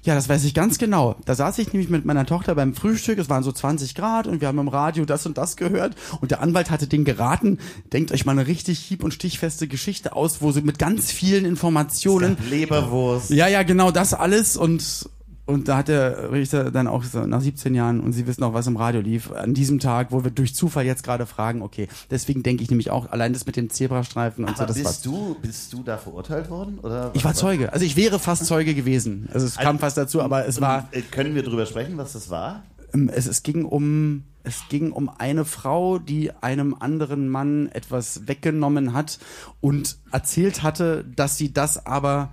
Ja, 0.05 0.17
das 0.17 0.29
weiß 0.29 0.45
ich 0.45 0.53
ganz 0.53 0.79
genau. 0.79 1.15
Da 1.25 1.37
saß 1.37 1.59
ich 1.59 1.73
nämlich 1.73 1.89
mit 1.89 2.05
meiner 2.05 2.27
Tochter 2.27 2.57
beim 2.57 2.75
Frühstück, 2.75 3.19
es 3.19 3.29
waren 3.29 3.45
so 3.45 3.53
20 3.53 3.95
Grad 3.95 4.27
und 4.27 4.41
wir 4.41 4.49
haben 4.49 4.59
im 4.59 4.67
Radio 4.69 5.05
das 5.05 5.27
und 5.27 5.39
das 5.39 5.57
gehört 5.57 5.95
und 6.21 6.33
der 6.33 6.41
Anwalt 6.41 6.71
hatte 6.71 6.89
den 6.89 7.05
geraten, 7.05 7.59
denkt 7.93 8.11
euch 8.11 8.25
mal 8.25 8.33
eine 8.33 8.49
richtig 8.49 8.81
hieb- 8.81 9.05
und 9.05 9.15
stichfeste 9.15 9.69
Geschichte 9.69 10.17
aus, 10.17 10.43
wo 10.43 10.51
sie 10.51 10.63
mit 10.63 10.81
ganz 10.81 11.13
vielen 11.13 11.45
Informationen 11.45 12.37
Leberwurst. 12.51 13.31
ja, 13.31 13.47
ja, 13.47 13.63
genau 13.63 13.93
das 13.93 14.13
alles 14.13 14.57
und 14.57 15.09
und 15.53 15.69
da 15.69 15.77
hat 15.77 15.89
der 15.89 16.33
Richter 16.33 16.71
dann 16.71 16.87
auch 16.89 17.05
so 17.05 17.27
nach 17.27 17.41
17 17.41 17.75
Jahren 17.75 18.01
und 18.01 18.13
Sie 18.13 18.27
wissen 18.27 18.43
auch, 18.43 18.55
was 18.55 18.67
im 18.67 18.77
Radio 18.77 19.01
lief, 19.01 19.31
an 19.31 19.55
diesem 19.55 19.79
Tag, 19.79 20.11
wo 20.11 20.25
wir 20.25 20.31
durch 20.31 20.55
Zufall 20.55 20.85
jetzt 20.85 21.03
gerade 21.05 21.27
fragen, 21.27 21.63
okay, 21.63 21.89
deswegen 22.11 22.43
denke 22.43 22.63
ich 22.63 22.71
nämlich 22.71 22.91
auch, 22.91 23.11
allein 23.11 23.33
das 23.33 23.47
mit 23.47 23.57
dem 23.57 23.71
Zebrastreifen 23.71 24.45
und 24.45 24.57
so, 24.57 24.65
Aber 24.65 24.73
das 24.73 24.83
war. 24.85 24.91
bist 24.91 25.07
du, 25.07 25.37
bist 25.43 25.73
du 25.73 25.83
da 25.83 25.99
verurteilt 25.99 26.51
worden? 26.51 26.79
Oder 26.83 27.11
Ich 27.15 27.25
war 27.25 27.35
Zeuge, 27.35 27.73
also 27.73 27.85
ich 27.85 27.97
wäre 27.97 28.19
fast 28.19 28.47
Zeuge 28.47 28.75
gewesen. 28.75 29.29
Also 29.33 29.47
es 29.47 29.57
kam 29.57 29.79
fast 29.79 29.97
dazu, 29.97 30.23
aber 30.23 30.47
es 30.47 30.61
war, 30.61 30.89
Äh, 30.93 31.03
Können 31.03 31.35
wir 31.35 31.43
drüber 31.43 31.67
sprechen, 31.67 31.97
was 31.99 32.13
das 32.15 32.31
war? 32.31 32.63
ähm, 32.95 33.11
es, 33.13 33.27
es 33.27 33.43
ging 33.43 33.65
um, 33.65 34.25
es 34.45 34.63
ging 34.69 34.91
um 34.93 35.09
eine 35.09 35.45
Frau, 35.45 35.99
die 35.99 36.31
einem 36.41 36.75
anderen 36.79 37.29
Mann 37.29 37.69
etwas 37.73 38.27
weggenommen 38.27 38.93
hat 38.93 39.19
und 39.61 39.99
erzählt 40.11 40.63
hatte, 40.63 41.05
dass 41.17 41.37
sie 41.39 41.53
das 41.53 41.87
aber 41.87 42.31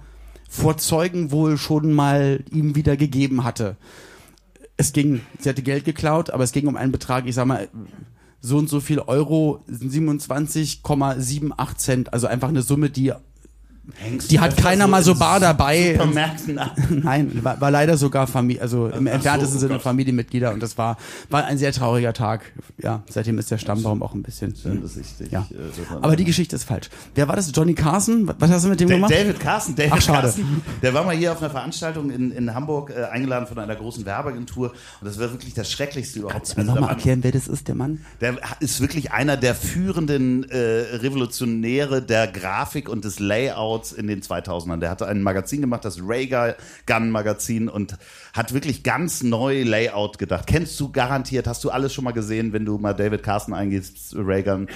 vor 0.49 0.77
Zeugen 0.77 1.31
wohl 1.31 1.57
schon 1.57 1.93
mal 1.93 2.43
ihm 2.51 2.75
wieder 2.75 2.97
gegeben 2.97 3.43
hatte. 3.43 3.77
Es 4.77 4.93
ging, 4.93 5.21
sie 5.39 5.47
hatte 5.47 5.61
Geld 5.61 5.85
geklaut, 5.85 6.31
aber 6.31 6.43
es 6.43 6.51
ging 6.51 6.65
um 6.67 6.75
einen 6.75 6.91
Betrag, 6.91 7.27
ich 7.27 7.35
sag 7.35 7.45
mal, 7.45 7.69
so 8.41 8.57
und 8.57 8.67
so 8.67 8.79
viel 8.79 8.97
Euro, 8.99 9.63
27,78 9.69 11.77
Cent, 11.77 12.11
also 12.13 12.25
einfach 12.27 12.49
eine 12.49 12.63
Summe, 12.63 12.89
die 12.89 13.13
Hängst 13.95 14.31
Die 14.31 14.39
hat 14.39 14.55
keiner 14.57 14.87
mal 14.87 15.03
so 15.03 15.15
bar 15.15 15.39
dabei. 15.39 15.93
Supermärkten 15.93 16.57
ab? 16.59 16.75
Nein, 16.89 17.43
war, 17.43 17.59
war 17.61 17.71
leider 17.71 17.97
sogar 17.97 18.27
Familie, 18.27 18.61
also 18.61 18.87
im 18.87 18.93
Ach 18.93 18.97
so, 18.99 19.07
entferntesten 19.15 19.57
oh 19.57 19.59
Sinne 19.59 19.73
Gott. 19.75 19.81
Familienmitglieder 19.83 20.53
und 20.53 20.61
das 20.63 20.77
war, 20.77 20.97
war 21.29 21.45
ein 21.45 21.57
sehr 21.57 21.71
trauriger 21.71 22.13
Tag. 22.13 22.51
Ja, 22.77 23.03
seitdem 23.09 23.37
ist 23.39 23.51
der 23.51 23.57
Stammbaum 23.57 24.01
auch 24.03 24.13
ein 24.13 24.23
bisschen. 24.23 24.55
Schön, 24.55 24.81
dass 24.81 24.95
ich 24.97 25.07
dich, 25.17 25.31
Ja. 25.31 25.47
äh, 25.51 25.95
Aber 26.01 26.15
die 26.15 26.25
Geschichte 26.25 26.55
ist 26.55 26.63
falsch. 26.65 26.89
Wer 27.15 27.27
war 27.27 27.35
das? 27.35 27.51
Johnny 27.53 27.73
Carson? 27.73 28.29
Was 28.39 28.51
hast 28.51 28.65
du 28.65 28.69
mit 28.69 28.79
dem 28.79 28.89
Da- 28.89 28.95
gemacht? 28.95 29.11
David 29.11 29.39
Carson, 29.39 29.75
David 29.75 29.93
Ach, 29.95 30.01
schade. 30.01 30.21
Carson, 30.27 30.61
der 30.81 30.93
war 30.93 31.03
mal 31.03 31.15
hier 31.15 31.31
auf 31.31 31.39
einer 31.41 31.49
Veranstaltung 31.49 32.09
in, 32.11 32.31
in 32.31 32.53
Hamburg 32.53 32.91
äh, 32.95 33.03
eingeladen 33.05 33.47
von 33.47 33.57
einer 33.59 33.75
großen 33.75 34.05
Werbeagentur 34.05 34.71
und 35.01 35.07
das 35.07 35.19
war 35.19 35.31
wirklich 35.31 35.53
das 35.53 35.71
Schrecklichste 35.71 36.19
überhaupt. 36.19 36.35
Kannst 36.35 36.53
du 36.53 36.57
mir 36.61 36.67
Also 36.69 36.75
nochmal 36.81 36.95
erklären, 36.95 37.19
wer 37.23 37.31
das 37.31 37.47
ist, 37.47 37.67
der 37.67 37.75
Mann? 37.75 37.99
Der 38.21 38.35
ist 38.59 38.81
wirklich 38.81 39.11
einer 39.11 39.37
der 39.37 39.55
führenden 39.55 40.49
äh, 40.49 40.57
Revolutionäre 40.97 42.01
der 42.01 42.27
Grafik 42.27 42.89
und 42.89 43.05
des 43.05 43.19
Layouts 43.19 43.78
in 43.91 44.07
den 44.07 44.21
2000ern. 44.21 44.77
Der 44.77 44.89
hatte 44.89 45.07
ein 45.07 45.21
Magazin 45.21 45.61
gemacht, 45.61 45.85
das 45.85 45.99
Raygun 46.01 47.11
Magazin 47.11 47.69
und 47.69 47.97
hat 48.33 48.53
wirklich 48.53 48.83
ganz 48.83 49.23
neu 49.23 49.63
Layout 49.63 50.17
gedacht. 50.17 50.47
Kennst 50.47 50.79
du 50.79 50.91
garantiert, 50.91 51.47
hast 51.47 51.63
du 51.63 51.69
alles 51.69 51.93
schon 51.93 52.03
mal 52.03 52.11
gesehen, 52.11 52.53
wenn 52.53 52.65
du 52.65 52.77
mal 52.77 52.93
David 52.93 53.23
Carson 53.23 53.53
eingibst, 53.53 54.15
Raygun 54.15 54.67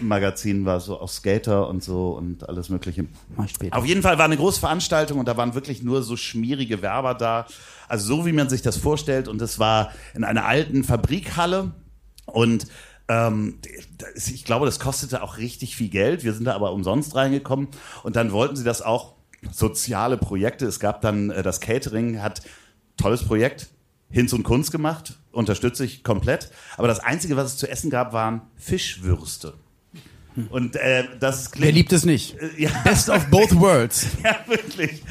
Magazin 0.00 0.64
war 0.64 0.80
so 0.80 0.98
aus 0.98 1.16
Skater 1.16 1.68
und 1.68 1.82
so 1.82 2.12
und 2.12 2.48
alles 2.48 2.68
mögliche. 2.68 3.06
Ich 3.44 3.50
später. 3.52 3.76
Auf 3.76 3.86
jeden 3.86 4.02
Fall 4.02 4.18
war 4.18 4.24
eine 4.24 4.36
große 4.36 4.60
Veranstaltung 4.60 5.18
und 5.18 5.28
da 5.28 5.36
waren 5.36 5.54
wirklich 5.54 5.82
nur 5.82 6.02
so 6.02 6.16
schmierige 6.16 6.82
Werber 6.82 7.14
da. 7.14 7.46
Also 7.88 8.16
so 8.16 8.26
wie 8.26 8.32
man 8.32 8.48
sich 8.48 8.62
das 8.62 8.76
vorstellt 8.76 9.28
und 9.28 9.42
es 9.42 9.58
war 9.58 9.92
in 10.14 10.24
einer 10.24 10.46
alten 10.46 10.84
Fabrikhalle 10.84 11.72
und 12.26 12.66
ähm, 13.12 13.58
ich 14.14 14.44
glaube, 14.44 14.66
das 14.66 14.80
kostete 14.80 15.22
auch 15.22 15.36
richtig 15.38 15.76
viel 15.76 15.88
Geld. 15.88 16.24
Wir 16.24 16.32
sind 16.32 16.44
da 16.44 16.54
aber 16.54 16.72
umsonst 16.72 17.14
reingekommen 17.14 17.68
und 18.02 18.16
dann 18.16 18.32
wollten 18.32 18.56
sie 18.56 18.64
das 18.64 18.82
auch 18.82 19.14
soziale 19.50 20.16
Projekte. 20.16 20.66
Es 20.66 20.80
gab 20.80 21.00
dann 21.00 21.30
äh, 21.30 21.42
das 21.42 21.60
Catering, 21.60 22.22
hat 22.22 22.42
tolles 22.96 23.24
Projekt, 23.24 23.68
Hinz 24.10 24.32
und 24.32 24.42
Kunst 24.42 24.72
gemacht, 24.72 25.18
unterstütze 25.32 25.84
ich 25.84 26.04
komplett. 26.04 26.50
Aber 26.76 26.88
das 26.88 27.00
Einzige, 27.00 27.36
was 27.36 27.46
es 27.46 27.56
zu 27.56 27.68
essen 27.68 27.90
gab, 27.90 28.12
waren 28.12 28.42
Fischwürste. 28.56 29.54
Und 30.50 30.76
äh, 30.76 31.04
das 31.20 31.50
klingt, 31.50 31.66
Wer 31.66 31.72
liebt 31.72 31.92
es 31.92 32.04
nicht? 32.04 32.36
ja. 32.56 32.70
Best 32.84 33.08
of 33.10 33.26
both 33.26 33.54
worlds. 33.58 34.06
Ja, 34.24 34.36
wirklich. 34.46 35.02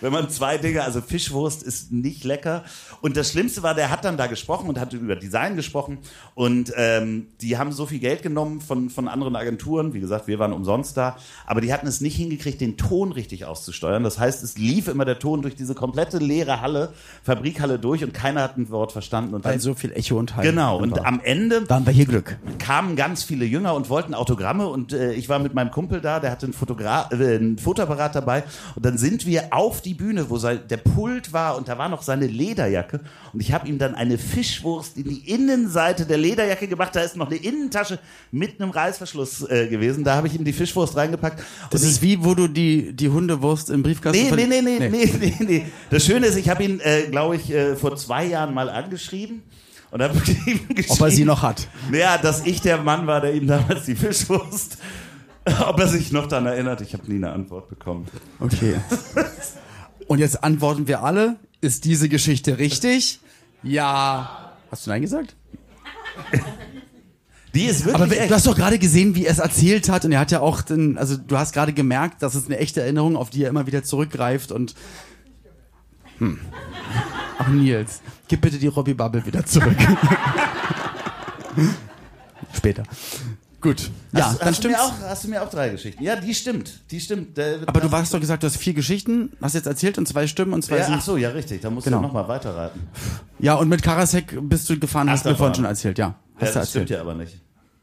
Wenn 0.00 0.12
man 0.12 0.30
zwei 0.30 0.56
Dinge, 0.58 0.82
also 0.84 1.00
Fischwurst 1.00 1.62
ist 1.62 1.92
nicht 1.92 2.24
lecker. 2.24 2.64
Und 3.02 3.16
das 3.16 3.30
Schlimmste 3.30 3.62
war, 3.62 3.74
der 3.74 3.90
hat 3.90 4.04
dann 4.04 4.16
da 4.16 4.26
gesprochen 4.26 4.68
und 4.68 4.78
hat 4.80 4.92
über 4.94 5.16
Design 5.16 5.54
gesprochen. 5.56 5.98
Und 6.34 6.72
ähm, 6.76 7.26
die 7.40 7.58
haben 7.58 7.72
so 7.72 7.86
viel 7.86 7.98
Geld 7.98 8.22
genommen 8.22 8.60
von, 8.60 8.90
von 8.90 9.06
anderen 9.08 9.36
Agenturen. 9.36 9.92
Wie 9.94 10.00
gesagt, 10.00 10.26
wir 10.28 10.38
waren 10.38 10.52
umsonst 10.52 10.96
da. 10.96 11.16
Aber 11.46 11.60
die 11.60 11.72
hatten 11.72 11.86
es 11.86 12.00
nicht 12.00 12.16
hingekriegt, 12.16 12.60
den 12.60 12.76
Ton 12.76 13.12
richtig 13.12 13.44
auszusteuern. 13.44 14.02
Das 14.02 14.18
heißt, 14.18 14.42
es 14.42 14.56
lief 14.58 14.88
immer 14.88 15.04
der 15.04 15.18
Ton 15.18 15.42
durch 15.42 15.54
diese 15.54 15.74
komplette 15.74 16.18
leere 16.18 16.60
Halle, 16.60 16.92
Fabrikhalle 17.22 17.78
durch 17.78 18.02
und 18.02 18.14
keiner 18.14 18.42
hat 18.42 18.56
ein 18.56 18.70
Wort 18.70 18.92
verstanden. 18.92 19.34
Und 19.34 19.44
Weil 19.44 19.52
dann, 19.52 19.60
so 19.60 19.74
viel 19.74 19.92
Echo 19.92 20.18
und 20.18 20.36
Hall. 20.36 20.44
genau. 20.44 20.78
Und 20.78 20.92
war. 20.92 21.06
am 21.06 21.20
Ende 21.22 21.62
da 21.62 21.74
haben 21.76 21.86
wir 21.86 21.92
hier 21.92 22.06
Glück. 22.06 22.38
kamen 22.58 22.96
ganz 22.96 23.22
viele 23.22 23.44
Jünger 23.44 23.74
und 23.74 23.88
wollten 23.90 24.14
Autogramme 24.32 24.66
und 24.66 24.94
äh, 24.94 25.12
ich 25.12 25.28
war 25.28 25.38
mit 25.38 25.52
meinem 25.52 25.70
Kumpel 25.70 26.00
da, 26.00 26.18
der 26.18 26.30
hatte 26.30 26.46
einen, 26.46 26.54
Fotogra 26.54 27.10
äh, 27.12 27.36
einen 27.36 27.58
Fotoapparat 27.58 28.14
dabei 28.14 28.44
und 28.74 28.84
dann 28.84 28.96
sind 28.96 29.26
wir 29.26 29.48
auf 29.50 29.82
die 29.82 29.92
Bühne, 29.92 30.30
wo 30.30 30.38
sein, 30.38 30.60
der 30.70 30.78
Pult 30.78 31.34
war 31.34 31.56
und 31.58 31.68
da 31.68 31.76
war 31.76 31.90
noch 31.90 32.00
seine 32.02 32.26
Lederjacke 32.26 33.00
und 33.34 33.40
ich 33.40 33.52
habe 33.52 33.68
ihm 33.68 33.76
dann 33.78 33.94
eine 33.94 34.16
Fischwurst 34.16 34.96
in 34.96 35.04
die 35.04 35.30
Innenseite 35.30 36.06
der 36.06 36.16
Lederjacke 36.16 36.66
gemacht, 36.66 36.96
da 36.96 37.00
ist 37.02 37.14
noch 37.14 37.26
eine 37.26 37.36
Innentasche 37.36 37.98
mit 38.30 38.58
einem 38.58 38.70
Reißverschluss 38.70 39.42
äh, 39.50 39.68
gewesen, 39.68 40.02
da 40.02 40.14
habe 40.16 40.28
ich 40.28 40.34
ihm 40.34 40.44
die 40.44 40.54
Fischwurst 40.54 40.96
reingepackt. 40.96 41.42
Das 41.70 41.82
ist 41.82 42.00
wie, 42.00 42.24
wo 42.24 42.34
du 42.34 42.48
die, 42.48 42.94
die 42.94 43.10
Hundewurst 43.10 43.68
im 43.68 43.82
Briefkasten 43.82 44.22
Nee, 44.22 44.30
verli- 44.30 44.48
nee, 44.48 44.62
nee, 44.62 44.78
nee, 44.78 44.88
nee, 44.88 45.12
nee, 45.20 45.44
nee. 45.46 45.66
Das 45.90 46.06
Schöne 46.06 46.26
ist, 46.26 46.36
ich 46.36 46.48
habe 46.48 46.64
ihn, 46.64 46.80
äh, 46.80 47.02
glaube 47.10 47.36
ich, 47.36 47.50
äh, 47.52 47.76
vor 47.76 47.96
zwei 47.96 48.24
Jahren 48.24 48.54
mal 48.54 48.70
angeschrieben 48.70 49.42
und 49.92 50.02
habe 50.02 50.14
ihm 50.16 50.22
geschrieben, 50.74 50.86
Ob 50.88 51.00
er 51.00 51.10
sie 51.10 51.24
noch 51.24 51.42
hat. 51.42 51.68
ja, 51.92 52.18
dass 52.18 52.44
ich 52.46 52.60
der 52.60 52.78
Mann 52.78 53.06
war, 53.06 53.20
der 53.20 53.34
ihm 53.34 53.46
damals 53.46 53.84
die 53.84 53.94
Fischwurst. 53.94 54.78
Ob 55.66 55.78
er 55.78 55.88
sich 55.88 56.12
noch 56.12 56.26
daran 56.26 56.46
erinnert, 56.46 56.80
ich 56.80 56.94
habe 56.94 57.08
nie 57.10 57.16
eine 57.16 57.32
Antwort 57.32 57.68
bekommen. 57.68 58.06
Okay. 58.40 58.76
Und 60.06 60.18
jetzt 60.18 60.42
antworten 60.42 60.88
wir 60.88 61.02
alle. 61.02 61.36
Ist 61.60 61.84
diese 61.84 62.08
Geschichte 62.08 62.58
richtig? 62.58 63.20
Ja. 63.62 64.52
Hast 64.70 64.86
du 64.86 64.90
Nein 64.90 65.02
gesagt? 65.02 65.36
Die 67.54 67.64
ist 67.64 67.84
wirklich 67.84 68.02
Aber 68.02 68.16
echt. 68.16 68.30
du 68.30 68.34
hast 68.34 68.46
doch 68.46 68.56
gerade 68.56 68.78
gesehen, 68.78 69.14
wie 69.14 69.26
er 69.26 69.32
es 69.32 69.38
erzählt 69.38 69.90
hat 69.90 70.04
und 70.06 70.12
er 70.12 70.20
hat 70.20 70.30
ja 70.30 70.40
auch, 70.40 70.62
den, 70.62 70.96
also 70.96 71.16
du 71.16 71.36
hast 71.36 71.52
gerade 71.52 71.72
gemerkt, 71.74 72.22
dass 72.22 72.34
es 72.34 72.46
eine 72.46 72.58
echte 72.58 72.80
Erinnerung, 72.80 73.16
auf 73.16 73.28
die 73.28 73.42
er 73.44 73.50
immer 73.50 73.66
wieder 73.66 73.82
zurückgreift 73.82 74.52
und 74.52 74.74
hm. 76.18 76.38
Ach 77.38 77.48
Nils, 77.48 78.00
gib 78.28 78.40
bitte 78.40 78.58
die 78.58 78.66
Robbie 78.68 78.94
Bubble 78.94 79.24
wieder 79.26 79.44
zurück. 79.44 79.76
Später. 82.54 82.82
Gut. 83.60 83.90
Ja, 84.12 84.26
hast, 84.26 84.40
dann 84.40 84.48
hast, 84.48 84.64
du 84.64 84.68
mir 84.68 84.74
stimmt's. 84.76 85.02
auch, 85.04 85.08
hast 85.08 85.24
du 85.24 85.28
mir 85.28 85.42
auch 85.42 85.48
drei 85.48 85.68
Geschichten? 85.68 86.02
Ja, 86.02 86.16
die 86.16 86.34
stimmt. 86.34 86.80
Die 86.90 86.98
stimmt. 87.00 87.38
Aber 87.66 87.80
du 87.80 87.90
hast 87.92 88.12
doch 88.12 88.18
gesagt, 88.20 88.42
du 88.42 88.48
hast 88.48 88.56
vier 88.56 88.74
Geschichten, 88.74 89.30
hast 89.40 89.54
jetzt 89.54 89.66
erzählt 89.66 89.98
und 89.98 90.08
zwei 90.08 90.26
Stimmen 90.26 90.52
und 90.52 90.62
zwei 90.62 90.78
ja, 90.78 90.84
sind. 90.86 90.94
ach 90.96 91.00
so, 91.02 91.16
ja, 91.16 91.28
richtig. 91.30 91.60
Da 91.60 91.70
musst 91.70 91.84
Genau. 91.84 91.98
du 91.98 92.02
nochmal 92.04 92.26
weiterraten. 92.26 92.80
Ja, 93.38 93.54
und 93.54 93.68
mit 93.68 93.82
Karasek 93.82 94.36
bist 94.48 94.68
du 94.68 94.78
gefahren, 94.80 95.08
hast 95.08 95.24
du 95.24 95.30
mir 95.30 95.36
vorhin 95.36 95.54
schon 95.54 95.64
erzählt, 95.64 95.98
ja. 95.98 96.08
Ja, 96.08 96.14
Hast 96.14 96.40
du 96.40 96.44
das 96.44 96.54
erzählt. 96.56 96.70
stimmt 96.70 96.90
ja 96.90 97.00
aber 97.00 97.14
nicht. 97.14 97.40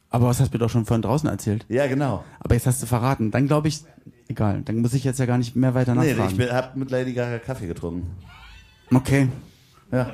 Aber 0.09 0.28
was 0.28 0.39
hast 0.41 0.51
du 0.53 0.57
mir 0.57 0.59
doch 0.59 0.69
schon 0.69 0.86
vorhin 0.86 1.01
draußen 1.01 1.30
erzählt? 1.30 1.65
Ja, 1.69 1.88
genau. 1.88 2.26
Aber 2.41 2.55
jetzt 2.55 2.65
hast 2.67 2.82
du 2.82 2.86
verraten. 2.88 3.32
Dann 3.32 3.47
glaube 3.47 3.69
ich, 3.69 3.82
egal, 4.28 4.63
dann 4.65 4.78
muss 4.80 4.93
ich 4.93 5.03
jetzt 5.05 5.19
ja 5.19 5.26
gar 5.28 5.38
nicht 5.38 5.55
mehr 5.55 5.76
weiter 5.76 5.95
Nee, 5.95 6.13
nachfragen. 6.13 6.41
ich 6.41 6.51
habe 6.51 6.78
mit 6.80 6.91
Lady 6.91 7.13
Gaga 7.13 7.39
Kaffee 7.39 7.67
getrunken. 7.67 8.09
okay. 8.93 9.30
Ja. 9.91 10.07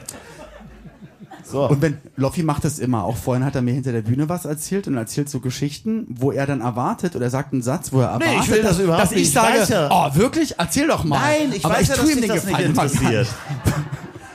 So. 1.43 1.69
Und 1.69 1.79
wenn 1.81 1.99
Loffi 2.15 2.41
macht 2.41 2.65
das 2.65 2.79
immer, 2.79 3.03
auch 3.03 3.17
vorhin 3.17 3.45
hat 3.45 3.53
er 3.55 3.61
mir 3.61 3.73
hinter 3.73 3.91
der 3.91 4.01
Bühne 4.01 4.27
was 4.29 4.45
erzählt 4.45 4.87
und 4.87 4.97
erzählt 4.97 5.29
so 5.29 5.39
Geschichten, 5.39 6.07
wo 6.09 6.31
er 6.31 6.47
dann 6.47 6.61
erwartet 6.61 7.15
oder 7.15 7.29
sagt 7.29 7.53
einen 7.53 7.61
Satz, 7.61 7.93
wo 7.93 7.99
er 8.01 8.07
erwartet, 8.07 8.29
ich 8.41 8.49
will 8.49 8.63
das 8.63 8.79
überhaupt 8.79 9.03
dass 9.03 9.11
ich 9.11 9.17
nicht. 9.17 9.27
Ich 9.27 9.33
sage, 9.33 9.59
weiß 9.59 9.69
ja- 9.69 9.89
oh 9.91 10.15
wirklich, 10.15 10.55
erzähl 10.57 10.87
doch 10.87 11.03
mal. 11.03 11.19
Nein, 11.19 11.53
ich 11.53 11.63
Aber 11.63 11.75
weiß 11.75 11.81
ich 11.83 11.89
ja, 11.89 11.95
dass 11.97 12.09
ihm 12.09 12.21
den 12.21 12.29
das 12.29 12.45
nicht 12.45 12.57
Gefallen 12.57 12.73
gar 12.73 12.85
interessiert. 12.85 13.27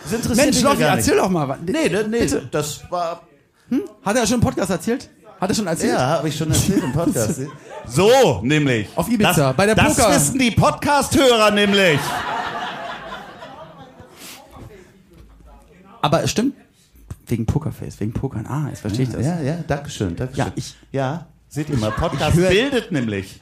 Das 0.05 0.13
interessiert 0.13 0.47
Mensch, 0.47 0.63
Loffi, 0.63 0.83
erzähl 0.83 1.15
nicht. 1.15 1.25
doch 1.25 1.31
mal. 1.31 1.59
Nee, 1.67 1.73
nee, 1.89 2.03
nee 2.09 2.19
Bitte. 2.21 2.49
das 2.51 2.81
war... 2.91 3.23
Hat 4.05 4.17
er 4.17 4.27
schon 4.27 4.35
im 4.37 4.41
Podcast 4.41 4.71
erzählt? 4.71 5.11
Hat 5.41 5.49
er 5.49 5.55
schon 5.55 5.67
erzählt? 5.67 5.93
Ja, 5.95 5.99
habe 6.11 6.29
ich 6.29 6.37
schon 6.37 6.49
erzählt 6.51 6.83
im 6.85 6.93
Podcast. 6.93 7.41
So, 7.87 8.41
nämlich. 8.43 8.89
Auf 8.95 9.09
Ibiza, 9.11 9.33
das, 9.33 9.57
bei 9.57 9.67
der 9.67 9.75
Das 9.75 9.97
Poker. 9.97 10.15
wissen 10.15 10.39
die 10.39 10.51
Podcast-Hörer 10.53 11.51
nämlich. 11.51 11.99
Aber 16.03 16.23
es 16.23 16.31
stimmt. 16.31 16.55
Wegen 17.27 17.47
Pokerface, 17.47 18.01
wegen 18.01 18.13
Pokern. 18.13 18.47
Ah, 18.47 18.69
jetzt 18.69 18.81
verstehe 18.81 19.05
ich 19.05 19.11
das. 19.11 19.25
Ja, 19.25 19.41
ja, 19.41 19.59
danke 19.67 19.91
schön, 19.91 20.17
danke 20.17 20.37
Ja, 20.37 20.53
ich- 20.57 20.75
ja, 20.93 21.27
seht 21.49 21.69
ihr 21.71 21.77
mal, 21.77 21.91
Podcast 21.93 22.37
hör- 22.37 22.49
bildet 22.51 22.91
nämlich. 22.93 23.41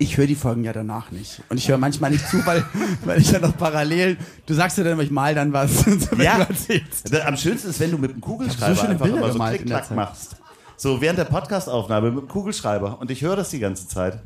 Ich 0.00 0.16
höre 0.16 0.26
die 0.28 0.36
Folgen 0.36 0.62
ja 0.62 0.72
danach 0.72 1.10
nicht. 1.10 1.42
Und 1.48 1.56
ich 1.58 1.68
höre 1.68 1.78
manchmal 1.78 2.12
nicht 2.12 2.26
zu, 2.28 2.44
weil, 2.46 2.64
weil 3.04 3.20
ich 3.20 3.32
ja 3.32 3.40
noch 3.40 3.56
parallel, 3.56 4.16
du 4.46 4.54
sagst 4.54 4.78
ja 4.78 4.84
dann, 4.84 5.00
ich 5.00 5.10
mal 5.10 5.34
dann 5.34 5.52
was, 5.52 5.84
Ja, 6.18 6.38
erzählst. 6.38 7.12
am 7.20 7.36
schönsten 7.36 7.70
ist, 7.70 7.80
wenn 7.80 7.90
du 7.90 7.98
mit 7.98 8.12
dem 8.12 8.20
Kugelschreiber 8.20 8.76
so 8.76 8.82
einfach 8.86 9.06
Bilder 9.06 9.18
immer 9.18 9.32
so 9.32 9.38
Klick-Klack 9.40 9.90
machst. 9.90 10.36
So 10.76 11.00
während 11.00 11.18
der 11.18 11.24
Podcastaufnahme 11.24 12.12
mit 12.12 12.22
dem 12.22 12.28
Kugelschreiber. 12.28 13.00
Und 13.00 13.10
ich 13.10 13.22
höre 13.22 13.34
das 13.34 13.50
die 13.50 13.58
ganze 13.58 13.88
Zeit. 13.88 14.20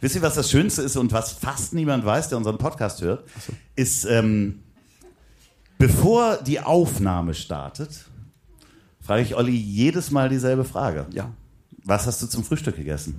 Wisst 0.00 0.16
ihr, 0.16 0.22
was 0.22 0.34
das 0.34 0.50
Schönste 0.50 0.82
ist 0.82 0.96
und 0.96 1.12
was 1.12 1.30
fast 1.32 1.72
niemand 1.72 2.04
weiß, 2.04 2.28
der 2.30 2.38
unseren 2.38 2.58
Podcast 2.58 3.00
hört, 3.02 3.22
ist, 3.76 4.04
ähm, 4.04 4.62
bevor 5.78 6.38
die 6.38 6.60
Aufnahme 6.60 7.34
startet, 7.34 8.06
frage 9.00 9.22
ich 9.22 9.36
Olli 9.36 9.54
jedes 9.54 10.10
Mal 10.10 10.28
dieselbe 10.28 10.64
Frage. 10.64 11.06
Ja. 11.12 11.32
Was 11.84 12.06
hast 12.06 12.20
du 12.22 12.26
zum 12.26 12.42
Frühstück 12.42 12.76
gegessen? 12.76 13.18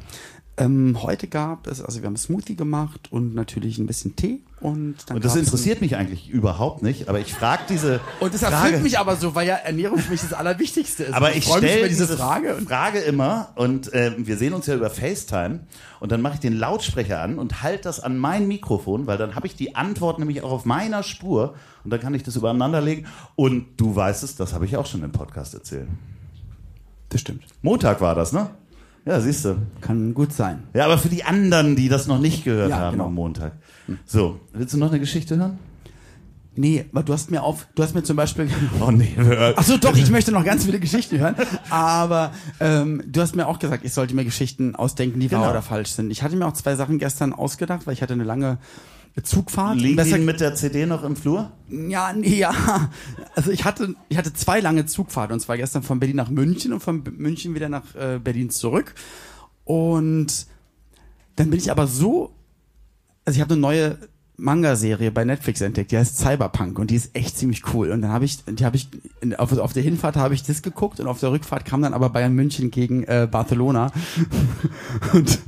Ähm, 0.59 0.97
heute 1.03 1.27
gab 1.27 1.67
es, 1.67 1.83
also 1.83 2.01
wir 2.01 2.07
haben 2.07 2.17
Smoothie 2.17 2.55
gemacht 2.55 3.11
und 3.11 3.35
natürlich 3.35 3.77
ein 3.77 3.85
bisschen 3.85 4.15
Tee 4.15 4.39
und 4.59 4.95
dann 5.05 5.17
Und 5.17 5.25
das 5.25 5.35
interessiert 5.35 5.81
mich 5.81 5.95
eigentlich 5.95 6.29
überhaupt 6.29 6.81
nicht, 6.81 7.09
aber 7.09 7.19
ich 7.19 7.31
frage 7.31 7.61
diese 7.69 7.99
und 8.19 8.33
das 8.33 8.41
erfüllt 8.41 8.81
mich 8.81 8.97
aber 8.97 9.17
so, 9.17 9.35
weil 9.35 9.47
ja 9.47 9.53
Ernährung 9.53 9.99
für 9.99 10.09
mich 10.09 10.21
das 10.21 10.33
Allerwichtigste 10.33 11.03
ist. 11.03 11.13
Aber 11.13 11.27
Und 11.27 11.37
ich 11.37 11.45
mich 11.45 11.57
stelle 11.57 11.87
diese 11.87 12.07
diese 12.07 12.17
Frage. 12.17 12.55
Frage 12.65 12.99
immer 13.01 13.49
und 13.53 13.93
äh, 13.93 14.15
wir 14.17 14.35
sehen 14.35 14.53
uns 14.53 14.65
ja 14.65 14.73
über 14.73 14.89
FaceTime 14.89 15.59
und 15.99 16.11
dann 16.11 16.23
mache 16.23 16.33
ich 16.35 16.39
den 16.39 16.53
Lautsprecher 16.53 17.21
an 17.21 17.37
und 17.37 17.61
halte 17.61 17.83
das 17.83 17.99
an 17.99 18.17
mein 18.17 18.47
Mikrofon, 18.47 19.05
weil 19.05 19.19
dann 19.19 19.35
habe 19.35 19.45
ich 19.45 19.55
die 19.55 19.75
Antwort 19.75 20.17
nämlich 20.17 20.41
auch 20.41 20.51
auf 20.51 20.65
meiner 20.65 21.03
Spur 21.03 21.53
und 21.83 21.91
dann 21.91 21.99
kann 21.99 22.15
ich 22.15 22.23
das 22.23 22.35
übereinander 22.35 22.81
legen 22.81 23.05
und 23.35 23.67
du 23.77 23.95
weißt 23.95 24.23
es, 24.23 24.35
das 24.35 24.53
habe 24.53 24.65
ich 24.65 24.75
auch 24.75 24.87
schon 24.87 25.03
im 25.03 25.11
Podcast 25.11 25.53
erzählt. 25.53 25.87
das 27.09 27.21
stimmt. 27.21 27.43
Montag 27.61 28.01
war 28.01 28.15
das, 28.15 28.33
ne? 28.33 28.49
Ja, 29.07 29.21
siehst 29.21 29.45
du. 29.45 29.55
Kann 29.79 30.13
gut 30.13 30.33
sein. 30.33 30.63
Ja, 30.73 30.85
aber 30.85 30.97
für 30.97 31.07
die 31.09 31.23
anderen, 31.23 31.75
die 31.77 31.87
das 31.87 32.07
noch 32.07 32.19
nicht 32.19 32.43
gehört 32.43 32.71
Ja, 32.71 32.77
haben 32.77 32.91
genau. 32.93 33.05
am 33.05 33.13
Montag. 33.13 33.53
So, 34.05 34.39
willst 34.51 34.73
du 34.73 34.77
noch 34.77 34.89
eine 34.89 34.99
Geschichte 34.99 35.37
hören? 35.37 35.57
Nee, 36.59 36.85
aber 36.91 37.03
du 37.03 37.13
hast 37.13 37.29
mir 37.31 37.43
auf, 37.43 37.67
du 37.75 37.83
hast 37.83 37.93
mir 37.95 38.03
zum 38.03 38.17
Beispiel. 38.17 38.49
Oh 38.81 38.91
nee, 38.91 39.15
Ach 39.55 39.63
so, 39.63 39.77
doch, 39.77 39.95
ich 39.95 40.09
möchte 40.09 40.31
noch 40.31 40.43
ganz 40.43 40.65
viele 40.65 40.79
Geschichten 40.79 41.19
hören. 41.19 41.35
Aber 41.69 42.31
ähm, 42.59 43.01
du 43.07 43.21
hast 43.21 43.35
mir 43.35 43.47
auch 43.47 43.59
gesagt, 43.59 43.85
ich 43.85 43.93
sollte 43.93 44.13
mir 44.15 44.25
Geschichten 44.25 44.75
ausdenken, 44.75 45.19
die 45.19 45.31
wahr 45.31 45.39
Genau. 45.41 45.51
oder 45.51 45.61
falsch 45.61 45.89
sind. 45.91 46.09
Ich 46.11 46.21
hatte 46.23 46.35
mir 46.35 46.45
auch 46.47 46.53
zwei 46.53 46.75
Sachen 46.75 46.97
gestern 46.99 47.31
ausgedacht, 47.31 47.85
weil 47.87 47.93
ich 47.93 48.01
hatte 48.01 48.13
eine 48.13 48.23
lange 48.25 48.57
Zugfahrt. 49.23 49.77
liegen 49.77 49.95
Besser- 49.95 50.17
mit 50.19 50.39
der 50.39 50.55
CD 50.55 50.85
noch 50.85 51.03
im 51.03 51.15
Flur? 51.15 51.51
Ja, 51.69 52.13
nee, 52.13 52.35
ja. 52.37 52.89
Also 53.35 53.51
ich 53.51 53.65
hatte, 53.65 53.95
ich 54.09 54.17
hatte 54.17 54.33
zwei 54.33 54.59
lange 54.59 54.85
Zugfahrten 54.85 55.33
und 55.33 55.39
zwar 55.39 55.57
gestern 55.57 55.83
von 55.83 55.99
Berlin 55.99 56.15
nach 56.17 56.29
München 56.29 56.73
und 56.73 56.79
von 56.81 57.03
München 57.17 57.55
wieder 57.55 57.69
nach 57.69 57.95
äh, 57.95 58.19
Berlin 58.23 58.49
zurück. 58.49 58.93
Und 59.63 60.47
dann 61.35 61.49
bin 61.49 61.59
ich 61.59 61.71
aber 61.71 61.87
so, 61.87 62.31
also 63.25 63.37
ich 63.37 63.41
habe 63.41 63.53
eine 63.53 63.61
neue 63.61 63.97
Manga-Serie 64.39 65.09
bei 65.11 65.25
Netflix 65.25 65.61
entdeckt, 65.61 65.91
die 65.91 65.97
heißt 65.97 66.17
Cyberpunk 66.19 66.77
und 66.77 66.91
die 66.91 66.95
ist 66.95 67.15
echt 67.15 67.37
ziemlich 67.37 67.73
cool. 67.73 67.89
Und 67.91 68.03
dann 68.03 68.11
habe 68.11 68.25
ich, 68.25 68.43
die 68.45 68.63
habe 68.63 68.75
ich 68.77 68.87
auf, 69.37 69.51
auf 69.57 69.73
der 69.73 69.81
Hinfahrt 69.81 70.15
habe 70.15 70.35
ich 70.35 70.43
das 70.43 70.61
geguckt 70.61 70.99
und 70.99 71.07
auf 71.07 71.19
der 71.19 71.31
Rückfahrt 71.31 71.65
kam 71.65 71.81
dann 71.81 71.93
aber 71.95 72.09
Bayern 72.11 72.33
München 72.33 72.69
gegen 72.69 73.03
äh, 73.05 73.27
Barcelona. 73.29 73.91
und 75.13 75.39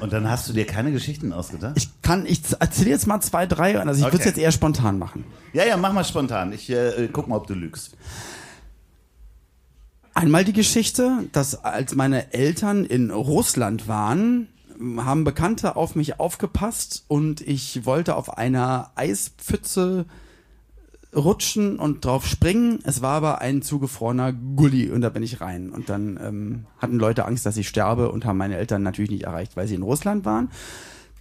Und 0.00 0.12
dann 0.12 0.30
hast 0.30 0.48
du 0.48 0.52
dir 0.52 0.64
keine 0.64 0.92
Geschichten 0.92 1.32
ausgedacht? 1.32 1.76
ich 1.76 1.88
kann, 2.02 2.24
ich 2.24 2.40
erzähle 2.58 2.90
jetzt 2.90 3.06
mal 3.08 3.20
zwei, 3.20 3.46
drei, 3.46 3.78
also 3.78 3.98
ich 3.98 4.04
würde 4.04 4.16
es 4.16 4.20
Okay. 4.22 4.28
jetzt 4.30 4.38
eher 4.38 4.52
spontan 4.52 4.98
machen. 4.98 5.24
ja, 5.52 5.64
ja, 5.64 5.76
mach 5.76 5.92
mal 5.92 6.04
spontan. 6.04 6.52
Ich 6.52 6.70
äh, 6.70 7.08
guck 7.12 7.26
mal, 7.26 7.36
ob 7.36 7.48
du 7.48 7.54
lügst. 7.54 7.96
Einmal 10.14 10.44
die 10.44 10.52
Geschichte, 10.52 11.24
dass 11.32 11.64
als 11.64 11.94
meine 11.94 12.32
Eltern 12.32 12.84
in 12.84 13.10
Russland 13.10 13.88
waren, 13.88 14.48
haben 14.98 15.24
Bekannte 15.24 15.76
auf 15.76 15.94
mich 15.94 16.18
aufgepasst 16.18 17.04
und 17.08 17.40
ich 17.40 17.84
wollte 17.84 18.16
auf 18.16 18.36
einer 18.38 18.90
Eispfütze 18.94 20.06
rutschen 21.14 21.78
und 21.78 22.04
drauf 22.04 22.26
springen. 22.26 22.78
Es 22.84 23.02
war 23.02 23.14
aber 23.14 23.40
ein 23.40 23.62
zugefrorener 23.62 24.32
Gully 24.32 24.90
und 24.90 25.00
da 25.00 25.08
bin 25.08 25.22
ich 25.22 25.40
rein. 25.40 25.70
Und 25.70 25.88
dann 25.88 26.18
ähm, 26.22 26.66
hatten 26.78 26.98
Leute 26.98 27.24
Angst, 27.24 27.46
dass 27.46 27.56
ich 27.56 27.68
sterbe 27.68 28.10
und 28.10 28.24
haben 28.24 28.38
meine 28.38 28.56
Eltern 28.56 28.82
natürlich 28.82 29.10
nicht 29.10 29.24
erreicht, 29.24 29.56
weil 29.56 29.66
sie 29.66 29.74
in 29.74 29.82
Russland 29.82 30.24
waren. 30.24 30.50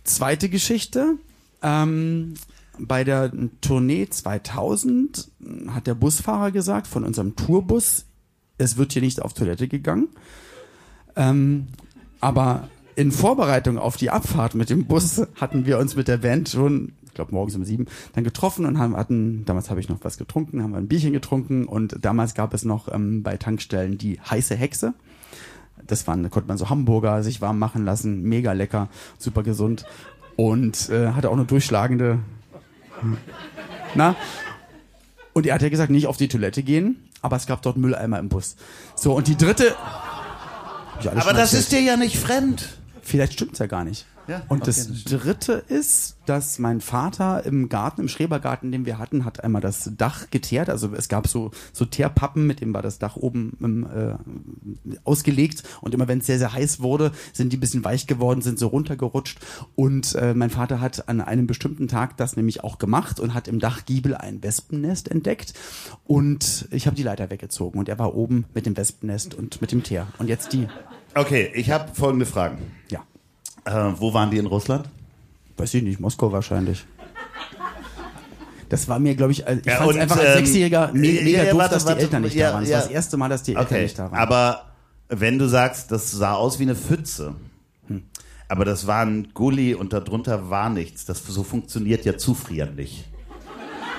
Zweite 0.04 0.50
Geschichte. 0.50 1.16
Ähm, 1.62 2.36
bei 2.78 3.04
der 3.04 3.32
Tournee 3.62 4.08
2000 4.10 5.30
hat 5.70 5.88
der 5.88 5.96
Busfahrer 5.96 6.52
gesagt 6.52 6.88
von 6.88 7.04
unserem 7.04 7.36
Tourbus, 7.36 8.06
es 8.58 8.78
wird 8.78 8.94
hier 8.94 9.02
nicht 9.02 9.22
auf 9.22 9.34
Toilette 9.34 9.68
gegangen. 9.68 10.08
Ähm, 11.16 11.68
aber 12.22 12.70
in 13.00 13.14
Vorbereitung 13.14 13.78
auf 13.78 13.96
die 13.96 14.10
Abfahrt 14.10 14.56
mit 14.56 14.70
dem 14.70 14.86
Bus 14.86 15.22
hatten 15.40 15.66
wir 15.66 15.80
uns 15.80 15.96
mit 15.96 16.10
der 16.10 16.18
Band 16.18 16.50
schon, 16.50 16.92
ich 17.06 17.14
glaube 17.14 17.34
morgens 17.34 17.56
um 17.56 17.64
sieben, 17.64 17.86
dann 18.14 18.26
getroffen 18.26 18.66
und 18.66 18.78
haben, 18.78 18.98
hatten, 18.98 19.46
damals 19.46 19.70
habe 19.70 19.80
ich 19.80 19.88
noch 19.88 20.00
was 20.02 20.18
getrunken, 20.18 20.62
haben 20.62 20.72
wir 20.72 20.80
ein 20.80 20.90
Bierchen 20.90 21.14
getrunken 21.14 21.66
und 21.66 21.96
damals 22.02 22.34
gab 22.34 22.54
es 22.54 22.66
noch 22.66 22.94
ähm, 22.94 23.24
bei 23.24 23.38
Tankstellen 23.38 23.98
die 23.98 24.20
heiße 24.20 24.54
Hexe. 24.54 24.96
Das 25.88 26.08
waren, 26.08 26.24
da 26.24 26.30
konnte 26.30 26.50
man 26.50 26.58
so 26.58 26.70
Hamburger 26.70 27.24
sich 27.24 27.40
warm 27.40 27.58
machen 27.58 27.86
lassen, 27.86 28.22
mega 28.24 28.52
lecker, 28.52 28.90
super 29.18 29.44
gesund 29.44 29.86
und 30.36 30.90
äh, 30.90 31.14
hatte 31.14 31.30
auch 31.30 31.38
eine 31.38 31.46
durchschlagende, 31.46 32.20
na, 33.96 34.18
und 35.32 35.46
er 35.46 35.56
hat 35.56 35.62
ja 35.62 35.70
gesagt, 35.70 35.90
nicht 35.90 36.08
auf 36.08 36.18
die 36.18 36.28
Toilette 36.28 36.64
gehen, 36.64 36.98
aber 37.22 37.38
es 37.38 37.48
gab 37.48 37.62
dort 37.62 37.78
Mülleimer 37.78 38.20
im 38.20 38.28
Bus. 38.28 38.58
So, 38.96 39.14
und 39.14 39.28
die 39.30 39.38
dritte. 39.38 39.74
Alles 40.98 41.24
Aber 41.24 41.32
das 41.32 41.54
erzählt. 41.54 41.62
ist 41.62 41.72
dir 41.72 41.82
ja 41.82 41.96
nicht 41.96 42.18
fremd. 42.18 42.79
Vielleicht 43.10 43.34
stimmt's 43.34 43.60
ja 43.60 43.66
gar 43.66 43.84
nicht. 43.84 44.06
Ja, 44.28 44.44
und 44.48 44.68
das 44.68 44.84
stimmt. 44.84 45.26
dritte 45.26 45.54
ist, 45.54 46.18
dass 46.28 46.60
mein 46.60 46.82
Vater 46.82 47.44
im 47.48 47.68
Garten, 47.68 48.02
im 48.02 48.08
Schrebergarten, 48.08 48.72
den 48.72 48.86
wir 48.86 49.00
hatten, 49.00 49.26
hat 49.26 49.44
einmal 49.44 49.62
das 49.62 49.90
Dach 49.98 50.30
geteert. 50.30 50.70
Also 50.70 50.94
es 50.94 51.10
gab 51.10 51.28
so, 51.28 51.50
so 51.74 51.86
Teerpappen, 51.86 52.46
mit 52.46 52.62
dem 52.62 52.72
war 52.72 52.84
das 52.84 53.00
Dach 53.00 53.16
oben 53.16 53.58
ähm, 53.64 53.88
äh, 53.92 54.98
ausgelegt. 55.04 55.64
Und 55.82 55.96
immer 55.96 56.08
wenn 56.08 56.20
es 56.20 56.28
sehr, 56.28 56.38
sehr 56.38 56.54
heiß 56.54 56.82
wurde, 56.82 57.12
sind 57.34 57.52
die 57.52 57.58
ein 57.58 57.60
bisschen 57.60 57.84
weich 57.84 58.06
geworden, 58.06 58.44
sind 58.44 58.60
so 58.60 58.68
runtergerutscht. 58.68 59.40
Und 59.74 60.14
äh, 60.14 60.36
mein 60.36 60.52
Vater 60.52 60.80
hat 60.80 61.10
an 61.10 61.22
einem 61.22 61.48
bestimmten 61.48 61.88
Tag 61.88 62.16
das 62.18 62.36
nämlich 62.36 62.64
auch 62.64 62.78
gemacht 62.78 63.20
und 63.20 63.34
hat 63.34 63.48
im 63.48 63.58
Dachgiebel 63.58 64.14
ein 64.14 64.44
Wespennest 64.44 65.10
entdeckt. 65.10 65.56
Und 66.06 66.68
ich 66.70 66.86
habe 66.86 66.96
die 66.96 67.04
Leiter 67.04 67.32
weggezogen 67.32 67.80
und 67.80 67.90
er 67.90 67.98
war 67.98 68.14
oben 68.14 68.46
mit 68.54 68.68
dem 68.68 68.78
Wespennest 68.78 69.34
und 69.34 69.60
mit 69.60 69.72
dem 69.72 69.82
Teer. 69.82 70.06
Und 70.20 70.28
jetzt 70.28 70.54
die, 70.54 70.68
Okay, 71.20 71.52
ich 71.54 71.70
habe 71.72 71.94
folgende 71.94 72.26
Fragen. 72.26 72.72
ja, 72.90 73.02
Äh, 73.66 73.94
wo 74.00 74.14
waren 74.14 74.32
die 74.32 74.38
in 74.38 74.46
Russland? 74.46 74.88
Weiß 75.58 75.74
ich 75.74 75.84
nicht, 75.84 76.00
Moskau 76.00 76.32
wahrscheinlich. 76.32 76.86
Das 78.70 78.88
war 78.88 79.00
mir, 79.00 79.16
glaube 79.16 79.32
ich, 79.32 79.46
äh, 79.48 79.58
ich 79.60 79.66
Ja, 79.66 79.78
fand 79.78 79.98
einfach 79.98 80.18
als 80.18 80.38
ähm, 80.38 80.46
Sechsjähriger 80.46 80.92
me 80.94 81.08
ja, 81.08 81.24
mega 81.24 81.44
ja, 81.44 81.52
doof, 81.52 81.60
warte, 81.60 81.74
dass 81.74 81.86
die 81.86 81.92
Eltern 81.94 82.22
nicht 82.22 82.40
da 82.40 82.54
waren. 82.54 82.64
Das 82.64 82.72
war 82.72 82.80
das 82.82 82.90
erste 82.90 83.18
Mal, 83.18 83.30
dass 83.30 83.44
die 83.44 83.52
Eltern 83.56 83.66
Okay, 83.66 83.84
nicht 83.84 83.98
da 84.00 84.04
waren. 84.12 84.16
aber 84.20 84.66
wenn 85.10 85.40
du 85.40 85.48
sagst, 85.48 85.92
das 85.92 86.12
sah 86.12 86.34
aus 86.36 86.60
wie 86.60 86.64
eine 86.64 86.76
Pfütze, 86.76 87.36
Hm. 87.88 88.04
aber 88.48 88.66
das 88.66 88.86
war 88.86 89.04
ein 89.04 89.30
Gully 89.34 89.74
und 89.74 89.92
darunter 89.92 90.50
war 90.52 90.70
nichts. 90.70 91.06
Das 91.06 91.24
so 91.26 91.44
funktioniert 91.44 92.06
ja 92.06 92.16
Zufrieren 92.18 92.76
nicht. 92.76 93.06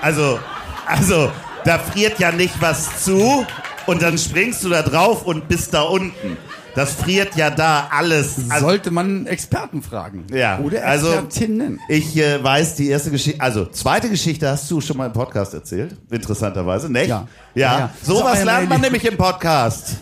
Also, 0.01 0.39
also 0.87 1.29
da 1.65 1.77
friert 1.77 2.17
ja 2.19 2.31
nicht 2.31 2.59
was 2.61 3.03
zu 3.03 3.45
Und 3.87 4.01
dann 4.03 4.17
springst 4.17 4.63
du 4.63 4.69
da 4.69 4.83
drauf 4.83 5.25
und 5.25 5.47
bist 5.49 5.73
da 5.73 5.81
unten. 5.81 6.37
Das 6.75 6.93
friert 6.93 7.35
ja 7.35 7.49
da 7.49 7.89
alles. 7.91 8.35
Also, 8.49 8.65
Sollte 8.67 8.91
man 8.91 9.25
Experten 9.27 9.81
fragen. 9.81 10.25
ja, 10.33 10.59
Oder 10.59 10.85
also 10.85 11.07
Expertinnen. 11.11 11.79
ich 11.89 12.15
äh, 12.17 12.41
weiß 12.41 12.75
die 12.75 12.87
erste 12.89 13.11
Geschichte, 13.11 13.41
also 13.41 13.65
zweite 13.65 14.09
Geschichte 14.09 14.47
hast 14.49 14.71
du 14.71 14.79
schon 14.79 14.95
mal 14.97 15.07
im 15.07 15.13
Podcast 15.13 15.53
erzählt, 15.53 15.95
interessanterweise, 16.09 16.89
nicht? 16.91 17.09
Ja. 17.09 17.27
Ja, 17.55 17.73
Ja, 17.73 17.79
ja. 17.79 17.93
sowas 18.01 18.39
So, 18.39 18.45
lernt 18.45 18.69
man 18.69 18.79
nämlich 18.81 19.03
im 19.05 19.17
Podcast. 19.17 19.97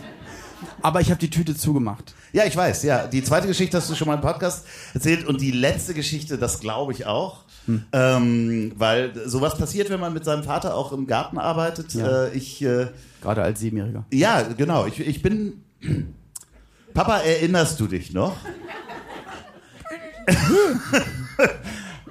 Aber 0.81 1.01
ich 1.01 1.09
habe 1.09 1.19
die 1.19 1.29
Tüte 1.29 1.55
zugemacht. 1.55 2.13
Ja, 2.31 2.45
ich 2.45 2.55
weiß, 2.55 2.83
ja. 2.83 3.07
Die 3.07 3.23
zweite 3.23 3.47
Geschichte 3.47 3.75
hast 3.77 3.89
du 3.89 3.95
schon 3.95 4.07
mal 4.07 4.13
im 4.13 4.21
Podcast 4.21 4.65
erzählt 4.93 5.25
und 5.27 5.41
die 5.41 5.51
letzte 5.51 5.93
Geschichte, 5.93 6.37
das 6.37 6.59
glaube 6.59 6.93
ich 6.93 7.05
auch. 7.05 7.43
Hm. 7.65 7.83
Ähm, 7.91 8.71
weil 8.77 9.11
sowas 9.25 9.57
passiert, 9.57 9.89
wenn 9.89 9.99
man 9.99 10.13
mit 10.13 10.23
seinem 10.23 10.43
Vater 10.43 10.75
auch 10.75 10.93
im 10.93 11.05
Garten 11.07 11.37
arbeitet. 11.37 11.93
Ja. 11.95 12.25
Äh, 12.25 12.37
ich, 12.37 12.61
äh, 12.61 12.87
Gerade 13.21 13.41
als 13.43 13.59
Siebenjähriger. 13.59 14.05
ja, 14.13 14.43
genau. 14.55 14.85
Ich, 14.85 14.99
ich 14.99 15.21
bin. 15.21 15.63
Papa, 16.93 17.19
erinnerst 17.19 17.79
du 17.79 17.87
dich 17.87 18.13
noch? 18.13 18.35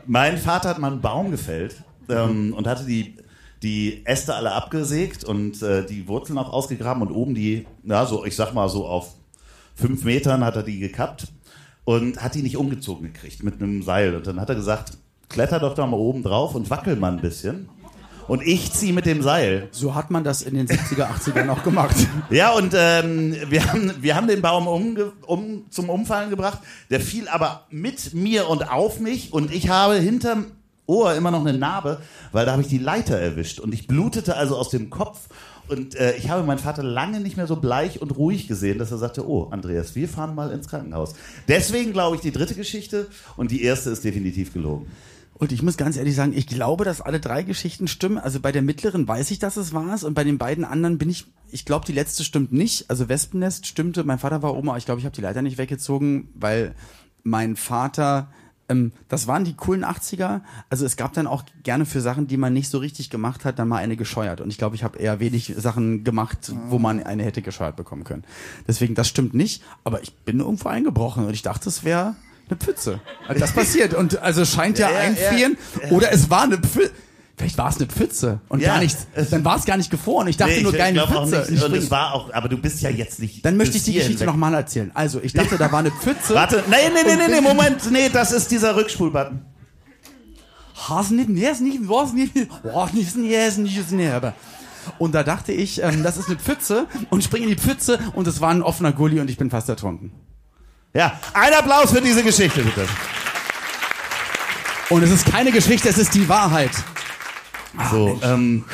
mein 0.07 0.39
Vater 0.39 0.71
hat 0.71 0.79
mal 0.79 0.93
einen 0.93 1.01
Baum 1.01 1.31
gefällt 1.31 1.83
ähm, 2.09 2.53
und 2.55 2.67
hatte 2.67 2.85
die, 2.85 3.17
die 3.63 4.05
Äste 4.07 4.35
alle 4.35 4.53
abgesägt 4.53 5.25
und 5.25 5.63
äh, 5.63 5.85
die 5.85 6.09
Wurzeln 6.09 6.39
auch 6.39 6.53
ausgegraben 6.53 7.03
und 7.03 7.13
oben 7.13 7.35
die, 7.35 7.67
ja, 7.85 8.07
so, 8.07 8.25
ich 8.25 8.35
sag 8.37 8.55
mal 8.55 8.69
so 8.69 8.87
auf 8.87 9.15
fünf 9.75 10.05
Metern 10.05 10.45
hat 10.45 10.57
er 10.57 10.63
die 10.63 10.79
gekappt 10.81 11.29
und 11.85 12.23
hat 12.23 12.35
die 12.35 12.43
nicht 12.43 12.57
umgezogen 12.57 13.13
gekriegt 13.13 13.43
mit 13.43 13.55
einem 13.55 13.83
Seil. 13.83 14.15
Und 14.17 14.27
dann 14.27 14.41
hat 14.41 14.49
er 14.49 14.57
gesagt, 14.57 14.99
kletter 15.29 15.61
doch 15.61 15.75
da 15.75 15.87
mal 15.87 15.97
oben 15.97 16.23
drauf 16.23 16.55
und 16.55 16.69
wackel 16.71 16.97
mal 16.97 17.13
ein 17.13 17.21
bisschen. 17.21 17.69
Und 18.29 18.47
ich 18.47 18.73
ziehe 18.73 18.93
mit 18.93 19.07
dem 19.07 19.23
Seil. 19.23 19.69
So 19.73 19.95
hat 19.95 20.11
man 20.11 20.23
das 20.23 20.43
in 20.43 20.55
den 20.55 20.69
70er, 20.69 21.09
80er 21.09 21.49
auch 21.49 21.65
gemacht. 21.65 21.97
Ja, 22.31 22.53
und 22.53 22.75
ähm, 22.77 23.35
wir, 23.49 23.65
haben, 23.65 23.95
wir 24.01 24.15
haben 24.15 24.29
den 24.29 24.43
Baum 24.43 24.67
umge 24.67 25.13
um, 25.27 25.65
zum 25.71 25.89
Umfallen 25.89 26.29
gebracht. 26.29 26.59
Der 26.91 27.01
fiel 27.01 27.27
aber 27.29 27.65
mit 27.71 28.13
mir 28.13 28.49
und 28.49 28.71
auf 28.71 29.01
mich 29.01 29.33
und 29.33 29.53
ich 29.53 29.71
habe 29.71 29.95
hinterm 29.95 30.47
Ohr 30.87 31.15
immer 31.15 31.31
noch 31.31 31.41
eine 31.41 31.57
Narbe, 31.57 32.01
weil 32.33 32.45
da 32.45 32.53
habe 32.53 32.63
ich 32.63 32.69
die 32.69 32.79
Leiter 32.79 33.19
erwischt 33.19 33.61
und 33.61 33.73
ich 33.73 33.87
blutete 33.87 34.37
also 34.37 34.57
aus 34.57 34.69
dem 34.69 34.91
Kopf. 34.91 35.29
Und 35.69 35.95
äh, 35.95 36.17
ich 36.17 36.31
habe 36.31 36.45
meinen 36.45 36.59
Vater 36.59 36.83
lange 36.83 37.21
nicht 37.21 37.37
mehr 37.37 37.47
so 37.47 37.57
bleich 37.57 38.01
und 38.01 38.17
ruhig 38.17 38.49
gesehen, 38.49 38.79
dass 38.79 38.91
er 38.91 38.99
sagte, 38.99 39.29
oh, 39.29 39.49
Andreas, 39.51 39.95
wir 39.95 40.09
fahren 40.09 40.35
mal 40.35 40.51
ins 40.51 40.69
Krankenhaus. 40.69 41.15
Deswegen 41.47 41.93
glaube 41.93 42.17
ich 42.17 42.23
die 42.23 42.33
dritte 42.33 42.55
Geschichte 42.55 43.07
und 43.37 43.51
die 43.51 43.63
erste 43.63 43.91
ist 43.91 44.05
definitiv 44.05 44.53
gelogen. 44.53 44.87
Und 45.39 45.53
ich 45.53 45.63
muss 45.63 45.77
ganz 45.77 45.97
ehrlich 45.97 46.17
sagen, 46.17 46.33
ich 46.35 46.49
glaube, 46.49 46.85
dass 46.85 47.01
alle 47.01 47.21
drei 47.21 47.45
Geschichten 47.45 47.87
stimmen. 47.87 48.19
Also 48.19 48.41
bei 48.41 48.51
der 48.51 48.63
mittleren 48.63 49.07
weiß 49.07 49.31
ich, 49.31 49.39
dass 49.39 49.57
es 49.57 49.73
war 49.73 50.03
und 50.03 50.15
bei 50.15 50.25
den 50.25 50.37
beiden 50.37 50.65
anderen 50.65 50.99
bin 50.99 51.09
ich, 51.09 51.27
ich 51.51 51.65
glaube, 51.65 51.87
die 51.87 51.93
letzte 51.93 52.25
stimmt 52.25 52.53
nicht. 52.53 52.91
Also 52.91 53.09
Wespennest 53.09 53.67
stimmte, 53.67 54.03
mein 54.05 54.19
Vater 54.19 54.43
war 54.43 54.57
Oma, 54.57 54.77
ich 54.77 54.85
glaube, 54.85 54.99
ich 54.99 55.05
habe 55.05 55.15
die 55.15 55.23
Leiter 55.23 55.41
nicht 55.41 55.57
weggezogen, 55.57 56.29
weil 56.35 56.75
mein 57.23 57.55
Vater, 57.55 58.33
ähm, 58.69 58.93
das 59.09 59.29
waren 59.29 59.45
die 59.45 59.55
coolen 59.55 59.85
80er. 59.85 60.41
Also 60.71 60.85
es 60.85 60.97
gab 60.97 61.13
dann 61.13 61.29
auch 61.29 61.45
gerne 61.63 61.87
für 61.87 62.01
Sachen, 62.01 62.27
die 62.27 62.37
man 62.37 62.53
nicht 62.53 62.69
so 62.69 62.79
richtig 62.79 63.09
gemacht 63.09 63.45
hat, 63.45 63.61
dann 63.61 63.69
mal 63.69 63.79
eine 63.79 63.97
gescheuert. 63.97 64.41
Und 64.41 64.51
ich 64.51 64.59
glaube, 64.59 64.75
ich 64.75 64.83
habe 64.83 64.99
eher 64.99 65.21
wenig 65.21 65.55
Sachen 65.57 66.03
gemacht, 66.03 66.53
wo 66.69 66.81
man 66.81 67.01
eine 67.05 67.23
hätte 67.23 67.43
gescheuert 67.43 67.77
bekommen 67.77 68.03
können. 68.03 68.25
Deswegen, 68.67 68.97
das 68.97 69.07
stimmt 69.07 69.35
nicht. 69.35 69.63
Aber 69.85 70.03
ich 70.03 70.15
bin 70.17 70.41
irgendwo 70.41 70.69
eingebrochen 70.69 71.27
und 71.27 71.33
ich 71.33 71.43
dachte, 71.43 71.69
es 71.69 71.85
wäre 71.85 72.17
eine 72.51 72.59
Pfütze. 72.59 73.01
Also 73.27 73.41
das 73.41 73.53
passiert. 73.53 73.95
Und 73.95 74.19
also 74.23 74.45
scheint 74.45 74.79
ja, 74.79 74.89
Ja, 74.91 74.95
ja, 74.95 75.01
einfrieren. 75.09 75.59
Oder 75.91 76.13
es 76.13 76.31
war 76.31 76.43
eine 76.43 76.59
Pfütze. 76.59 76.93
Vielleicht 77.37 77.57
war 77.57 77.69
es 77.69 77.77
eine 77.77 77.87
Pfütze 77.87 78.41
und 78.49 78.61
Ja, 78.61 78.73
gar 78.75 78.81
nicht. 78.81 78.97
es- 79.15 79.31
Dann 79.31 79.45
war 79.45 79.57
es 79.57 79.65
gar 79.65 79.77
nicht 79.77 79.93
gefroren. 79.93 80.27
Ich 80.27 80.37
dachte 80.37 80.55
Nee, 80.55 80.63
nur 80.63 80.73
ich 80.73 80.79
geil, 80.79 80.89
eine 80.89 81.07
Pfütze. 81.07 81.39
nicht. 81.53 81.63
Ich 81.63 81.65
Und 81.65 81.73
es 81.77 81.89
war 81.89 82.13
auch, 82.13 82.33
aber 82.35 82.49
du 82.49 82.59
bist 82.59 82.81
ja 82.81 82.91
jetzt 82.91 83.21
nicht. 83.21 83.45
dann 83.45 83.57
möchte 83.57 83.77
ich 83.77 83.85
die 83.85 83.93
Geschichte 83.93 84.25
nochmal 84.25 84.55
erzählen. 84.55 84.91
Also, 84.93 85.21
ich 85.23 85.35
dachte, 85.35 85.57
da 85.57 85.71
war 85.71 85.79
eine 85.79 85.93
Pfütze. 85.93 86.35
Warte, 86.35 86.65
nee, 86.69 86.75
nee, 86.93 87.03
nee, 87.07 87.15
nee, 87.29 87.35
nee, 87.35 87.41
Moment, 87.41 87.89
nee, 87.93 88.09
das 88.13 88.33
ist 88.33 88.51
dieser 88.51 88.75
Rückspulbutton. 88.75 89.41
Has 90.89 91.11
nicht, 91.11 91.29
nee, 91.29 91.49
ist 91.49 91.61
nicht, 91.61 91.79
was 91.89 92.13
nicht, 92.13 92.33
was 92.65 92.93
nicht, 92.93 93.17
nee, 93.17 93.47
ist 93.47 93.59
nicht, 93.59 93.77
ist 93.79 93.93
nicht, 93.93 94.11
aber. 94.11 94.35
Und 94.99 95.15
da 95.15 95.23
dachte 95.23 95.53
ich, 95.53 95.83
ähm, 95.83 96.03
das 96.03 96.17
ist 96.17 96.29
eine 96.29 96.39
Pfütze 96.39 96.87
und 97.11 97.23
springe 97.23 97.45
in 97.47 97.51
die 97.51 97.61
Pfütze 97.61 97.99
und 98.15 98.27
es 98.27 98.41
war 98.41 98.51
ein 98.51 98.63
offener 98.63 98.93
Gully 98.93 99.21
und 99.21 99.29
ich 99.31 99.37
bin 99.37 99.51
fast 99.51 99.69
ertrunken. 99.69 100.13
Ja, 100.95 101.19
ein 101.35 101.53
Applaus 101.55 101.91
für 101.93 102.01
diese 102.01 102.23
Geschichte, 102.23 102.63
bitte. 102.63 102.87
Und 104.91 105.03
es 105.03 105.11
ist 105.11 105.31
keine 105.31 105.53
Geschichte, 105.53 105.89
es 105.89 105.99
ist 105.99 106.15
die 106.15 106.29
Wahrheit. 106.29 106.71
So, 107.91 108.19
ähm, 108.23 108.65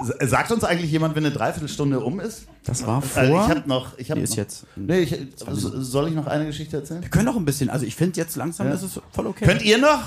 s- 0.00 0.30
sagt 0.30 0.50
uns 0.50 0.64
eigentlich 0.64 0.90
jemand, 0.90 1.14
wenn 1.14 1.24
eine 1.26 1.34
Dreiviertelstunde 1.34 2.00
um 2.00 2.18
ist? 2.18 2.46
Das 2.64 2.86
war 2.86 3.02
vor. 3.02 3.20
Also 3.22 3.34
ich 3.34 3.40
habe 3.50 3.62
noch, 3.68 3.98
ich 3.98 4.08
Die 4.08 4.20
ist 4.20 4.30
noch, 4.30 4.36
jetzt- 4.38 4.66
Nee, 4.74 5.00
ich, 5.00 5.14
so- 5.36 5.82
soll 5.82 6.08
ich 6.08 6.14
noch 6.14 6.26
eine 6.26 6.46
Geschichte 6.46 6.78
erzählen? 6.78 7.02
Wir 7.02 7.10
können 7.10 7.26
noch 7.26 7.36
ein 7.36 7.44
bisschen, 7.44 7.68
also 7.68 7.84
ich 7.84 7.94
finde 7.94 8.18
jetzt 8.18 8.36
langsam 8.36 8.68
Ja. 8.68 8.74
ist 8.74 8.82
es 8.82 9.00
voll 9.12 9.26
okay. 9.26 9.44
Könnt 9.44 9.62
ihr 9.62 9.76
noch? 9.78 10.00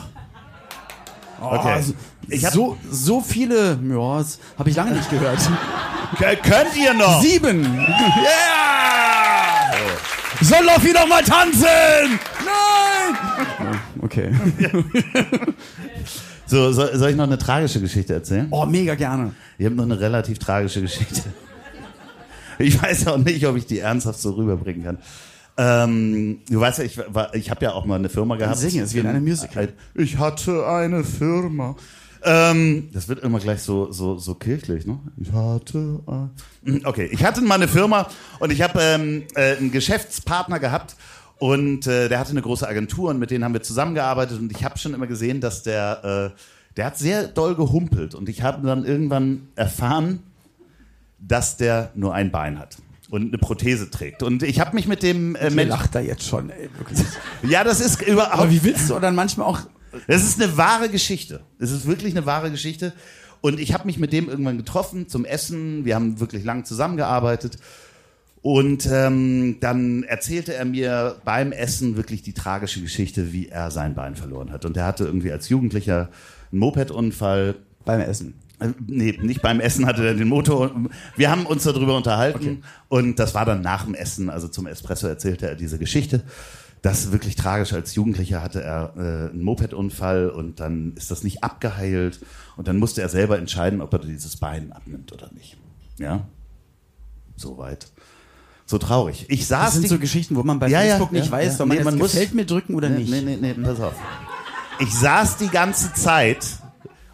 Oh, 1.40 1.46
Okay. 1.56 1.72
also, 1.74 1.94
Ich 2.28 2.44
hab- 2.46 2.54
so, 2.54 2.78
so 2.90 3.22
viele, 3.22 3.80
ja, 3.82 4.18
das 4.18 4.40
habe 4.58 4.70
ich 4.72 4.76
lange 4.76 4.92
nicht 4.92 5.10
gehört. 5.10 5.40
Könnt 6.18 6.76
ihr 6.76 6.94
noch? 6.96 7.22
Sieben! 7.22 7.64
Yeah! 8.24 9.72
Soll 10.42 10.66
Loffi 10.66 10.92
noch 10.94 11.08
mal 11.08 11.24
tanzen? 11.24 11.66
Nein! 12.46 13.80
Okay. 14.02 14.32
So, 16.48 16.74
soll, 16.74 16.98
soll 16.98 17.12
ich 17.12 17.16
noch 17.16 17.24
eine 17.28 17.38
tragische 17.38 17.80
Geschichte 17.80 18.14
erzählen? 18.14 18.48
Oh, 18.52 18.66
mega 18.66 18.96
gerne. 18.96 19.34
Ich 19.58 19.66
habe 19.66 19.74
noch 19.76 19.86
eine 19.86 19.98
relativ 19.98 20.38
tragische 20.38 20.82
Geschichte. 20.82 21.22
Ich 22.60 22.82
weiß 22.84 23.08
auch 23.08 23.18
nicht, 23.20 23.48
ob 23.48 23.56
ich 23.56 23.66
die 23.68 23.80
ernsthaft 23.80 24.20
so 24.20 24.32
rüberbringen 24.32 24.84
kann. 24.84 24.98
Ähm, 25.56 26.42
du 26.50 26.60
weißt 26.60 26.80
ja, 26.80 26.84
ich, 26.84 27.00
war- 27.08 27.34
ich 27.36 27.50
habe 27.50 27.64
ja 27.64 27.72
auch 27.72 27.86
mal 27.86 27.96
eine 27.96 28.10
Firma 28.10 28.36
gehabt. 28.36 28.58
Singen, 28.58 28.84
es 28.84 28.90
ist 28.90 28.96
wie 28.96 29.00
in 29.00 29.08
einem 29.08 29.24
Musical. 29.24 29.70
Ich 29.96 30.18
hatte 30.18 30.68
eine 30.68 31.06
Firma. 31.06 31.78
Ähm, 32.24 32.90
das 32.94 33.08
wird 33.08 33.24
immer 33.24 33.40
gleich 33.40 33.62
so, 33.62 33.92
so, 33.92 34.18
so 34.18 34.36
kirchlich, 34.36 34.86
ne? 34.86 35.00
Ich 35.18 35.32
hatte. 35.32 36.00
Ein 36.66 36.86
okay, 36.86 37.10
ich 37.12 37.24
hatte 37.24 37.42
mal 37.42 37.56
eine 37.56 37.68
Firma 37.68 38.08
und 38.40 38.52
ich 38.52 38.62
habe 38.62 38.80
ähm, 38.80 39.24
äh, 39.36 39.58
einen 39.58 39.72
Geschäftspartner 39.72 40.60
gehabt 40.60 40.96
und 41.40 41.88
äh, 41.88 42.10
der 42.10 42.20
hatte 42.20 42.32
eine 42.32 42.44
große 42.44 42.68
Agentur 42.68 43.10
und 43.10 43.18
mit 43.18 43.32
denen 43.32 43.44
haben 43.44 43.54
wir 43.54 43.64
zusammengearbeitet 43.64 44.40
und 44.40 44.52
ich 44.52 44.64
habe 44.64 44.78
schon 44.78 44.94
immer 44.94 45.08
gesehen, 45.08 45.42
dass 45.42 45.64
der, 45.64 46.34
äh, 46.36 46.40
der 46.78 46.86
hat 46.86 46.98
sehr 47.00 47.28
doll 47.28 47.56
gehumpelt 47.56 48.14
und 48.14 48.30
ich 48.30 48.44
habe 48.44 48.68
dann 48.68 48.86
irgendwann 48.86 49.48
erfahren, 49.56 50.20
dass 51.18 51.58
der 51.58 51.92
nur 51.96 52.14
ein 52.14 52.32
Bein 52.32 52.60
hat 52.60 52.78
und 53.10 53.30
eine 53.30 53.38
Prothese 53.40 53.90
trägt. 53.90 54.24
Und 54.24 54.44
ich 54.44 54.60
habe 54.60 54.76
mich 54.76 54.88
mit 54.88 55.04
dem 55.04 55.36
äh, 55.36 55.50
Mensch. 55.50 55.70
lacht 55.70 55.96
da 55.96 56.00
jetzt 56.00 56.28
schon, 56.28 56.50
ey, 56.50 56.70
wirklich. 56.78 57.00
Ja, 57.44 57.64
das 57.64 57.80
ist 57.82 58.02
überhaupt. 58.02 58.34
Aber 58.34 58.50
wie 58.52 58.64
willst 58.64 58.90
du 58.90 59.00
dann 59.00 59.16
manchmal 59.16 59.48
auch. 59.48 59.62
Das 60.08 60.24
ist 60.24 60.42
eine 60.42 60.58
wahre 60.58 60.90
Geschichte. 60.90 61.42
Es 61.60 61.72
ist 61.72 61.86
wirklich 61.86 62.16
eine 62.16 62.26
wahre 62.26 62.52
Geschichte. 62.52 62.94
Und 63.42 63.60
ich 63.60 63.74
habe 63.74 63.86
mich 63.86 63.98
mit 63.98 64.14
dem 64.14 64.30
irgendwann 64.30 64.58
getroffen 64.58 65.08
zum 65.08 65.26
Essen. 65.26 65.84
Wir 65.86 65.96
haben 65.96 66.20
wirklich 66.20 66.44
lang 66.44 66.66
zusammengearbeitet. 66.66 67.58
Und 68.44 68.88
ähm, 68.92 69.58
dann 69.60 70.04
erzählte 70.04 70.54
er 70.54 70.66
mir 70.66 71.18
beim 71.26 71.52
Essen 71.52 71.96
wirklich 71.96 72.24
die 72.24 72.34
tragische 72.34 72.82
Geschichte, 72.82 73.34
wie 73.34 73.50
er 73.50 73.70
sein 73.70 73.94
Bein 73.94 74.16
verloren 74.16 74.52
hat. 74.52 74.66
Und 74.66 74.78
er 74.78 74.86
hatte 74.86 75.06
irgendwie 75.06 75.32
als 75.32 75.50
Jugendlicher 75.50 76.10
einen 76.52 76.60
Mopedunfall. 76.60 77.56
Beim 77.86 78.00
Essen. 78.02 78.36
Äh, 78.60 78.70
Nee, 78.88 79.18
nicht 79.22 79.42
beim 79.42 79.60
Essen 79.60 79.86
hatte 79.86 80.06
er 80.06 80.14
den 80.14 80.28
Motor. 80.28 80.72
Wir 81.18 81.32
haben 81.32 81.46
uns 81.46 81.64
darüber 81.64 81.98
unterhalten 81.98 82.64
und 82.90 83.18
das 83.18 83.34
war 83.34 83.46
dann 83.46 83.62
nach 83.62 83.86
dem 83.86 83.96
Essen, 83.96 84.30
also 84.30 84.48
zum 84.48 84.68
Espresso 84.68 85.08
erzählte 85.08 85.48
er 85.48 85.56
diese 85.56 85.80
Geschichte. 85.80 86.24
Das 86.82 87.02
ist 87.06 87.12
wirklich 87.12 87.36
tragisch. 87.36 87.74
Als 87.74 87.94
Jugendlicher 87.94 88.42
hatte 88.42 88.64
er 88.64 88.94
äh, 88.98 89.00
einen 89.32 89.44
Mopedunfall 89.44 90.30
und 90.30 90.60
dann 90.60 90.94
ist 90.96 91.12
das 91.12 91.24
nicht 91.24 91.44
abgeheilt 91.44 92.20
und 92.58 92.68
dann 92.68 92.78
musste 92.78 93.02
er 93.02 93.10
selber 93.10 93.38
entscheiden, 93.38 93.82
ob 93.82 93.94
er 93.94 94.00
dieses 94.00 94.38
Bein 94.38 94.72
abnimmt 94.72 95.12
oder 95.14 95.30
nicht. 95.34 95.58
Ja, 96.00 96.26
soweit. 97.36 97.88
So 98.66 98.78
traurig. 98.78 99.26
Ich 99.28 99.48
saß 99.48 99.66
Das 99.66 99.74
sind 99.74 99.84
die- 99.84 99.90
so 99.90 100.00
Geschichten, 100.00 100.36
wo 100.36 100.44
man 100.44 100.60
bei 100.60 100.70
Ja, 100.70 100.82
ja, 100.82 100.92
Facebook 100.92 101.12
nicht 101.12 101.26
ja, 101.26 101.32
weiß, 101.32 101.46
ja. 101.46 101.52
soll 101.54 101.66
man 101.68 101.76
Nee, 101.76 101.80
jetzt 101.82 101.86
man 101.86 101.98
muss- 101.98 102.12
gefällt 102.14 102.34
mir 102.34 102.46
drücken 102.46 102.76
oder 102.76 102.90
nee, 102.90 103.00
nicht. 103.00 103.12
Nee, 103.12 103.22
nee, 103.22 103.38
nee, 103.40 103.54
pass 103.54 103.80
auf. 103.80 103.94
Ich 104.80 104.94
saß 104.94 105.38
die 105.38 105.50
ganze 105.50 105.94
Zeit 105.94 106.46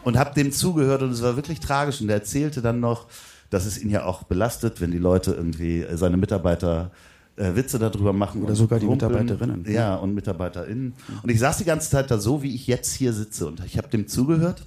und 0.03 0.17
habe 0.17 0.33
dem 0.35 0.51
zugehört 0.51 1.01
und 1.01 1.11
es 1.11 1.21
war 1.21 1.35
wirklich 1.35 1.59
tragisch. 1.59 1.99
Und 1.99 2.09
er 2.09 2.15
erzählte 2.15 2.61
dann 2.61 2.79
noch, 2.79 3.07
dass 3.49 3.65
es 3.65 3.77
ihn 3.81 3.89
ja 3.89 4.05
auch 4.05 4.23
belastet, 4.23 4.79
wenn 4.81 4.91
die 4.91 4.97
Leute 4.99 5.31
irgendwie 5.33 5.85
seine 5.93 6.15
Mitarbeiter 6.17 6.91
äh, 7.37 7.55
Witze 7.55 7.79
darüber 7.79 8.13
machen. 8.13 8.43
Oder 8.43 8.55
sogar 8.55 8.79
die 8.79 8.85
rumpeln. 8.85 9.11
Mitarbeiterinnen. 9.11 9.71
Ja, 9.71 9.95
und 9.95 10.13
MitarbeiterInnen. 10.13 10.93
Und 11.23 11.29
ich 11.29 11.39
saß 11.39 11.57
die 11.57 11.65
ganze 11.65 11.89
Zeit 11.89 12.11
da 12.11 12.17
so, 12.17 12.43
wie 12.43 12.53
ich 12.53 12.67
jetzt 12.67 12.93
hier 12.93 13.13
sitze. 13.13 13.47
Und 13.47 13.63
ich 13.65 13.77
habe 13.77 13.87
dem 13.87 14.07
zugehört. 14.07 14.65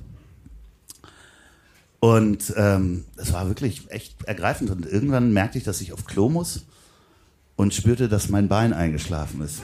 Und 1.98 2.54
ähm, 2.56 3.04
es 3.16 3.32
war 3.32 3.48
wirklich 3.48 3.90
echt 3.90 4.24
ergreifend. 4.24 4.70
Und 4.70 4.86
irgendwann 4.86 5.32
merkte 5.32 5.58
ich, 5.58 5.64
dass 5.64 5.80
ich 5.80 5.92
auf 5.92 6.06
Klo 6.06 6.28
muss 6.28 6.64
und 7.56 7.74
spürte, 7.74 8.08
dass 8.08 8.30
mein 8.30 8.48
Bein 8.48 8.72
eingeschlafen 8.72 9.42
ist. 9.42 9.60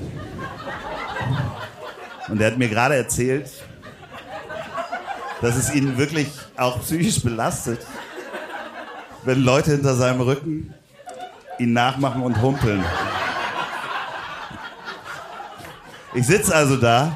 Und 2.29 2.41
er 2.41 2.49
hat 2.51 2.59
mir 2.59 2.69
gerade 2.69 2.95
erzählt, 2.97 3.51
dass 5.41 5.57
es 5.57 5.75
ihn 5.75 5.97
wirklich 5.97 6.29
auch 6.57 6.81
psychisch 6.83 7.23
belastet, 7.23 7.79
wenn 9.25 9.41
Leute 9.41 9.71
hinter 9.71 9.95
seinem 9.95 10.21
Rücken 10.21 10.75
ihn 11.59 11.73
nachmachen 11.73 12.23
und 12.23 12.41
humpeln. 12.41 12.85
Ich 16.15 16.27
sitze 16.27 16.55
also 16.55 16.77
da 16.77 17.13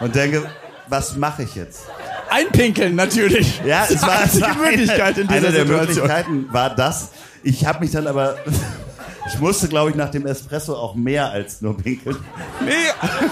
und 0.00 0.14
denke, 0.14 0.48
was 0.88 1.16
mache 1.16 1.42
ich 1.42 1.54
jetzt? 1.54 1.82
Einpinkeln 2.30 2.94
natürlich. 2.94 3.60
Ja, 3.64 3.86
es 3.88 4.02
war, 4.02 4.24
es 4.24 4.40
war 4.40 4.52
die 4.52 4.58
Möglichkeit 4.58 5.18
in 5.18 5.28
dieser 5.28 5.48
eine 5.48 5.52
der 5.52 5.66
Situation. 5.66 6.06
Möglichkeiten 6.06 6.52
war 6.52 6.74
das. 6.74 7.10
Ich 7.42 7.64
habe 7.66 7.80
mich 7.80 7.92
dann 7.92 8.06
aber, 8.06 8.36
ich 9.26 9.38
musste, 9.38 9.68
glaube 9.68 9.90
ich, 9.90 9.96
nach 9.96 10.10
dem 10.10 10.26
Espresso 10.26 10.74
auch 10.74 10.94
mehr 10.94 11.30
als 11.30 11.60
nur 11.60 11.76
pinkeln. 11.76 12.16
Nee, 12.64 12.72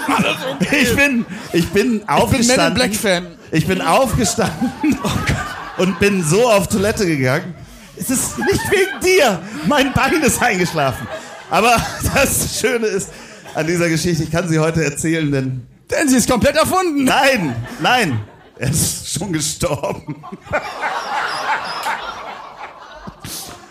alles 0.07 0.35
okay. 0.53 0.77
Ich 0.83 0.95
bin, 0.95 1.25
ich 1.51 1.69
bin 1.69 1.71
Ich 1.71 1.71
bin 1.71 1.91
Men 1.91 2.01
in 2.01 2.09
aufgestanden. 2.09 2.73
Black 2.75 2.95
Fan. 2.95 3.27
Ich 3.51 3.67
bin 3.67 3.81
aufgestanden 3.81 4.71
und 5.77 5.99
bin 5.99 6.23
so 6.23 6.49
auf 6.49 6.67
Toilette 6.67 7.05
gegangen. 7.05 7.53
Es 7.97 8.09
ist 8.09 8.37
nicht 8.37 8.71
wegen 8.71 8.99
dir. 9.03 9.41
Mein 9.67 9.93
Bein 9.93 10.21
ist 10.21 10.41
eingeschlafen. 10.41 11.07
Aber 11.49 11.75
das 12.13 12.59
Schöne 12.59 12.87
ist 12.87 13.09
an 13.53 13.65
dieser 13.67 13.89
Geschichte, 13.89 14.23
ich 14.23 14.31
kann 14.31 14.47
sie 14.47 14.59
heute 14.59 14.83
erzählen, 14.83 15.31
denn 15.31 15.67
Denn 15.89 16.09
sie 16.09 16.17
ist 16.17 16.29
komplett 16.29 16.55
erfunden. 16.57 17.05
nein, 17.05 17.55
nein, 17.79 18.19
er 18.57 18.69
ist 18.69 19.13
schon 19.13 19.31
gestorben. 19.31 20.23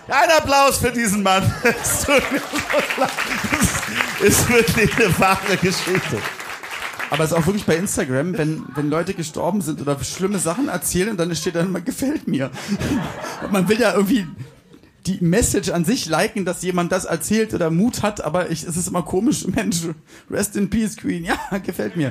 Ein 0.09 0.31
Applaus 0.39 0.79
für 0.79 0.91
diesen 0.93 1.23
Mann. 1.23 1.53
Es 4.25 4.39
ist 4.39 4.49
wirklich 4.49 4.97
eine 4.97 5.19
wahre 5.19 5.57
Geschichte. 5.61 6.19
Aber 7.15 7.23
es 7.23 7.31
ist 7.31 7.37
auch 7.37 7.47
wirklich 7.47 7.65
bei 7.65 7.77
Instagram, 7.77 8.37
wenn, 8.37 8.65
wenn 8.75 8.91
Leute 8.91 9.15
gestorben 9.15 9.61
sind 9.61 9.81
oder 9.81 10.03
schlimme 10.03 10.41
Sachen 10.41 10.67
erzählen 10.67 11.11
und 11.11 11.17
dann 11.17 11.33
steht 11.37 11.55
dann 11.55 11.67
immer, 11.67 11.81
gefällt 11.81 12.27
mir. 12.27 12.51
Und 13.45 13.53
man 13.53 13.69
will 13.69 13.79
ja 13.79 13.95
irgendwie 13.95 14.27
die 15.07 15.19
Message 15.21 15.71
an 15.71 15.85
sich 15.85 16.07
liken, 16.07 16.45
dass 16.45 16.63
jemand 16.63 16.91
das 16.91 17.05
erzählt 17.05 17.55
oder 17.55 17.71
Mut 17.71 18.03
hat, 18.03 18.25
aber 18.25 18.51
ich, 18.51 18.65
es 18.65 18.77
ist 18.77 18.89
immer 18.89 19.03
komisch. 19.03 19.47
Mensch, 19.47 19.83
rest 20.29 20.57
in 20.57 20.71
peace, 20.71 20.97
Queen. 20.97 21.23
Ja, 21.25 21.37
gefällt 21.59 21.97
mir. 21.97 22.11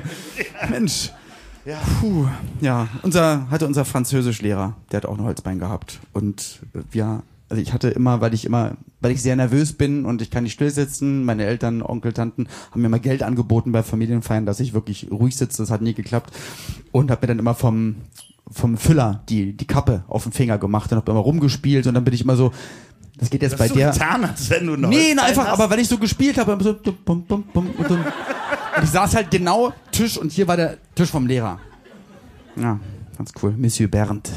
Mensch. 0.70 1.12
Ja. 1.66 1.82
Puh, 2.00 2.26
ja, 2.62 2.88
unser, 3.02 3.50
hatte 3.50 3.66
unser 3.66 3.84
Französischlehrer, 3.84 4.74
der 4.90 4.98
hat 4.98 5.06
auch 5.06 5.18
ein 5.18 5.24
Holzbein 5.24 5.58
gehabt. 5.58 6.00
Und 6.14 6.60
wir, 6.90 7.22
also 7.54 7.62
ich 7.62 7.72
hatte 7.72 7.88
immer, 7.88 8.20
weil 8.20 8.34
ich 8.34 8.44
immer, 8.44 8.72
weil 9.00 9.12
ich 9.12 9.22
sehr 9.22 9.36
nervös 9.36 9.74
bin 9.74 10.04
und 10.04 10.20
ich 10.20 10.32
kann 10.32 10.42
nicht 10.42 10.54
still 10.54 10.70
sitzen, 10.70 11.24
meine 11.24 11.44
Eltern, 11.44 11.82
Onkel, 11.82 12.12
Tanten 12.12 12.48
haben 12.72 12.80
mir 12.80 12.88
immer 12.88 12.98
Geld 12.98 13.22
angeboten 13.22 13.70
bei 13.70 13.84
Familienfeiern, 13.84 14.44
dass 14.44 14.58
ich 14.58 14.74
wirklich 14.74 15.06
ruhig 15.12 15.36
sitze, 15.36 15.62
das 15.62 15.70
hat 15.70 15.80
nie 15.80 15.94
geklappt. 15.94 16.34
Und 16.90 17.12
habe 17.12 17.20
mir 17.22 17.28
dann 17.28 17.38
immer 17.38 17.54
vom, 17.54 17.94
vom 18.50 18.76
Füller 18.76 19.22
die, 19.28 19.56
die 19.56 19.68
Kappe 19.68 20.02
auf 20.08 20.24
den 20.24 20.32
Finger 20.32 20.58
gemacht 20.58 20.90
und 20.90 20.98
habe 20.98 21.12
immer 21.12 21.20
rumgespielt 21.20 21.86
und 21.86 21.94
dann 21.94 22.02
bin 22.02 22.12
ich 22.12 22.22
immer 22.22 22.34
so, 22.34 22.50
das 23.18 23.30
geht 23.30 23.42
jetzt 23.42 23.56
bei 23.56 23.66
Hast 23.66 23.74
du 23.76 23.78
der. 23.78 23.92
getan, 23.92 24.24
als 24.24 24.50
wenn 24.50 24.66
du 24.66 24.72
ein 24.74 24.80
Nee, 24.80 25.12
na, 25.14 25.22
einfach, 25.22 25.44
hast? 25.46 25.52
aber 25.52 25.70
wenn 25.70 25.78
ich 25.78 25.86
so 25.86 25.98
gespielt 25.98 26.36
habe, 26.36 26.58
so 26.60 26.74
bum, 27.04 27.22
bum, 27.22 27.44
bum, 27.52 27.70
und, 27.70 27.88
und 27.88 28.04
ich 28.82 28.90
saß 28.90 29.14
halt 29.14 29.30
genau 29.30 29.72
Tisch 29.92 30.18
und 30.18 30.32
hier 30.32 30.48
war 30.48 30.56
der 30.56 30.78
Tisch 30.96 31.10
vom 31.10 31.28
Lehrer. 31.28 31.60
Ja, 32.56 32.80
ganz 33.16 33.30
cool. 33.40 33.54
Monsieur 33.56 33.88
Bernd. 33.88 34.28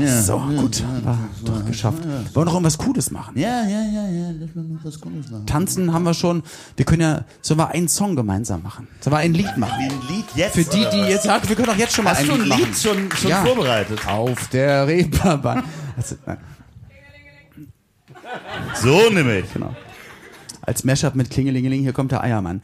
Ja. 0.00 0.20
So, 0.22 0.38
gut, 0.38 0.82
war 1.04 1.18
doch 1.44 1.64
geschafft. 1.64 2.04
Wollen 2.04 2.34
wir 2.34 2.44
noch 2.44 2.52
irgendwas 2.54 2.76
Cooles 2.78 3.10
machen? 3.10 3.38
Ja, 3.38 3.62
ja, 3.62 3.80
ja, 3.82 4.08
ja, 4.08 4.30
lass 4.38 4.54
mal 4.54 4.62
noch 4.64 4.84
was 4.84 5.00
Cooles 5.00 5.30
machen. 5.30 5.46
Tanzen 5.46 5.92
haben 5.92 6.04
wir 6.04 6.14
schon. 6.14 6.42
Wir 6.76 6.84
können 6.84 7.02
ja, 7.02 7.24
sollen 7.40 7.60
wir 7.60 7.68
einen 7.68 7.88
Song 7.88 8.16
gemeinsam 8.16 8.62
machen? 8.62 8.88
Sollen 9.00 9.14
wir 9.14 9.18
ein 9.18 9.32
Lied 9.34 9.56
machen? 9.56 9.74
Ein 9.78 9.90
Lied 10.08 10.24
jetzt? 10.34 10.54
Für 10.54 10.64
die, 10.64 10.84
die 10.92 10.98
jetzt, 11.10 11.24
ja, 11.26 11.40
wir 11.46 11.56
können 11.56 11.68
auch 11.70 11.76
jetzt 11.76 11.94
schon 11.94 12.04
mal 12.04 12.10
Hast 12.12 12.20
ein 12.22 12.26
du 12.26 12.32
ein 12.34 12.40
Lied 12.40 12.48
machen. 12.48 12.64
Lied 12.64 12.76
schon, 12.78 13.10
schon 13.12 13.30
Ja. 13.30 13.44
vorbereitet? 13.44 14.06
Auf 14.06 14.48
der 14.48 14.86
Reeperbahn. 14.86 15.62
Also, 15.96 16.16
So 18.74 19.10
nämlich. 19.10 19.52
genau. 19.52 19.74
Als 20.62 20.84
Mashup 20.84 21.14
mit 21.14 21.30
Klingelingeling, 21.30 21.82
hier 21.82 21.92
kommt 21.92 22.10
der 22.12 22.22
Eiermann. 22.22 22.60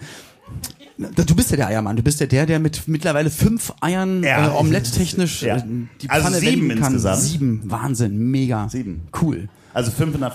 Du 0.98 1.34
bist 1.34 1.50
ja 1.50 1.56
der 1.56 1.68
Eiermann. 1.68 1.96
Du 1.96 2.02
bist 2.02 2.20
ja 2.20 2.26
der, 2.26 2.46
der 2.46 2.58
mit 2.58 2.86
mittlerweile 2.86 3.30
fünf 3.30 3.72
Eiern 3.80 4.22
Ja. 4.22 4.48
äh, 4.48 4.50
omelett-technisch 4.50 5.42
Ja. 5.42 5.56
äh, 5.56 5.62
die 6.00 6.10
Also 6.10 6.24
Pfanne 6.26 6.38
sieben 6.38 6.68
wenden 6.68 6.80
kann. 6.82 6.92
insgesamt? 6.94 7.22
Sieben. 7.22 7.60
Wahnsinn. 7.64 8.18
Mega. 8.30 8.68
Sieben. 8.68 9.02
Cool. 9.20 9.48
Also 9.74 9.90
fünf 9.90 10.18
nach. 10.18 10.34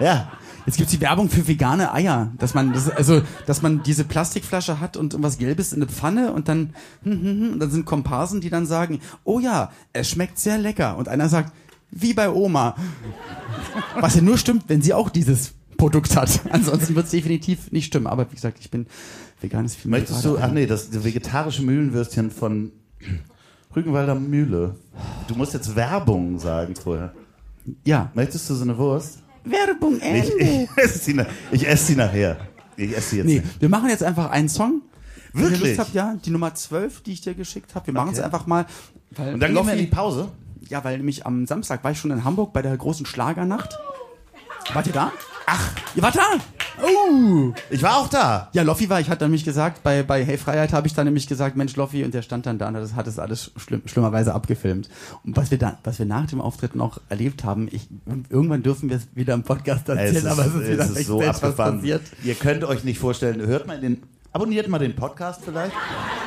Ja. 0.00 0.28
Jetzt 0.64 0.78
gibt's 0.78 0.90
die 0.92 1.00
Werbung 1.00 1.30
für 1.30 1.46
vegane 1.46 1.92
Eier, 1.94 2.32
dass 2.38 2.54
man 2.54 2.72
das, 2.72 2.90
also 2.90 3.22
dass 3.46 3.62
man 3.62 3.84
diese 3.84 4.02
Plastikflasche 4.02 4.80
hat 4.80 4.96
und 4.96 5.12
irgendwas 5.12 5.38
Gelbes 5.38 5.72
in 5.72 5.80
eine 5.80 5.88
Pfanne 5.90 6.32
und 6.32 6.48
dann 6.48 6.74
hm, 7.04 7.12
hm, 7.12 7.22
hm, 7.22 7.52
und 7.52 7.60
dann 7.60 7.70
sind 7.70 7.84
Komparsen, 7.84 8.40
die 8.40 8.50
dann 8.50 8.66
sagen, 8.66 8.98
oh 9.22 9.38
ja, 9.38 9.70
es 9.92 10.10
schmeckt 10.10 10.40
sehr 10.40 10.58
lecker 10.58 10.96
und 10.96 11.06
einer 11.08 11.28
sagt, 11.28 11.52
wie 11.92 12.14
bei 12.14 12.28
Oma. 12.28 12.74
Was 14.00 14.16
ja 14.16 14.22
nur 14.22 14.38
stimmt, 14.38 14.64
wenn 14.66 14.82
sie 14.82 14.92
auch 14.92 15.08
dieses 15.08 15.52
Produkt 15.76 16.16
hat. 16.16 16.40
Ansonsten 16.50 16.94
wird's 16.94 17.10
definitiv 17.10 17.70
nicht 17.72 17.86
stimmen. 17.86 18.06
Aber 18.06 18.30
wie 18.30 18.34
gesagt, 18.34 18.58
ich 18.60 18.70
bin 18.70 18.86
veganes 19.40 19.74
Film. 19.74 19.90
Möchtest 19.92 20.24
du, 20.24 20.38
ach 20.38 20.50
nee, 20.50 20.66
das, 20.66 20.88
vegetarische 21.04 21.62
Mühlenwürstchen 21.62 22.30
von 22.30 22.72
Rügenwalder 23.74 24.14
Mühle. 24.14 24.76
Du 25.28 25.34
musst 25.34 25.54
jetzt 25.54 25.76
Werbung 25.76 26.38
sagen 26.38 26.74
vorher. 26.76 27.12
Ja. 27.84 28.10
Möchtest 28.14 28.48
du 28.48 28.54
so 28.54 28.62
eine 28.62 28.76
Wurst? 28.78 29.18
Werbung 29.44 29.96
Ich, 30.00 30.32
ich 30.38 30.68
esse 30.76 30.98
sie, 30.98 31.14
nach- 31.14 31.26
ich 31.52 31.66
esse 31.68 31.84
sie 31.86 31.96
nachher. 31.96 32.38
Ich 32.76 32.96
esse 32.96 33.10
sie 33.10 33.16
jetzt 33.18 33.26
Nee, 33.26 33.40
nicht. 33.40 33.60
wir 33.60 33.68
machen 33.68 33.88
jetzt 33.88 34.02
einfach 34.02 34.30
einen 34.30 34.48
Song. 34.48 34.82
Wenn 35.32 35.44
ihr 35.44 35.50
Wirklich? 35.50 35.68
Lust 35.76 35.78
habt, 35.80 35.94
ja, 35.94 36.16
die 36.24 36.30
Nummer 36.30 36.54
12, 36.54 37.02
die 37.02 37.12
ich 37.12 37.20
dir 37.20 37.34
geschickt 37.34 37.74
habe. 37.74 37.86
Wir 37.88 37.94
machen 37.94 38.10
es 38.12 38.18
Okay. 38.18 38.24
einfach 38.24 38.46
mal. 38.46 38.66
Und 39.18 39.40
dann 39.40 39.54
gehen 39.54 39.66
wir 39.66 39.72
in 39.74 39.78
die 39.80 39.86
Pause. 39.86 40.28
Ja, 40.68 40.82
weil 40.82 40.96
nämlich 40.96 41.26
am 41.26 41.46
Samstag 41.46 41.84
war 41.84 41.90
ich 41.92 41.98
schon 41.98 42.10
in 42.10 42.24
Hamburg 42.24 42.52
bei 42.52 42.62
der 42.62 42.76
großen 42.76 43.06
Schlagernacht. 43.06 43.78
Wart 44.72 44.86
ihr 44.86 44.92
da? 44.92 45.12
Ach, 45.46 45.70
ihr 45.94 46.02
wart 46.02 46.16
da? 46.16 46.22
Oh! 46.82 47.52
Ich 47.70 47.82
war 47.82 47.98
auch 47.98 48.08
da. 48.08 48.50
Ja, 48.52 48.62
Loffi 48.62 48.90
war, 48.90 49.00
ich 49.00 49.08
hatte 49.08 49.24
nämlich 49.24 49.44
gesagt, 49.44 49.82
bei, 49.82 50.02
bei 50.02 50.24
Hey 50.24 50.36
Freiheit 50.36 50.72
habe 50.72 50.86
ich 50.88 50.94
dann 50.94 51.04
nämlich 51.06 51.26
gesagt, 51.26 51.56
Mensch, 51.56 51.76
Loffi, 51.76 52.04
und 52.04 52.12
der 52.12 52.22
stand 52.22 52.46
dann 52.46 52.58
da 52.58 52.68
und 52.68 52.74
das 52.74 52.94
hat 52.94 53.06
es 53.06 53.18
alles 53.18 53.52
schlimm, 53.56 53.82
schlimmerweise 53.86 54.34
abgefilmt. 54.34 54.88
Und 55.24 55.36
was 55.36 55.50
wir 55.50 55.58
da, 55.58 55.78
was 55.84 55.98
wir 55.98 56.06
nach 56.06 56.26
dem 56.26 56.40
Auftritt 56.40 56.74
noch 56.74 57.00
erlebt 57.08 57.44
haben, 57.44 57.68
ich, 57.70 57.88
irgendwann 58.28 58.62
dürfen 58.62 58.90
wir 58.90 58.96
es 58.96 59.06
wieder 59.14 59.34
im 59.34 59.44
Podcast 59.44 59.88
erzählen, 59.88 60.26
aber 60.26 60.46
es 60.46 60.54
ist 60.54 60.68
wieder 60.68 60.84
es 60.84 60.90
ist 60.90 61.06
so 61.06 61.18
Backstage, 61.18 61.28
was 61.28 61.42
abgefahren. 61.44 61.76
passiert. 61.78 62.02
Ihr 62.24 62.34
könnt 62.34 62.64
euch 62.64 62.84
nicht 62.84 62.98
vorstellen, 62.98 63.40
hört 63.46 63.66
mal 63.68 63.80
den, 63.80 64.02
abonniert 64.32 64.68
mal 64.68 64.78
den 64.78 64.96
Podcast 64.96 65.42
vielleicht. 65.44 65.72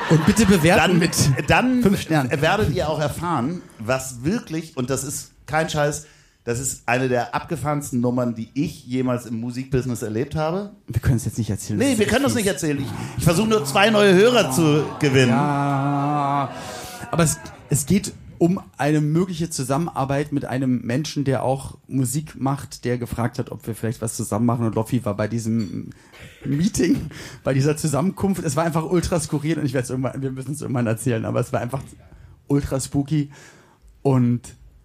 Und 0.08 0.24
bitte 0.26 0.46
bewerten 0.46 0.78
Dann, 0.92 0.98
mit. 0.98 1.16
dann 1.48 1.82
fünf 1.82 2.00
Sternen. 2.00 2.40
werdet 2.40 2.70
ihr 2.74 2.88
auch 2.88 2.98
erfahren, 3.00 3.60
was 3.78 4.24
wirklich, 4.24 4.76
und 4.76 4.88
das 4.90 5.04
ist 5.04 5.30
kein 5.46 5.68
Scheiß, 5.68 6.06
das 6.44 6.58
ist 6.58 6.82
eine 6.86 7.08
der 7.08 7.34
abgefahrensten 7.34 8.00
Nummern, 8.00 8.34
die 8.34 8.48
ich 8.54 8.86
jemals 8.86 9.26
im 9.26 9.40
Musikbusiness 9.40 10.02
erlebt 10.02 10.34
habe. 10.34 10.70
Wir 10.88 11.00
können 11.00 11.16
es 11.16 11.26
jetzt 11.26 11.36
nicht 11.36 11.50
erzählen. 11.50 11.78
Nee, 11.78 11.98
wir 11.98 12.06
können 12.06 12.22
das 12.22 12.34
nicht 12.34 12.46
erzählen. 12.46 12.78
Ich, 12.78 12.88
ich 13.18 13.24
versuche 13.24 13.48
nur 13.48 13.64
zwei 13.64 13.90
neue 13.90 14.14
Hörer 14.14 14.50
zu 14.50 14.84
gewinnen. 15.00 15.30
Ja, 15.30 16.50
aber 17.10 17.22
es, 17.22 17.38
es 17.68 17.84
geht 17.84 18.12
um 18.38 18.58
eine 18.78 19.02
mögliche 19.02 19.50
Zusammenarbeit 19.50 20.32
mit 20.32 20.46
einem 20.46 20.80
Menschen, 20.80 21.24
der 21.24 21.42
auch 21.42 21.76
Musik 21.88 22.40
macht, 22.40 22.86
der 22.86 22.96
gefragt 22.96 23.38
hat, 23.38 23.52
ob 23.52 23.66
wir 23.66 23.74
vielleicht 23.74 24.00
was 24.00 24.16
zusammen 24.16 24.46
machen. 24.46 24.64
Und 24.64 24.74
Loffi 24.74 25.04
war 25.04 25.14
bei 25.14 25.28
diesem 25.28 25.90
Meeting, 26.46 27.10
bei 27.44 27.52
dieser 27.52 27.76
Zusammenkunft. 27.76 28.42
Es 28.42 28.56
war 28.56 28.64
einfach 28.64 28.84
ultra 28.90 29.20
skurril 29.20 29.58
und 29.58 29.66
ich 29.66 29.74
werde 29.74 29.84
es 29.84 29.90
irgendwann, 29.90 30.22
wir 30.22 30.30
müssen 30.30 30.52
es 30.52 30.62
irgendwann 30.62 30.86
erzählen, 30.86 31.26
aber 31.26 31.40
es 31.40 31.52
war 31.52 31.60
einfach 31.60 31.82
ultra 32.46 32.80
spooky 32.80 33.30
und 34.00 34.40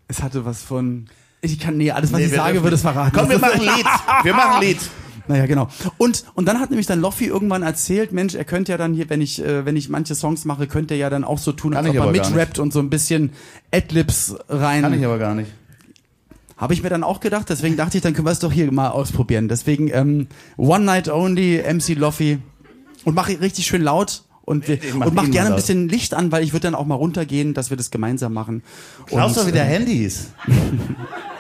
es 0.10 0.22
hatte 0.22 0.44
was 0.44 0.62
von. 0.62 1.08
Ich 1.52 1.60
kann, 1.60 1.78
nee, 1.78 1.92
alles, 1.92 2.12
was 2.12 2.20
Nee, 2.20 2.26
ich 2.28 2.34
sage, 2.34 2.64
wird 2.64 2.74
es 2.74 2.82
verraten. 2.82 3.16
Komm, 3.16 3.30
wir 3.30 3.40
machen 3.40 3.62
ein 3.62 3.76
Lied. 3.78 3.86
Wir 4.24 4.34
machen 4.34 4.56
ein 4.56 4.62
Lied. 4.62 4.80
naja, 5.28 5.46
genau. 5.46 5.68
Und, 5.98 6.26
und 6.36 6.46
dann 6.48 6.60
hat 6.60 6.70
nämlich 6.70 6.88
dann 6.88 7.02
Loffi 7.02 7.26
irgendwann 7.26 7.64
erzählt, 7.64 8.12
Mensch, 8.12 8.36
er 8.36 8.46
könnte 8.46 8.72
ja 8.72 8.78
dann 8.78 8.94
hier, 8.94 9.10
wenn 9.10 9.22
ich, 9.22 9.44
äh, 9.44 9.66
wenn 9.66 9.76
ich 9.76 9.90
manche 9.90 10.16
Songs 10.16 10.46
mache, 10.46 10.68
könnte 10.68 10.94
er 10.94 11.00
ja 11.00 11.10
dann 11.10 11.24
auch 11.24 11.40
so 11.40 11.52
tun, 11.52 11.76
als 11.76 11.88
ob 11.90 11.96
er 11.96 12.12
mitrappt 12.12 12.60
und 12.60 12.74
so 12.74 12.80
ein 12.80 12.90
bisschen 12.90 13.32
Adlibs 13.72 14.36
rein. 14.50 14.82
Kann 14.84 14.94
ich 14.94 15.06
aber 15.06 15.18
gar 15.18 15.36
nicht. 15.36 15.52
Habe 16.58 16.74
ich 16.74 16.84
mir 16.84 16.90
dann 16.90 17.04
auch 17.04 17.20
gedacht, 17.20 17.50
deswegen 17.50 17.76
dachte 17.76 17.98
ich, 17.98 18.04
dann 18.04 18.14
können 18.14 18.28
wir 18.28 18.32
es 18.32 18.40
doch 18.40 18.52
hier 18.52 18.72
mal 18.72 18.90
ausprobieren. 18.90 19.50
Deswegen 19.50 19.90
ähm, 19.94 20.28
One 20.56 20.86
Night 20.86 21.10
Only, 21.10 21.62
MC 21.62 21.96
Loffi 21.98 22.40
und 23.04 23.14
mach 23.14 23.28
richtig 23.28 23.66
schön 23.66 23.82
laut 23.82 24.24
und, 24.46 24.68
wir, 24.68 24.80
mach 24.94 25.08
und 25.08 25.16
mach 25.16 25.30
gerne 25.30 25.50
ein 25.50 25.56
bisschen 25.56 25.90
Licht 25.90 26.14
an, 26.14 26.32
weil 26.32 26.44
ich 26.44 26.54
würde 26.54 26.68
dann 26.68 26.76
auch 26.76 26.86
mal 26.86 26.96
runtergehen, 26.96 27.54
dass 27.54 27.72
wir 27.72 27.78
das 27.78 27.92
gemeinsam 27.92 28.32
machen. 28.32 28.64
Klaus 29.08 29.34
doch 29.34 29.48
wieder 29.48 29.64
äh, 29.64 29.66
Handys. 29.66 30.30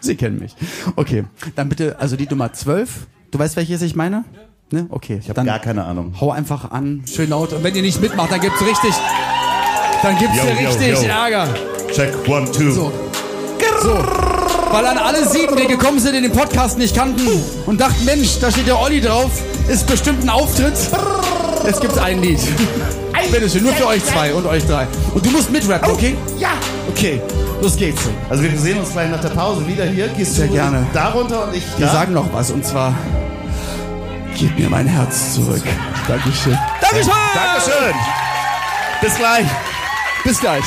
Sie 0.00 0.16
kennen 0.16 0.38
mich. 0.38 0.54
Okay, 0.96 1.24
dann 1.56 1.68
bitte, 1.68 1.96
also 1.98 2.16
die 2.16 2.26
Nummer 2.26 2.52
12. 2.52 3.06
Du 3.30 3.38
weißt, 3.38 3.56
welches 3.56 3.82
ich 3.82 3.94
meine? 3.94 4.24
Ne? 4.72 4.86
Okay, 4.88 5.18
Ich 5.20 5.24
habe 5.28 5.34
dann 5.34 5.46
gar 5.46 5.58
keine 5.58 5.84
Ahnung. 5.84 6.14
hau 6.20 6.30
einfach 6.30 6.70
an, 6.70 7.02
schön 7.06 7.30
laut. 7.30 7.52
Und 7.52 7.62
wenn 7.64 7.74
ihr 7.74 7.82
nicht 7.82 8.00
mitmacht, 8.00 8.30
dann 8.32 8.40
gibt's 8.40 8.60
richtig, 8.60 8.94
dann 10.02 10.16
gibt's 10.18 10.36
Yo, 10.36 10.42
hier 10.44 10.62
yo, 10.62 10.68
richtig 10.70 11.02
yo. 11.02 11.08
Ärger. 11.08 11.48
Check 11.92 12.14
one, 12.28 12.50
two. 12.50 12.70
So. 12.70 12.92
So. 13.82 13.94
Weil 14.72 14.86
an 14.86 14.98
alle 14.98 15.26
sieben, 15.26 15.56
die 15.56 15.66
gekommen 15.66 15.98
sind, 15.98 16.14
in 16.14 16.22
den 16.22 16.32
Podcast 16.32 16.78
nicht 16.78 16.94
kannten 16.94 17.26
und 17.66 17.80
dachten, 17.80 18.04
Mensch, 18.04 18.38
da 18.38 18.50
steht 18.50 18.66
der 18.66 18.78
Olli 18.78 19.00
drauf, 19.00 19.30
ist 19.68 19.86
bestimmt 19.86 20.22
ein 20.22 20.28
Auftritt. 20.28 20.74
Jetzt 21.66 21.80
gibt's 21.80 21.98
ein 21.98 22.22
Lied. 22.22 22.38
Ein 23.12 23.30
Bitteschön, 23.30 23.62
nur 23.64 23.72
für 23.72 23.86
euch 23.86 24.04
zwei 24.04 24.32
und 24.34 24.46
euch 24.46 24.64
drei. 24.66 24.86
Und 25.14 25.24
du 25.26 25.30
musst 25.30 25.50
mitrappen, 25.50 25.90
okay? 25.90 26.14
Ja! 26.38 26.50
Okay, 26.90 27.20
los 27.62 27.76
geht's. 27.76 28.08
Also 28.28 28.42
wir 28.42 28.56
sehen 28.58 28.78
uns 28.78 28.92
gleich 28.92 29.08
nach 29.10 29.20
der 29.20 29.28
Pause 29.30 29.66
wieder 29.66 29.84
hier. 29.84 30.08
Gehst 30.08 30.34
Sehr 30.34 30.48
du 30.48 30.54
gerne. 30.54 30.84
da 30.92 31.10
runter 31.10 31.44
und 31.46 31.54
ich 31.54 31.62
Wir 31.78 31.86
da? 31.86 31.92
sagen 31.92 32.12
noch 32.12 32.32
was 32.32 32.50
und 32.50 32.64
zwar, 32.66 32.94
gib 34.36 34.58
mir 34.58 34.68
mein 34.68 34.86
Herz 34.86 35.34
zurück. 35.34 35.62
Dankeschön. 36.08 36.58
Dankeschön! 36.80 37.12
Dankeschön! 37.34 37.94
Bis 39.00 39.16
gleich. 39.16 39.46
Bis 40.24 40.40
gleich. 40.40 40.64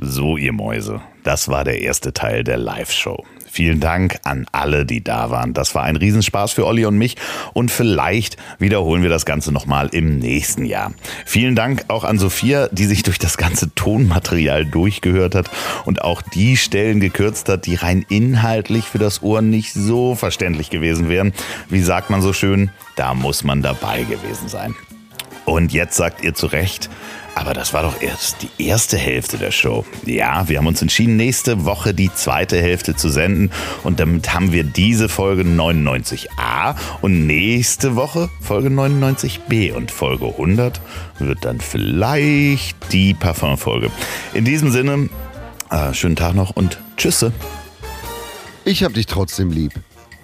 So, 0.00 0.36
ihr 0.36 0.52
Mäuse, 0.52 1.00
das 1.24 1.48
war 1.48 1.64
der 1.64 1.80
erste 1.80 2.12
Teil 2.12 2.44
der 2.44 2.56
Live-Show. 2.58 3.24
Vielen 3.58 3.80
Dank 3.80 4.20
an 4.22 4.46
alle, 4.52 4.86
die 4.86 5.02
da 5.02 5.32
waren. 5.32 5.52
Das 5.52 5.74
war 5.74 5.82
ein 5.82 5.96
Riesenspaß 5.96 6.52
für 6.52 6.64
Olli 6.64 6.86
und 6.86 6.96
mich 6.96 7.16
und 7.54 7.72
vielleicht 7.72 8.36
wiederholen 8.60 9.02
wir 9.02 9.10
das 9.10 9.26
Ganze 9.26 9.50
nochmal 9.50 9.88
im 9.88 10.20
nächsten 10.20 10.64
Jahr. 10.64 10.92
Vielen 11.26 11.56
Dank 11.56 11.86
auch 11.88 12.04
an 12.04 12.20
Sophia, 12.20 12.68
die 12.70 12.84
sich 12.84 13.02
durch 13.02 13.18
das 13.18 13.36
ganze 13.36 13.74
Tonmaterial 13.74 14.64
durchgehört 14.64 15.34
hat 15.34 15.50
und 15.86 16.02
auch 16.02 16.22
die 16.22 16.56
Stellen 16.56 17.00
gekürzt 17.00 17.48
hat, 17.48 17.66
die 17.66 17.74
rein 17.74 18.06
inhaltlich 18.08 18.84
für 18.84 18.98
das 18.98 19.24
Ohr 19.24 19.42
nicht 19.42 19.72
so 19.72 20.14
verständlich 20.14 20.70
gewesen 20.70 21.08
wären. 21.08 21.32
Wie 21.68 21.82
sagt 21.82 22.10
man 22.10 22.22
so 22.22 22.32
schön, 22.32 22.70
da 22.94 23.12
muss 23.12 23.42
man 23.42 23.60
dabei 23.60 24.04
gewesen 24.04 24.46
sein. 24.46 24.76
Und 25.46 25.72
jetzt 25.72 25.96
sagt 25.96 26.22
ihr 26.22 26.34
zu 26.34 26.46
Recht, 26.46 26.90
aber 27.38 27.54
das 27.54 27.72
war 27.72 27.84
doch 27.84 28.02
erst 28.02 28.42
die 28.42 28.64
erste 28.64 28.96
Hälfte 28.96 29.38
der 29.38 29.52
Show. 29.52 29.84
Ja, 30.04 30.48
wir 30.48 30.58
haben 30.58 30.66
uns 30.66 30.82
entschieden, 30.82 31.16
nächste 31.16 31.64
Woche 31.64 31.94
die 31.94 32.12
zweite 32.12 32.60
Hälfte 32.60 32.96
zu 32.96 33.08
senden. 33.08 33.52
Und 33.84 34.00
damit 34.00 34.34
haben 34.34 34.50
wir 34.50 34.64
diese 34.64 35.08
Folge 35.08 35.42
99a 35.42 36.74
und 37.00 37.28
nächste 37.28 37.94
Woche 37.94 38.28
Folge 38.40 38.70
99b. 38.70 39.72
Und 39.72 39.92
Folge 39.92 40.26
100 40.26 40.80
wird 41.20 41.44
dann 41.44 41.60
vielleicht 41.60 42.76
die 42.90 43.14
Parfum-Folge. 43.14 43.92
In 44.34 44.44
diesem 44.44 44.72
Sinne, 44.72 45.08
äh, 45.70 45.94
schönen 45.94 46.16
Tag 46.16 46.34
noch 46.34 46.56
und 46.56 46.80
Tschüsse. 46.96 47.32
Ich 48.64 48.82
hab 48.82 48.94
dich 48.94 49.06
trotzdem 49.06 49.52
lieb. 49.52 49.74